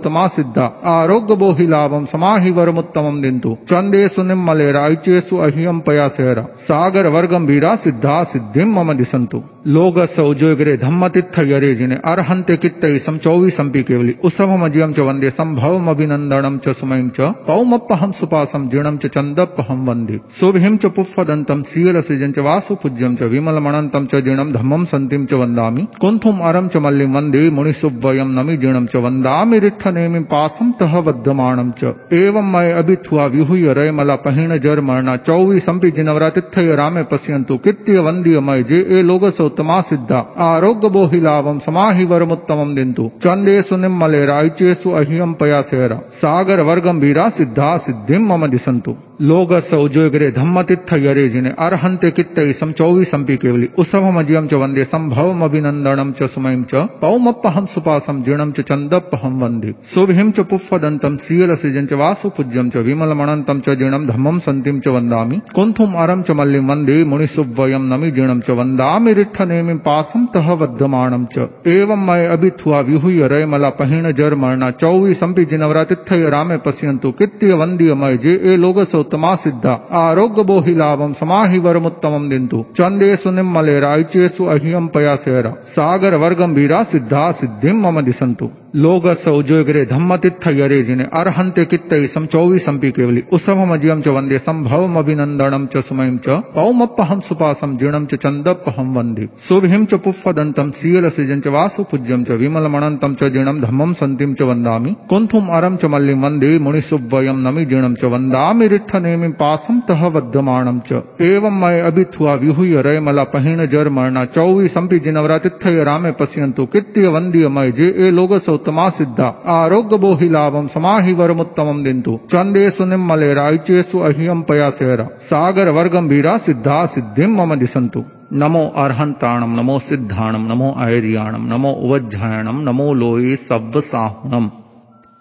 उत्तमा 0.01 0.27
सिद्धा। 0.31 0.67
आरोग्य 0.91 1.35
बोहि 1.37 1.67
लाभम 1.67 2.05
समाहि 2.07 2.51
वरम 2.51 2.79
उत्तम 2.79 3.21
दिंतु 3.23 3.57
चंदेशु 3.69 4.23
निम्मले 4.23 4.71
रायचेसु 4.73 5.37
अहियम 5.39 5.81
पया 5.81 6.09
सहरा 6.11 6.43
सागर 6.63 7.07
वर्गम 7.11 7.47
वीरा 7.47 7.75
सिद्धा, 7.77 8.23
सिद्धि 8.25 8.65
मम 8.67 8.93
दिसंतु 8.95 9.43
लोग 9.67 9.99
सौजोग्रे 10.07 10.77
धम्मतिथ 10.77 11.39
यरे 11.41 11.75
जिने। 11.75 11.95
अर्हंते 12.05 12.57
कित्तई 12.57 12.99
सम 12.99 13.17
चौवी 13.19 13.51
संपी 13.51 13.83
केवली। 13.83 14.15
उसम 14.25 14.53
मजियम 14.59 14.93
च 14.93 14.99
वंदे 15.01 15.31
संभवम 15.31 15.91
अभिनंदनम 15.91 16.57
च 16.59 16.73
सुमयम 16.77 17.09
च। 17.11 17.29
पौमपहम 17.47 18.13
सुपासम 18.13 18.69
जीर्णम 18.69 18.97
च 18.97 19.07
चंदपहम 19.07 19.85
वंदे 19.87 20.19
शुभिम 20.41 20.77
च 20.77 20.87
पुफदंतम 20.97 21.63
सील 21.73 22.01
सिजन 22.03 22.33
च 22.33 22.39
वासु 22.39 22.75
पूज्यम 22.75 23.17
च 23.17 23.29
विमल 23.33 23.59
मणंतम 23.59 24.07
च 24.07 24.23
जीर्णम 24.25 24.53
धम्मम 24.53 24.85
संतिम 24.85 25.27
च 25.27 25.41
वंदामि 25.43 25.87
कुंथुम 26.01 26.39
अरम 26.49 26.69
च 26.69 26.85
मल्लिम 26.87 27.17
वंदे 27.17 27.43
मुनिसुभ्वयम 27.51 28.31
नमि 28.39 28.57
जीर्णम 28.57 28.87
च 28.87 29.05
वंदामि 29.05 29.59
रिठ 29.59 29.87
नेमी 29.91 30.21
पासम 30.21 30.71
तह 30.81 31.01
बद्धमाणम 31.01 31.71
च। 31.79 31.93
एवं 32.13 32.51
मैं 32.53 32.73
अभिथुआ 32.73 33.27
विहुय 33.27 33.73
रयमला 33.75 34.17
पहीण 34.17 34.57
जर 34.59 34.81
मरणा 34.81 35.17
चौवी 35.17 35.61
संपि 35.61 35.91
जिनवरा 35.91 36.29
तिथय 36.29 36.75
रामे 36.75 37.03
पश्यंतु 37.03 37.57
कृत्य 37.57 37.99
वंद्य 37.99 38.41
मय 38.41 38.63
जे 38.63 38.81
ए 38.91 39.03
लोग 39.03 39.29
सौतमा 39.31 39.81
सिद्धा। 39.81 40.19
आरोग्य 40.39 40.89
बोहिलावम 40.89 41.59
समाहि 41.59 42.05
वरमुत्तमम 42.05 42.75
दिंतु। 42.75 43.11
चंदेशु 43.23 43.77
निम्मले 43.77 44.25
रायचेसु 44.27 44.91
अहियम 44.91 45.33
पया 45.33 45.61
सेरा। 45.63 45.97
सागर 45.97 46.61
वर्गम 46.61 46.99
वीरा 46.99 47.29
सिद्धा 47.29 47.77
सिद्धिम 47.77 48.33
मम 48.33 48.47
दिसंतु 48.47 48.97
लोगस 49.21 49.71
उजोगरे 49.75 50.31
धम्मतित्थ 50.31 50.93
यरे 50.93 51.29
जिने 51.29 51.51
अर्हन्ते 51.59 52.11
कित्तै 52.11 52.53
सम 52.53 52.71
चौवीसंपि 52.73 53.37
केवली। 53.37 53.69
उसभमजियं 53.79 54.47
च 54.49 54.55
वंदे 54.55 54.85
संभवम 54.85 55.41
अभिनन्दनं 55.45 56.13
च 56.13 56.29
सुमयं 56.31 56.63
च 56.63 56.75
पौमप्पहं 57.01 57.67
सुपासं 57.67 58.23
जीर्णं 58.23 58.53
च 58.53 58.61
चन्दप्पहं 58.61 59.35
वंदे। 59.41 59.75
शुभिं 59.95 60.31
च 60.31 60.41
पुफ्फदन्तं 60.41 61.17
सीयलसिजं 61.17 61.87
च 61.87 61.93
वासुपूज्यं 61.93 62.71
च 62.71 62.77
विमलमणन्तं 62.77 63.61
च 63.61 63.77
जीर्णं 63.77 64.07
धम्मं 64.07 64.39
सन्तिं 64.39 64.81
च 64.81 64.89
वन्दामि। 64.89 65.41
कुन्थुम् 65.55 65.95
अरं 65.97 66.23
च 66.23 66.31
मल्लिं 66.31 66.65
वंदे 66.69 66.97
मुनिसुव्वयं 67.05 67.85
नमि 67.93 68.11
जीर्णं 68.11 68.41
च 68.41 68.57
वन्दामि 68.61 69.13
रिट्ठनेमिं 69.13 69.77
पासं 69.91 70.27
तह 70.35 70.51
वद्यमाणं 70.55 71.25
च। 71.37 71.49
एवं 71.67 72.07
मय 72.07 72.27
अभिथुआ 72.27 72.81
विहुय 72.81 73.29
रयमला 73.29 73.71
पहिण 73.77 74.11
जर 74.13 74.35
मरणा 74.35 74.71
चौवीसंपि 74.81 75.45
जिनवरातिथय 75.45 76.29
रामे 76.31 76.57
पश्यन्तु 76.65 77.13
कित्य 77.13 77.53
वन्द्य 77.53 77.95
मय 77.95 78.17
जे 78.17 78.35
ए 78.45 78.57
लोगस 78.57 78.97
उत्तमा 79.11 79.35
सिद्धा 79.39 79.73
आरोग्य 79.99 80.43
बोहि 80.45 80.75
लाभम 80.77 81.13
समाहि 81.15 81.59
वरमुत्तम 81.59 82.29
दिंतु 82.31 82.65
चंदे 82.77 83.11
सुनिमले 83.17 83.79
रायचेसु 83.81 84.45
अहियम 84.47 84.87
पयासेरा 84.95 85.51
सागर 85.73 86.15
वर्गम 86.23 86.55
वीरा 86.55 86.83
सिद्धा 86.87 87.31
सिद्धि 87.41 87.73
मम 87.75 88.01
दिसंतु 88.03 88.51
लोग 88.77 89.07
सौजोगरे 89.17 89.85
धम्मतिथ 89.87 90.47
यरे 90.51 90.83
जिने 90.83 91.05
अर्हंते 91.13 91.65
कित्तई 91.65 92.07
सम 92.07 92.27
चौबीसंपी 92.27 92.91
केवली 92.91 93.23
उसम 93.33 93.73
अजियम 93.73 94.01
च 94.01 94.09
वंदे 94.09 94.39
संभव 94.41 94.99
अभिनंदनम 94.99 95.67
च 95.67 95.83
सुमयम 95.83 96.19
च 96.27 96.37
पौमपहम 96.55 97.21
सुपासम 97.29 97.77
जीर्णम 97.77 98.07
च 98.07 98.19
चंदपहम 98.25 98.93
वंदे 98.97 99.27
शुभिम 99.49 99.85
च 99.85 100.01
पुफदंतम 100.05 100.71
सील 100.77 101.09
सिजन 101.11 101.41
च 101.41 101.55
वासु 101.57 101.83
पूज्यम 101.91 102.23
च 102.25 102.39
विमलमणंतम 102.43 103.15
च 103.15 103.31
जीणम 103.33 103.61
धम्मम 103.61 103.93
संतिम 103.95 104.35
च 104.35 104.49
वंदा 104.51 104.79
कुंथुम 105.11 105.49
अरम 105.57 105.77
च 105.77 105.91
मल्लिम 105.95 106.25
वंदे 106.25 106.53
मुनिसुब्वयम 106.61 107.41
नमि 107.49 107.65
जीर्णम 107.73 107.95
च 107.95 108.13
वंदा 108.15 108.47
रिठ 108.73 108.97
नेमी 109.01 109.29
पासम 109.41 109.81
तह 109.89 110.09
बद्धमाणम 110.09 110.81
च। 110.89 111.03
एवं 111.21 111.59
मैं 111.61 111.81
अभिथुआ 111.83 112.35
विहूय 112.35 112.83
रयमला 112.83 113.25
पहीण 113.33 113.67
जर 113.67 113.89
मरणा। 113.89 114.25
चौवी 114.35 114.69
संपि 114.69 114.99
जिनवरा 114.99 115.39
तिथय 115.39 115.83
रामे 115.85 116.13
पश्यंतु 116.21 116.67
कृत्य 116.67 117.09
वंदीय 117.09 117.49
मय 117.49 117.71
जे 117.73 117.89
ए 117.99 118.11
लोग 118.11 118.39
सौतमा 118.41 118.89
सिद्धा। 118.91 119.29
आरोग्य 119.55 119.97
बोहि 119.97 120.29
लाभम 120.29 120.67
समाहि 120.67 121.13
वरमुत्तमम 121.13 121.83
दिंतु 121.85 122.19
चंदेशु 122.31 122.85
निम्मले 122.85 123.33
रायचेसु 123.35 123.99
अहियम 124.05 124.43
पया 124.43 124.71
सेरा 124.79 125.09
सागर 125.25 125.71
वर्गम 125.71 126.09
वीरा 126.09 126.37
सिद्धा 126.39 126.85
सिद्धिम 126.95 127.41
मम 127.41 127.55
दिशंतु 127.57 128.05
नमो 128.33 128.65
अर्हंताणम 128.77 129.59
नमो 129.61 129.79
सिद्धाणम 129.79 130.47
नमो 130.53 130.75
ऐरियाणम 130.81 131.47
नमो 131.55 131.73
उवज्झायणम 131.85 132.61
नमो 132.69 132.93
लोई 132.95 133.37
सब 133.49 133.81
साहुनम 133.85 134.51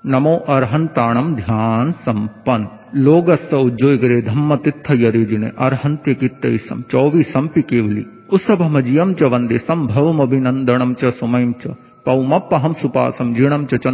नमो 0.04 0.36
अरहंताणम 0.48 1.34
ध्यान 1.36 1.92
संपन्न 1.92 2.68
लोगस 2.98 3.54
उज्जोगरे 3.54 4.22
धम्म 4.22 4.56
तिथ 4.56 4.92
यरिजिने 4.92 5.50
अरहंत्य 5.58 6.14
कित्तम 6.14 6.82
चौबीस 6.92 7.28
संपि 7.28 7.62
केवली। 7.62 8.06
उसभमजियम 8.34 9.14
च 9.14 9.24
वंदे 9.24 9.58
संभवम 9.58 10.22
अभिनंदनम 10.22 10.94
च 10.94 11.12
सुमयम 11.14 11.52
च। 11.62 11.76
पौमपहम 12.06 12.74
सुपासम 12.74 13.34
जीणम 13.34 13.66
च 13.66 13.88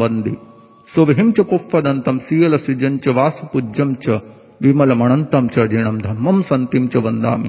वंदे 0.00 0.34
शुभिम 0.88 1.30
च 1.32 1.40
पुफ्फदंतम 1.50 2.18
सीयल 2.18 2.56
सृजन 2.56 2.98
च 2.98 3.16
वासुपूज्यम 3.16 3.94
च। 3.94 4.20
विमल 4.62 4.92
मणंतम 4.94 5.46
च 5.48 5.68
जीणम 5.68 5.98
धम्मम 6.00 6.40
संतिम 6.40 6.86
च 6.86 6.96
वंदामि 6.96 7.48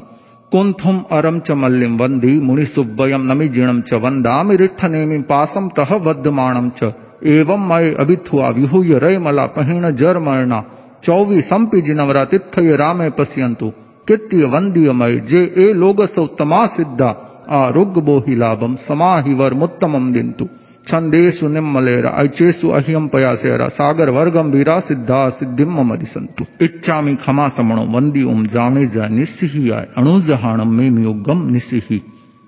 कुंथुम 0.51 1.03
अरम 1.11 1.39
च 1.39 1.51
मल्लिम 1.63 1.97
वंदी 1.97 2.39
मुनि 2.41 2.65
सुब्बयम 2.65 3.31
नमी 3.31 3.47
जीणम 3.47 3.81
च 3.81 3.93
वंदामि 4.03 4.55
रिठ 4.55 4.85
नेमि 4.85 5.17
पासम 5.29 5.67
तह 5.77 5.95
वद्यमाणम 6.05 6.69
च। 6.69 6.93
एवं 7.21 7.67
मय 7.67 7.93
अभिथुआ 7.99 8.49
विहूय 8.49 8.97
रय 8.99 9.17
मला 9.19 9.45
पहिण 9.55 9.89
जर 9.95 10.19
मरना 10.19 10.61
चौवी 11.03 11.41
संपि 11.41 11.81
जिनवरा 11.81 12.23
तिथय 12.25 12.75
रामे 12.75 13.09
पश्यंतु 13.17 13.69
कित्य 14.07 14.45
वंद्यमय 14.53 15.15
जे 15.29 15.43
ए 15.57 15.71
लोग 15.73 16.05
सौतमा 16.07 16.65
सिद्धा 16.75 17.09
आरोग्य 17.57 18.01
बोहि 18.01 18.35
लाभम 18.35 18.75
समाहिवर 18.87 19.53
मुत्तमम 19.53 20.11
दिंतु 20.13 20.47
छंदेशु 20.87 21.47
निम्मलेर 21.47 22.05
ऐचेसु 22.07 22.69
अह्यम 22.77 23.07
पयासेरा 23.13 23.67
सागर 23.69 24.09
वर्गम 24.17 24.51
वीरा 24.51 24.79
सिद्धा 24.89 25.17
सिद्धिम 25.39 25.79
मदिसंतु 25.91 26.45
इच्छामि 26.65 27.15
खमा 27.25 27.47
समणो 27.57 27.83
वंदी 27.95 28.23
ओम 28.31 28.45
जाने 28.53 28.85
जा 28.95 29.07
निस्सिही 29.17 29.69
आय 29.77 29.87
अणुजहाणम 29.97 30.73
में 30.77 30.89
नियोगम 30.89 31.47
निस्सिही 31.53 32.01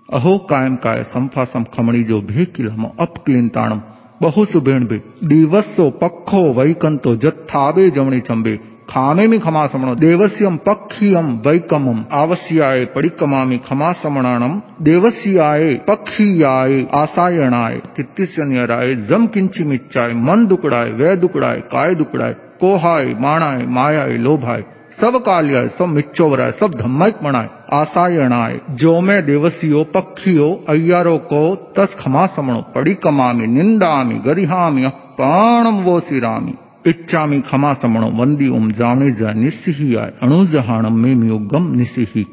अहो 0.10 0.38
कायम 0.50 0.76
काय 0.84 1.04
संफासम 1.14 1.64
खमणी 1.74 2.04
जो 2.04 2.22
भे 2.30 2.46
किलम 2.56 2.86
अपक्लिंताणम 3.00 3.80
बहु 4.22 4.46
सुबेण 4.46 4.88
बे 4.88 5.04
दिवसो 5.24 5.90
पक्खो 5.90 6.54
वैकंतो 6.54 7.16
जत्थाबे 7.16 7.90
जमणी 7.90 8.20
चंबे। 8.20 8.56
खामेमि 8.90 9.40
खमासमणो। 9.40 9.96
देवस्यम 9.96 10.58
पक्षियम 10.58 11.38
वैकमम 11.46 12.04
आवश्याय 12.12 12.86
परिकमामि 12.86 13.58
खमासमणानम 13.58 14.62
देवस्याय 14.82 15.74
पक्षियाय 15.74 16.86
आसायणाय। 16.94 17.78
तित्तिस्यन्यराय 17.98 18.96
जम 18.96 19.28
किंची 19.28 19.64
मिच्चाय 19.64 20.14
मन 20.14 20.46
दुकड़ाय 20.46 20.92
वै 20.92 21.16
दुकड़ाय 21.16 21.62
काय 21.72 21.96
दुकड़ाय 21.96 22.34
कोहाय, 22.34 23.06
माणाय, 23.20 23.66
मायाय, 23.66 24.18
लोभाय। 24.18 24.64
सब 25.02 25.16
काल्याय 25.16 25.68
सब 25.68 25.86
मिच्चोवराय 25.86 26.52
सब 26.52 26.76
धम्मक 26.76 27.20
मणाय, 27.24 27.50
आसायणाय 27.74 28.60
जो 28.72 29.02
मैं 29.02 29.26
देवसियो, 29.26 29.84
पक्षियो, 29.84 30.66
अय्यारो 30.70 31.18
को 31.18 31.74
तस 31.78 31.96
खमा 32.00 32.26
समणो, 32.26 32.62
पड़ी 32.76 32.94
कमामी, 32.94 33.48
निंदामी, 33.48 34.16
गरिहामी 34.16 34.88
पाणम 34.88 35.76
वो 35.76 36.00
सिरामी। 36.00 36.54
इच्छामि 36.88 37.42
खमा 37.42 37.74
समणो, 37.74 38.08
वंदी 38.08 38.50
ओम 38.50 38.72
जाने 38.72 39.12
जा 39.12 39.34
निस्सिही 39.34 39.96
आय 39.96 40.12
अणुजहाणम 40.22 40.94
में 40.94 41.16
मियोगम 41.16 41.76
निस्सिही। 41.76 42.26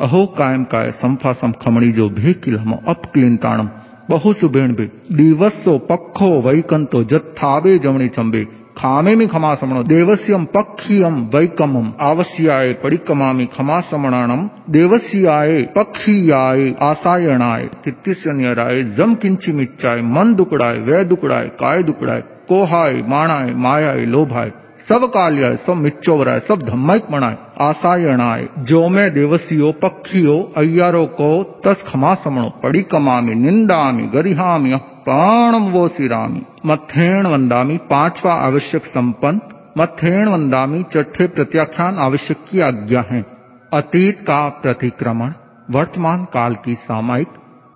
अहो 0.00 0.26
कायम 0.26 0.64
काय 0.64 0.90
संफासम 0.90 1.52
खमणी 1.52 1.92
जो 1.92 2.08
भे 2.08 2.32
किलम 2.32 2.72
अपक्लिंताणम 2.88 3.68
बहु 4.10 4.32
सुबेण 4.32 4.74
बे 4.74 4.90
दिवसो 5.12 5.78
पक्खो 5.78 6.40
वैकंतो, 6.40 7.04
जत्थाबे 7.04 7.78
जमणी 7.78 8.08
चंबे। 8.08 8.63
खामे 8.78 9.14
में 9.16 9.28
खमा 9.28 9.54
समणो 9.54 9.82
देवस्यम 9.82 10.44
पक्षियम 10.44 11.14
वैकमम, 11.34 11.92
आवश्याय 12.00 12.72
परिकमामि 12.72 13.46
खमा 13.46 13.80
समणानम 13.80 14.48
देवस्याय 14.70 15.62
पक्षियाय 15.62 16.74
आसायणाय 16.80 17.66
तित्तिस्यन्यराय 17.84 18.82
जम 18.82 19.14
किंची 19.14 19.52
मिच्चाय 19.52 20.02
मन 20.02 20.34
दुकड़ाय 20.34 20.78
वै 20.78 21.04
दुकड़ाय 21.04 21.48
काय 21.60 21.82
दुकड़ाय 21.82 22.22
कोहाय, 22.48 23.02
माणाय, 23.08 23.54
मायाय, 23.54 24.04
लोभाय 24.04 24.52
सब 24.88 25.04
काल्याय 25.04 25.56
सब 25.56 25.76
मिच्चोवराय 25.76 26.40
सब 26.40 26.62
धम्मक 26.62 27.06
मणाय 27.10 27.36
आसायणाय, 27.60 28.48
जो 28.58 28.88
मैं 28.88 29.12
देवसियो, 29.14 29.72
पक्षियो, 29.72 30.52
अय्यारो 30.56 31.04
को 31.06 31.30
तस 31.66 31.84
खमा 31.88 32.14
समणो 32.14 32.48
पड़ी 32.62 32.82
कमामी 32.82 33.34
निंदामी 33.34 34.06
गरिहामी 34.14 34.72
प्राणम 35.04 35.62
वो 35.62 35.88
सिरामी 35.88 36.42
मथेण 36.66 37.26
वंदामी 37.26 37.76
पांचवा 37.76 38.34
आवश्यक 38.34 38.84
संपन्न 38.84 39.40
मथेण 39.78 40.28
वंदामी 40.28 40.82
चट्ठे 40.82 41.26
प्रत्याख्यान 41.26 41.98
आवश्यक 41.98 42.36
की 42.50 42.60
आज्ञा 42.60 43.04
है। 43.10 43.26
अतीत 43.72 44.20
का 44.20 44.48
प्रतिक्रमण, 44.48 45.32
वर्तमान 45.70 46.24
काल 46.24 46.54
की 46.64 46.74
सामायिक, 46.74 47.28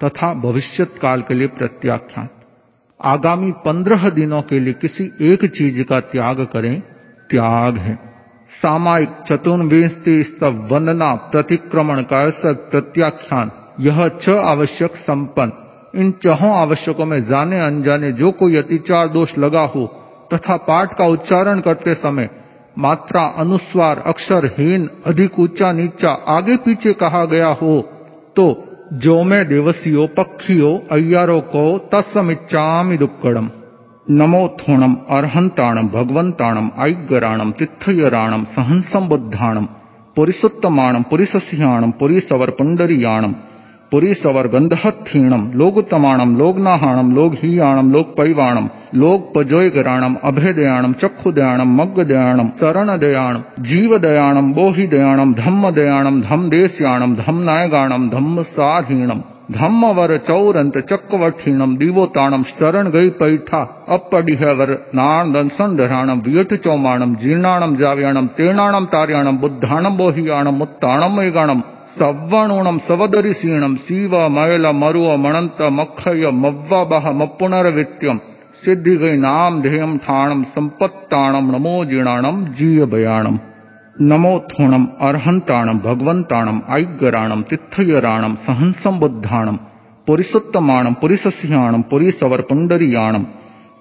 तथा 0.05 0.35
भविष्यत 0.35 0.95
काल 1.03 1.22
के 1.22 1.35
लिए 1.35 1.47
प्रत्याख्यान। 1.47 2.29
आगामी 3.03 3.53
पंद्रह 3.53 4.11
दिनों 4.11 4.43
के 4.43 4.61
लिए 4.61 4.72
किसी 4.72 5.12
एक 5.20 5.45
चीज़ 5.45 5.83
का 5.83 6.01
त्याग 6.01 6.41
करें, 6.53 6.81
त्याग 7.31 7.76
है। 7.76 7.99
सामायिक 8.62 9.11
चतुर्विंशति 9.29 10.22
स्तव 10.24 10.68
वंदना, 10.70 11.14
प्रतिक्रमण 11.14 12.03
का 12.03 12.31
प्रत्याख्यान, 12.55 13.51
यह 13.81 14.09
छ 14.09 14.29
आवश्यक 14.29 14.91
संपन्न 14.91 15.53
इन 15.95 16.11
चहों 16.22 16.51
आवश्यकों 16.57 17.05
में 17.07 17.20
जाने, 17.24 17.61
अनजाने 17.61 18.12
जो 18.12 18.30
कोई 18.32 18.57
अतिचार 18.57 19.09
दोष 19.09 19.36
लगा 19.39 19.62
हो, 19.64 19.86
तथा 20.34 20.57
पाठ 20.57 20.95
का 20.95 21.05
उच्चारण 21.07 21.61
करते 21.61 21.95
समय 21.95 22.28
मात्रा, 22.78 23.22
अनुस्वार 23.39 23.99
अक्षरहीन 24.07 24.89
अधिक 25.07 25.39
ऊँचा, 25.39 25.72
नीचा, 25.72 26.11
आगे 26.28 26.57
पीछे 26.57 26.93
कहा 26.93 27.24
गया 27.24 27.49
हो 27.62 27.80
तो 28.36 28.64
जो 28.95 29.22
मैं 29.22 29.47
देवसियो, 29.49 30.07
पक्षियो, 30.07 30.68
अय्यारो 30.93 31.41
को 31.47 31.78
तत्समिच्छामि 31.93 32.97
दुक्कड़म। 32.97 33.51
नमो 34.07 34.47
थोणम 34.61 34.95
अर्हंताणम 35.11 35.89
भगवंताणम 35.89 36.70
ऐगराणम 36.78 37.51
तिथयराणम 37.53 38.45
सहंसम 38.45 39.09
बुद्धाणम 39.09 39.66
पुरिसुत्तमाणम, 40.16 41.03
पुरिसस्याणम 41.03 41.91
पुरीसवर 41.91 42.51
पुंडरियाणम 42.51 43.34
पुरीसवर 43.91 44.47
गंधहत्थीणम 44.47 45.51
लोगुतमाणम, 45.55 46.36
लोगनाहाणम, 46.36 47.14
लोगहीयाणम 47.14 47.91
लोकपैवाणम 47.91 48.66
लोकपजोयगराणम 48.95 50.14
अभयदयाणम 50.22 50.93
चक्षुदयाणम, 50.93 51.76
मग्गदयाणम 51.76 52.47
शरणदयाणम 52.61 53.62
जीवदयाणम, 53.64 54.53
बोहिदयाणम, 54.53 55.32
धम्मदयाणम, 55.39 56.20
धम्मदेश्याणम, 56.20 57.14
धम्मनायगाणम, 57.14 58.09
धम्मसाधीणम 58.09 59.20
धम्मवर 59.55 60.16
चौरंत 60.16 60.78
चक्रवठीणम 60.78 61.76
दिवोताणम 61.76 62.43
शरण 62.43 62.86
गई 62.86 63.09
पैठा 63.09 63.64
अपडिहवर 63.89 64.70
नाणदन 64.95 65.49
संधराणम 65.49 66.20
वियठ 66.26 66.55
चौमाणम 66.55 67.14
जीर्णाणम, 67.14 67.74
जाव्याणम 67.74 68.26
तीर्णाणम 68.26 68.84
तार्याणम, 68.84 69.36
बुद्धाणम, 69.36 69.97
बोहियाणम, 69.97 70.57
मुत्ताणम 70.57 71.16
मेगाणम 71.16 71.61
ಸವ್ವಣುಣಂ 71.97 72.78
ಸವದರಿಸೀಣಂ 72.88 73.74
ಸೀವ 73.86 74.21
ಮಯಲ 74.30 74.67
ಮರುವ 74.74 75.09
ಮಣಂತ 75.17 75.61
ಮಕ್ಕಯ್ಯ 75.69 76.30
ಮವ್ವಬಹ 76.43 77.11
ಮಪ್ಪುನರವಿತ್ಯಂ 77.19 78.19
ಸಿದ್ಧಿಗೈ 78.63 79.15
ನಾಂ 79.17 79.53
ಧ್ಯೇಯಂ 79.61 79.93
ಠಾಣಂ 80.05 80.41
ಸಂಪತ್ತಾಣಂ 80.55 81.47
ನಮೋ 81.51 81.76
ಜಿಣಾಣಂ 81.84 82.38
ಜೀಯ 82.53 82.86
ಬಯಾಣಂ 82.86 83.36
ನಮೋ 84.03 84.34
ಥೋಣಂ 84.51 84.84
ಅರ್ಹಂತಾಣಂ 85.01 85.78
ಭಗವಂತಾಣಂ 85.80 86.57
ಐಗ್ಗರಾಣಂ 86.78 87.41
ತಿಥಯರಾಣಂ 87.49 88.34
ಸಹಂಸಂ 88.45 88.95
ಬುದ್ಧಾಣಂ 88.99 89.57
ಪುರಿಸುತ್ತಮಾಣಂ 90.07 90.93
ಪುರಿಸಸ್ಯಾಣಂ 90.93 91.84
ಪುರೀಸವರ್ 91.89 92.45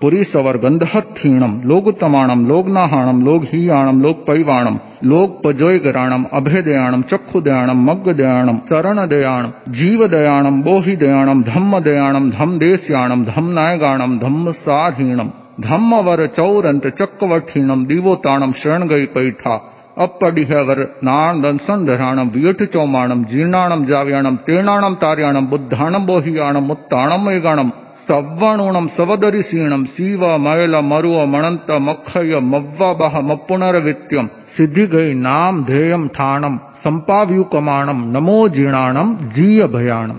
पुरी 0.02 0.24
सवरगंध 0.24 0.84
क्षीणम 0.96 1.54
लोगुतमाणम 1.64 2.46
लोगनाहाणम 2.48 3.22
लोगहीयाणम 3.24 4.02
लोकपैवाणम 4.02 4.76
लोकपजोयगराणम 5.04 6.24
अभेदयाणम 6.32 7.02
चक्षुदयाणम 7.02 7.84
मग्गदयाणम 7.86 8.58
शरणदयाणम 8.70 9.72
जीवदयाणम 9.74 10.62
बोहिदयाणम 10.62 11.42
धम्मदयाणम 11.48 12.30
धम्मदेशयाणम 12.30 13.24
धम्मनायगाणम 13.24 14.18
धम्मसाधीणम 14.18 15.30
धम्मवर 15.64 16.26
चौरंत 16.26 16.88
चक्रवठीणम 17.00 17.84
दीवोताणम 17.86 18.52
शरण 18.58 18.88
गई 18.88 19.06
पैठा 19.06 19.58
अपडिहवर 19.98 20.84
नाणदन 21.04 21.58
संधराणम 21.58 22.30
वियठ 22.34 22.64
चौमाणम 22.64 23.24
जीर्णाणम 23.24 23.86
जाव्याणम 23.86 24.36
तीर्णाणम 24.48 24.94
तार्याणम 24.94 25.46
बुद्धाणम 25.46 26.06
बोहियाणम 26.06 26.72
उत्ताणम 26.72 27.26
मेघाणम 27.26 27.70
ಸವ್ವಣುಣಂ 28.09 28.87
ಸವದರಿಸೀಣಂ 28.97 29.83
ಸೀವ 29.95 30.31
ಮಯಲ 30.47 30.77
ಮರುವ 30.93 31.19
ಮಣಂತ 31.35 31.71
ಮಕ್ಕಯ್ಯ 31.89 32.39
ಮವ್ವಬಹ 32.53 33.15
ಮಪ್ಪುನರವಿತ್ಯಂ 33.31 34.29
सिद्धिगई 34.57 35.13
नाम 35.17 35.63
ध्येयम 35.65 36.07
ठाणम 36.17 36.57
संपाव्यु 36.83 37.43
कमाणम 37.53 38.01
नमो 38.15 38.37
जीणाणम 38.57 39.15
जीय 39.37 39.67
भयाणम 39.75 40.19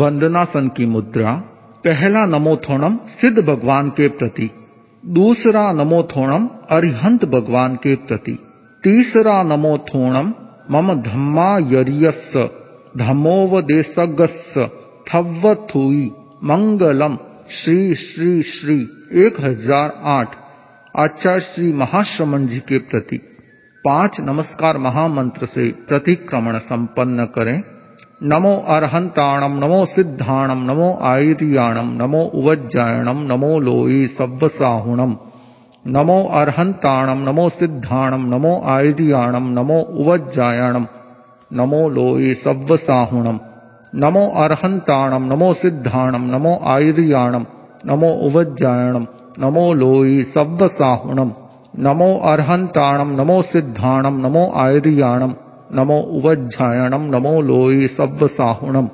वंदनासन 0.00 0.68
की 0.76 0.86
मुद्रा 0.94 1.34
पहला 1.84 2.24
नमोथोणम 2.26 2.96
सिद्ध 3.20 3.38
भगवान 3.40 3.88
के 3.98 4.08
प्रति 4.18 4.48
दूसरा 5.04 5.64
नमोथोणम 5.72 6.48
अरिहंत 6.76 7.24
भगवान 7.34 7.74
के 7.82 7.94
प्रति 8.06 8.36
तीसरा 8.84 9.36
नमोथोणम 9.52 10.32
मम 10.70 10.92
धम्मा 11.02 11.50
यरियस्स 11.74 12.36
धमोवदेशगस्स 13.02 14.54
थव्वथुई 15.10 16.06
मंगलम 16.43 17.15
श्री 17.51 17.95
श्री 17.95 18.41
श्री 18.41 18.89
1008 19.13 20.27
आचार्य 20.97 21.41
श्री 21.41 21.73
महाश्रमण 21.73 22.47
जी 22.47 22.59
के 22.59 22.77
प्रति 22.77 23.17
पाँच 23.85 24.17
नमस्कार 24.19 24.77
महामंत्र 24.77 25.45
से 25.45 25.71
प्रतिक्रमण 25.71 26.57
संपन्न 26.57 27.25
करें। 27.25 27.63
नमो 28.23 28.65
अरहंताणम, 28.67 29.65
नमो 29.65 29.85
सिद्धाणम, 29.85 30.71
नमो 30.71 30.99
आयरियाणम, 31.01 32.03
नमो 32.03 32.21
उवज्जायणम, 32.23 33.17
नमो 33.17 33.59
लोई 33.59 34.07
सव्वसाहुणम। 34.07 35.17
नमो 35.87 36.23
अर्हंताणम, 36.23 37.29
नमो 37.29 37.49
सिद्धाणम, 37.49 38.35
नमो 38.35 38.61
आयरियाणम, 38.65 39.59
नमो 39.59 39.79
उवज्जायणम, 39.79 40.87
नमो 41.53 41.89
लोये 41.89 42.33
सव्वसाहुणम। 42.33 43.39
नमो 43.99 44.25
अर्हंताणम 44.43 45.23
नमो 45.31 45.53
सिद्धाणम 45.61 46.25
नमो 46.33 46.53
आयरियाणम 46.73 47.43
नमो 47.85 48.09
उवज्जायणम 48.27 49.05
नमो 49.43 49.63
लोये 49.81 50.23
सव्वसाहुणम 50.35 51.31
नमो 51.85 52.07
अर्हंताणम 52.31 53.11
नमो 53.19 53.41
सिद्धाणम 53.51 54.19
नमो 54.25 54.45
आयरियाणम 54.63 55.33
नमो 55.79 55.97
उवज्जायणम 56.17 57.09
नमो 57.15 57.41
लोये 57.49 57.87
सव्वसाहुणम 57.97 58.87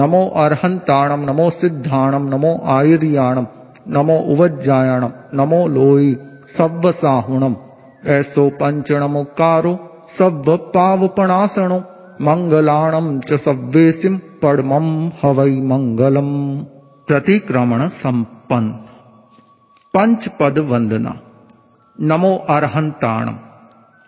नमो 0.00 0.22
अर्हंताणम 0.44 1.24
नमो 1.30 1.48
सिद्धाणम 1.60 2.28
नमो 2.34 2.54
आयरियाणम 2.76 3.44
नमो 3.96 4.18
उवज्जायणम 4.34 5.10
नमो 5.40 5.66
लोई 5.78 6.14
सब्ब 6.58 6.86
साहुणम 7.00 7.54
ऐसो 8.16 8.48
पंचणमुकारो 8.60 9.74
सब्ब 10.18 10.50
पावपणासणो 10.74 11.78
मंगलाणम 12.26 13.18
च 13.28 13.40
सव्वेसिम 13.44 14.16
पड़मम 14.44 15.10
हवई 15.22 15.60
मंगलम। 15.60 16.58
प्रतिक्रमण 17.08 17.88
संपन्न 17.88 18.68
पंच 19.94 20.28
पद 20.40 20.58
वंदना 20.58 21.20
नमो 22.00 22.36
अरहंताणम 22.48 23.38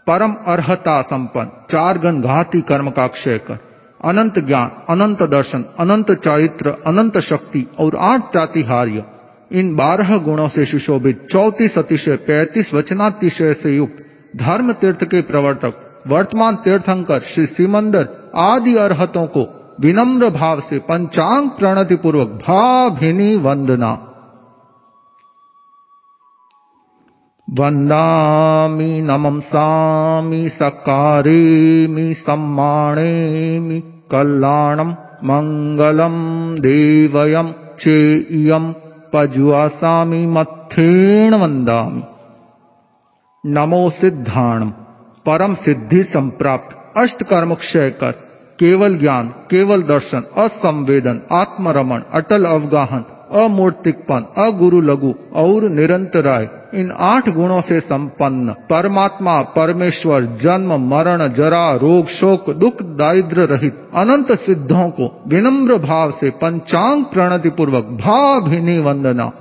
परम 0.06 0.34
अर्हता 0.46 1.02
संपन्न 1.02 1.48
चार 1.70 1.98
गण 1.98 2.20
घाती 2.20 2.60
कर्म 2.60 2.90
का 2.90 3.06
क्षय 3.06 3.38
कर। 3.38 3.58
अनंत 4.04 4.38
ज्ञान, 4.38 4.70
अनंत 4.88 5.22
दर्शन, 5.22 5.64
अनंत 5.78 6.12
चरित्र, 6.12 6.76
अनंत 6.86 7.18
शक्ति 7.18 7.66
और 7.78 7.96
आठ 7.96 8.32
प्रातिहार्य। 8.32 9.04
इन 9.52 9.74
बारह 9.76 10.16
गुणों 10.16 10.48
से 10.48 10.66
सुशोभित 10.66 11.26
चौतीस 11.32 11.78
अतिशय 11.78 12.16
पैंतीस 12.16 12.74
वचनातिशय 12.74 13.54
से 13.54 13.76
युक्त 13.76 14.04
धर्म 14.36 14.72
तीर्थ 14.72 15.04
के 15.04 15.20
प्रवर्तक, 15.22 16.04
वर्तमान 16.06 16.56
तीर्थंकर 16.56 17.20
श्री 17.20 17.46
सिमंदर 17.46 18.08
आदि 18.36 18.76
अरहतों 18.76 19.26
को 19.26 19.55
विनम्र 19.80 20.28
भाव 20.30 20.60
से 20.60 20.78
पंचांग 20.78 21.48
प्रणति 21.50 21.96
पूर्वक 21.96 22.28
भाभिनी 22.42 23.36
वंदना। 23.36 23.92
वन्दामि 27.48 28.90
नमंसामि 29.02 30.48
सकारेमि 30.48 32.14
सम्माणेमि 32.14 33.80
कल्याणम 34.10 34.90
मंगलम 35.24 36.16
देवयम 36.60 37.52
चेयम 37.80 38.72
पजुआसामी 39.12 40.26
मत्थेण 40.26 41.34
वंदामि 41.34 42.02
नमो 43.44 43.88
सिद्धाण 43.90 44.68
परम 45.26 45.54
सिद्धि 45.54 46.02
संप्राप्त 46.04 46.76
अष्ट 46.98 47.22
कर्म 47.22 47.54
क्षय 47.54 47.90
कर 47.90 48.25
केवल 48.58 48.98
ज्ञान, 48.98 49.26
केवल 49.26 49.82
दर्शन, 49.82 50.22
असंवेदन, 50.36 51.20
आत्मरमण, 51.32 52.00
अटल 52.12 52.44
अवगाहन, 52.44 53.04
अमूर्तिकपन 53.32 54.26
अगुरु 54.36 54.80
लघु 54.80 55.14
और 55.34 55.68
निरंतराय, 55.68 56.48
इन 56.74 56.90
आठ 56.90 57.28
गुणों 57.28 57.60
से 57.60 57.80
संपन्न, 57.80 58.52
परमात्मा, 58.52 59.42
परमेश्वर, 59.42 60.22
जन्म, 60.22 60.88
मरण, 60.88 61.28
जरा, 61.28 61.72
रोग, 61.72 62.06
शोक, 62.06 62.50
दुख 62.50 62.82
दारिद्र 62.82 63.42
रहित, 63.42 63.88
अनंत 63.94 64.32
सिद्धों 64.32 64.90
को 64.90 65.24
विनम्र 65.28 65.78
भाव 65.78 66.10
से 66.10 66.30
पंचांग 66.30 67.04
प्रणति 67.04 67.48
पूर्वक 67.48 67.84
भाभिनी 67.84 68.78
वंदना 68.78 69.32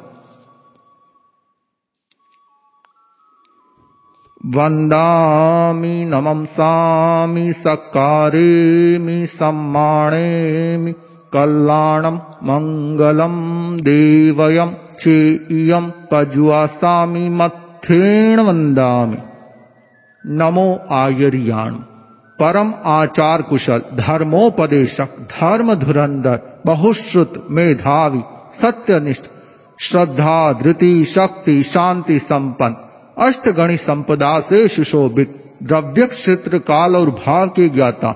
वन्दामि 4.53 5.93
नमंसामि 6.05 7.53
सकारेमि 7.53 9.25
सम्माणेमि 9.27 10.91
कल्याणम 11.33 12.15
मंगलम 12.43 13.35
देवयम 13.81 14.71
चेयम 14.99 15.89
पजुआसामी 16.11 17.29
मत्थेण 17.29 18.39
वंदामि 18.39 19.17
नमो 20.25 20.67
आयरियाण। 20.91 21.73
परम 22.39 22.73
आचार 22.85 23.41
कुशल 23.41 23.81
धर्मोपदेशक 23.93 25.19
धर्म 25.31 25.73
धुरंधर 25.73 26.39
बहुश्रुत 26.65 27.45
मेधावी 27.51 28.21
सत्यनिष्ठ 28.61 29.25
श्रद्धा 29.79 30.39
धृति 30.53 31.05
शक्ति 31.05 31.61
शांति 31.63 32.19
संपन्न 32.19 32.84
अष्टगणी 33.17 33.77
संपदा 33.77 34.39
से 34.39 34.67
सुशोभित, 34.67 35.43
द्रव्य 35.63 36.07
क्षेत्र, 36.07 36.57
काल 36.57 36.95
और 36.95 37.09
भाव 37.09 37.49
के 37.49 37.69
ज्ञाता 37.69 38.13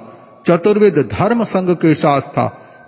चतुर्विद 0.47 1.10
धर्म 1.14 1.43
संघ 1.43 1.70
के 1.72 1.93
शास्त्रा 1.95 2.47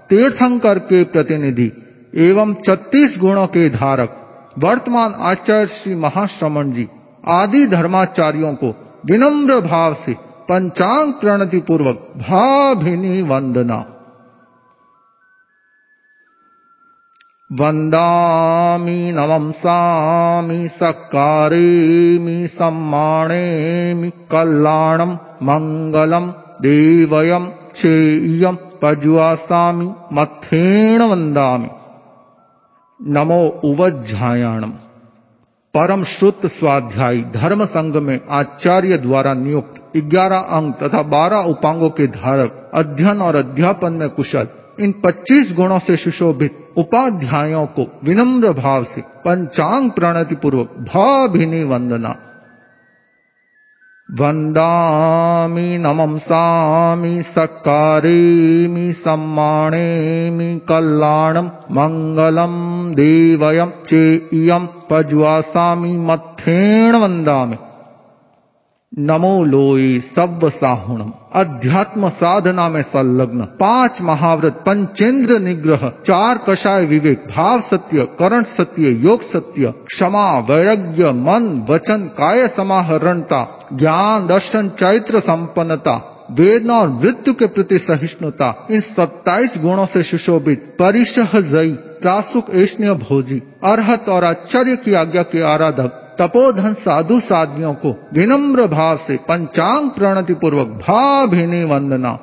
तीर्थंकर 0.10 0.80
के 0.80 1.04
प्रतिनिधि, 1.04 1.72
एवं 2.16 2.54
छत्तीस 2.54 3.18
गुणों 3.20 3.48
के 3.48 3.70
धारक, 3.70 4.18
वर्तमान 4.60 5.14
आचार्य 5.18 5.68
श्री 5.68 5.96
महाश्रमण 5.96 6.72
जी, 6.72 6.88
आदि 7.28 7.66
धर्माचार्यों 7.68 8.54
को 8.54 8.76
विनम्र 9.06 9.60
भाव 9.60 9.94
से 9.94 10.14
पंचांग 10.50 11.14
प्रणति 11.14 11.58
पूर्वक 11.58 12.14
भाभिनी 12.18 13.22
वंदना 13.22 13.91
वन्दामि 17.60 19.00
नमंसामि 19.16 20.58
सकारेमि 20.76 22.36
सम्माणेमि 22.52 24.10
कल्याणम 24.32 25.12
मंगलम 25.50 26.30
देवयम 26.66 27.50
चेयम 27.82 28.56
पजुआसामि 28.82 29.90
मथेण 30.18 31.02
वंदामि 31.12 31.70
नमो 33.00 33.42
उवज्झायाणम 33.72 34.72
परम 35.74 36.04
श्रुत 36.14 36.46
स्वाध्यायी 36.60 37.22
धर्म 37.36 37.66
संघ 37.76 37.96
में 38.08 38.20
आचार्य 38.40 38.98
द्वारा 39.08 39.34
नियुक्त 39.44 39.98
ग्यारह 40.14 40.56
अंग 40.58 40.72
तथा 40.82 41.02
बारह 41.12 41.52
उपांगों 41.52 41.90
के 42.00 42.08
धारक 42.16 42.70
अध्ययन 42.82 43.22
और 43.22 43.36
अध्यापन 43.36 43.94
में 43.94 44.10
कुशल 44.18 44.48
इन 44.82 44.92
पच्चीस 44.92 45.54
गुणों 45.56 45.80
से 45.80 45.98
सुशोभित 45.98 46.70
उपाध्यायों 46.78 47.66
को 47.66 48.00
विनम्र 48.04 48.54
भाव 48.54 48.84
से 48.84 49.02
पंचांग 49.02 49.92
प्रणति 49.92 50.36
पूर्वक 50.36 50.68
भाभिनी 50.68 51.64
वंदना। 51.64 52.16
वन्दामि 54.20 55.78
नमंसामि 55.78 57.24
सकारेमि 57.24 58.94
सम्माणेमि 58.94 60.62
कल्याणम् 60.70 61.50
मङ्गलम् 61.72 62.96
देवयम् 62.96 63.72
चेयम् 63.88 64.68
पज्वासामि 64.68 65.98
मत्थेण 65.98 66.96
वन्दामि। 66.96 67.56
नमो 69.00 69.44
लोई 69.44 70.00
सब 70.00 70.40
साहुणम 70.56 71.14
अध्यात्म 71.34 72.10
साधना 72.10 72.70
में 72.70 72.82
संलग्न। 72.82 73.42
पाँच 73.42 74.02
महाव्रत, 74.02 74.54
पंचेंद्र 74.54 75.40
निग्रह, 75.40 75.90
चार 76.06 76.40
कषाय 76.50 76.86
विवेक, 76.86 77.24
भाव 77.36 77.62
सत्य, 77.62 78.08
करण 78.20 78.44
सत्य, 78.44 78.90
योग 78.90 79.22
सत्य, 79.22 79.74
क्षमा, 79.88 80.40
वैराग्य, 80.40 81.12
मन, 81.12 81.66
वचन, 81.70 81.98
काय 81.98 82.48
समाहरणता, 82.48 83.70
ज्ञान, 83.74 84.28
दर्शन, 84.28 84.70
चैत्र 84.70 85.20
संपन्नता, 85.20 86.28
वेदना 86.32 86.74
और 86.74 86.90
मृत्यु 86.90 87.34
के 87.34 87.48
प्रति 87.48 87.80
सहिष्णुता। 87.80 88.68
इन 88.72 88.82
सत्ताईस 88.82 89.54
गुणों 89.58 89.86
से 89.86 90.04
सुशोभित 90.04 90.76
परिशह 90.80 91.40
जयी, 91.40 91.72
प्रासुक 91.72 92.46
ऐष्ण्य 92.56 92.94
भोजी, 92.94 93.42
अर्हत 93.64 94.10
और 94.10 94.24
आश्चर्य 94.24 94.76
की 94.76 94.94
आज्ञा 94.94 95.24
के 95.24 95.42
आराधक 95.42 95.98
तपोधन 96.22 96.74
साधु 96.74 97.20
साधियों 97.20 97.74
को 97.74 98.10
विनम्र 98.14 98.68
भाव 98.68 98.98
से 98.98 99.18
पंचांग 99.18 99.90
प्रणति 99.90 100.34
पूर्वक 100.34 100.68
भाभिनी 100.68 101.64
वंदना। 101.64 102.20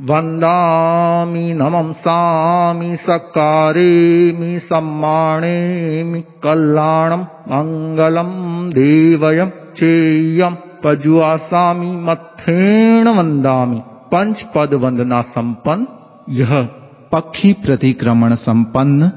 वन्दामि 0.00 1.52
नमंसामि 1.52 2.96
सकारेमि 2.96 4.60
सम्माणेमि 4.60 6.20
कल्याणम 6.20 7.20
मंगलम 7.22 8.28
देवयम् 8.70 9.50
चेयम 9.50 10.56
पजुआसामि 10.84 11.96
मथेण 11.96 13.08
वन्दामि। 13.08 13.82
पंच 13.86 14.46
पद 14.54 14.74
वंदना 14.74 15.22
संपन्न। 15.22 15.86
यह 16.30 16.68
पक्षी 17.12 17.52
प्रतिक्रमण 17.52 18.34
संपन्न। 18.34 19.12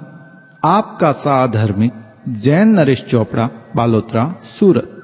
आपका 0.65 1.11
साधर्मिक 1.11 1.93
जैन 2.27 2.69
नरेश 2.69 3.05
चोपड़ा 3.11 3.49
बालोतरा 3.75 4.41
सूरत। 4.43 5.00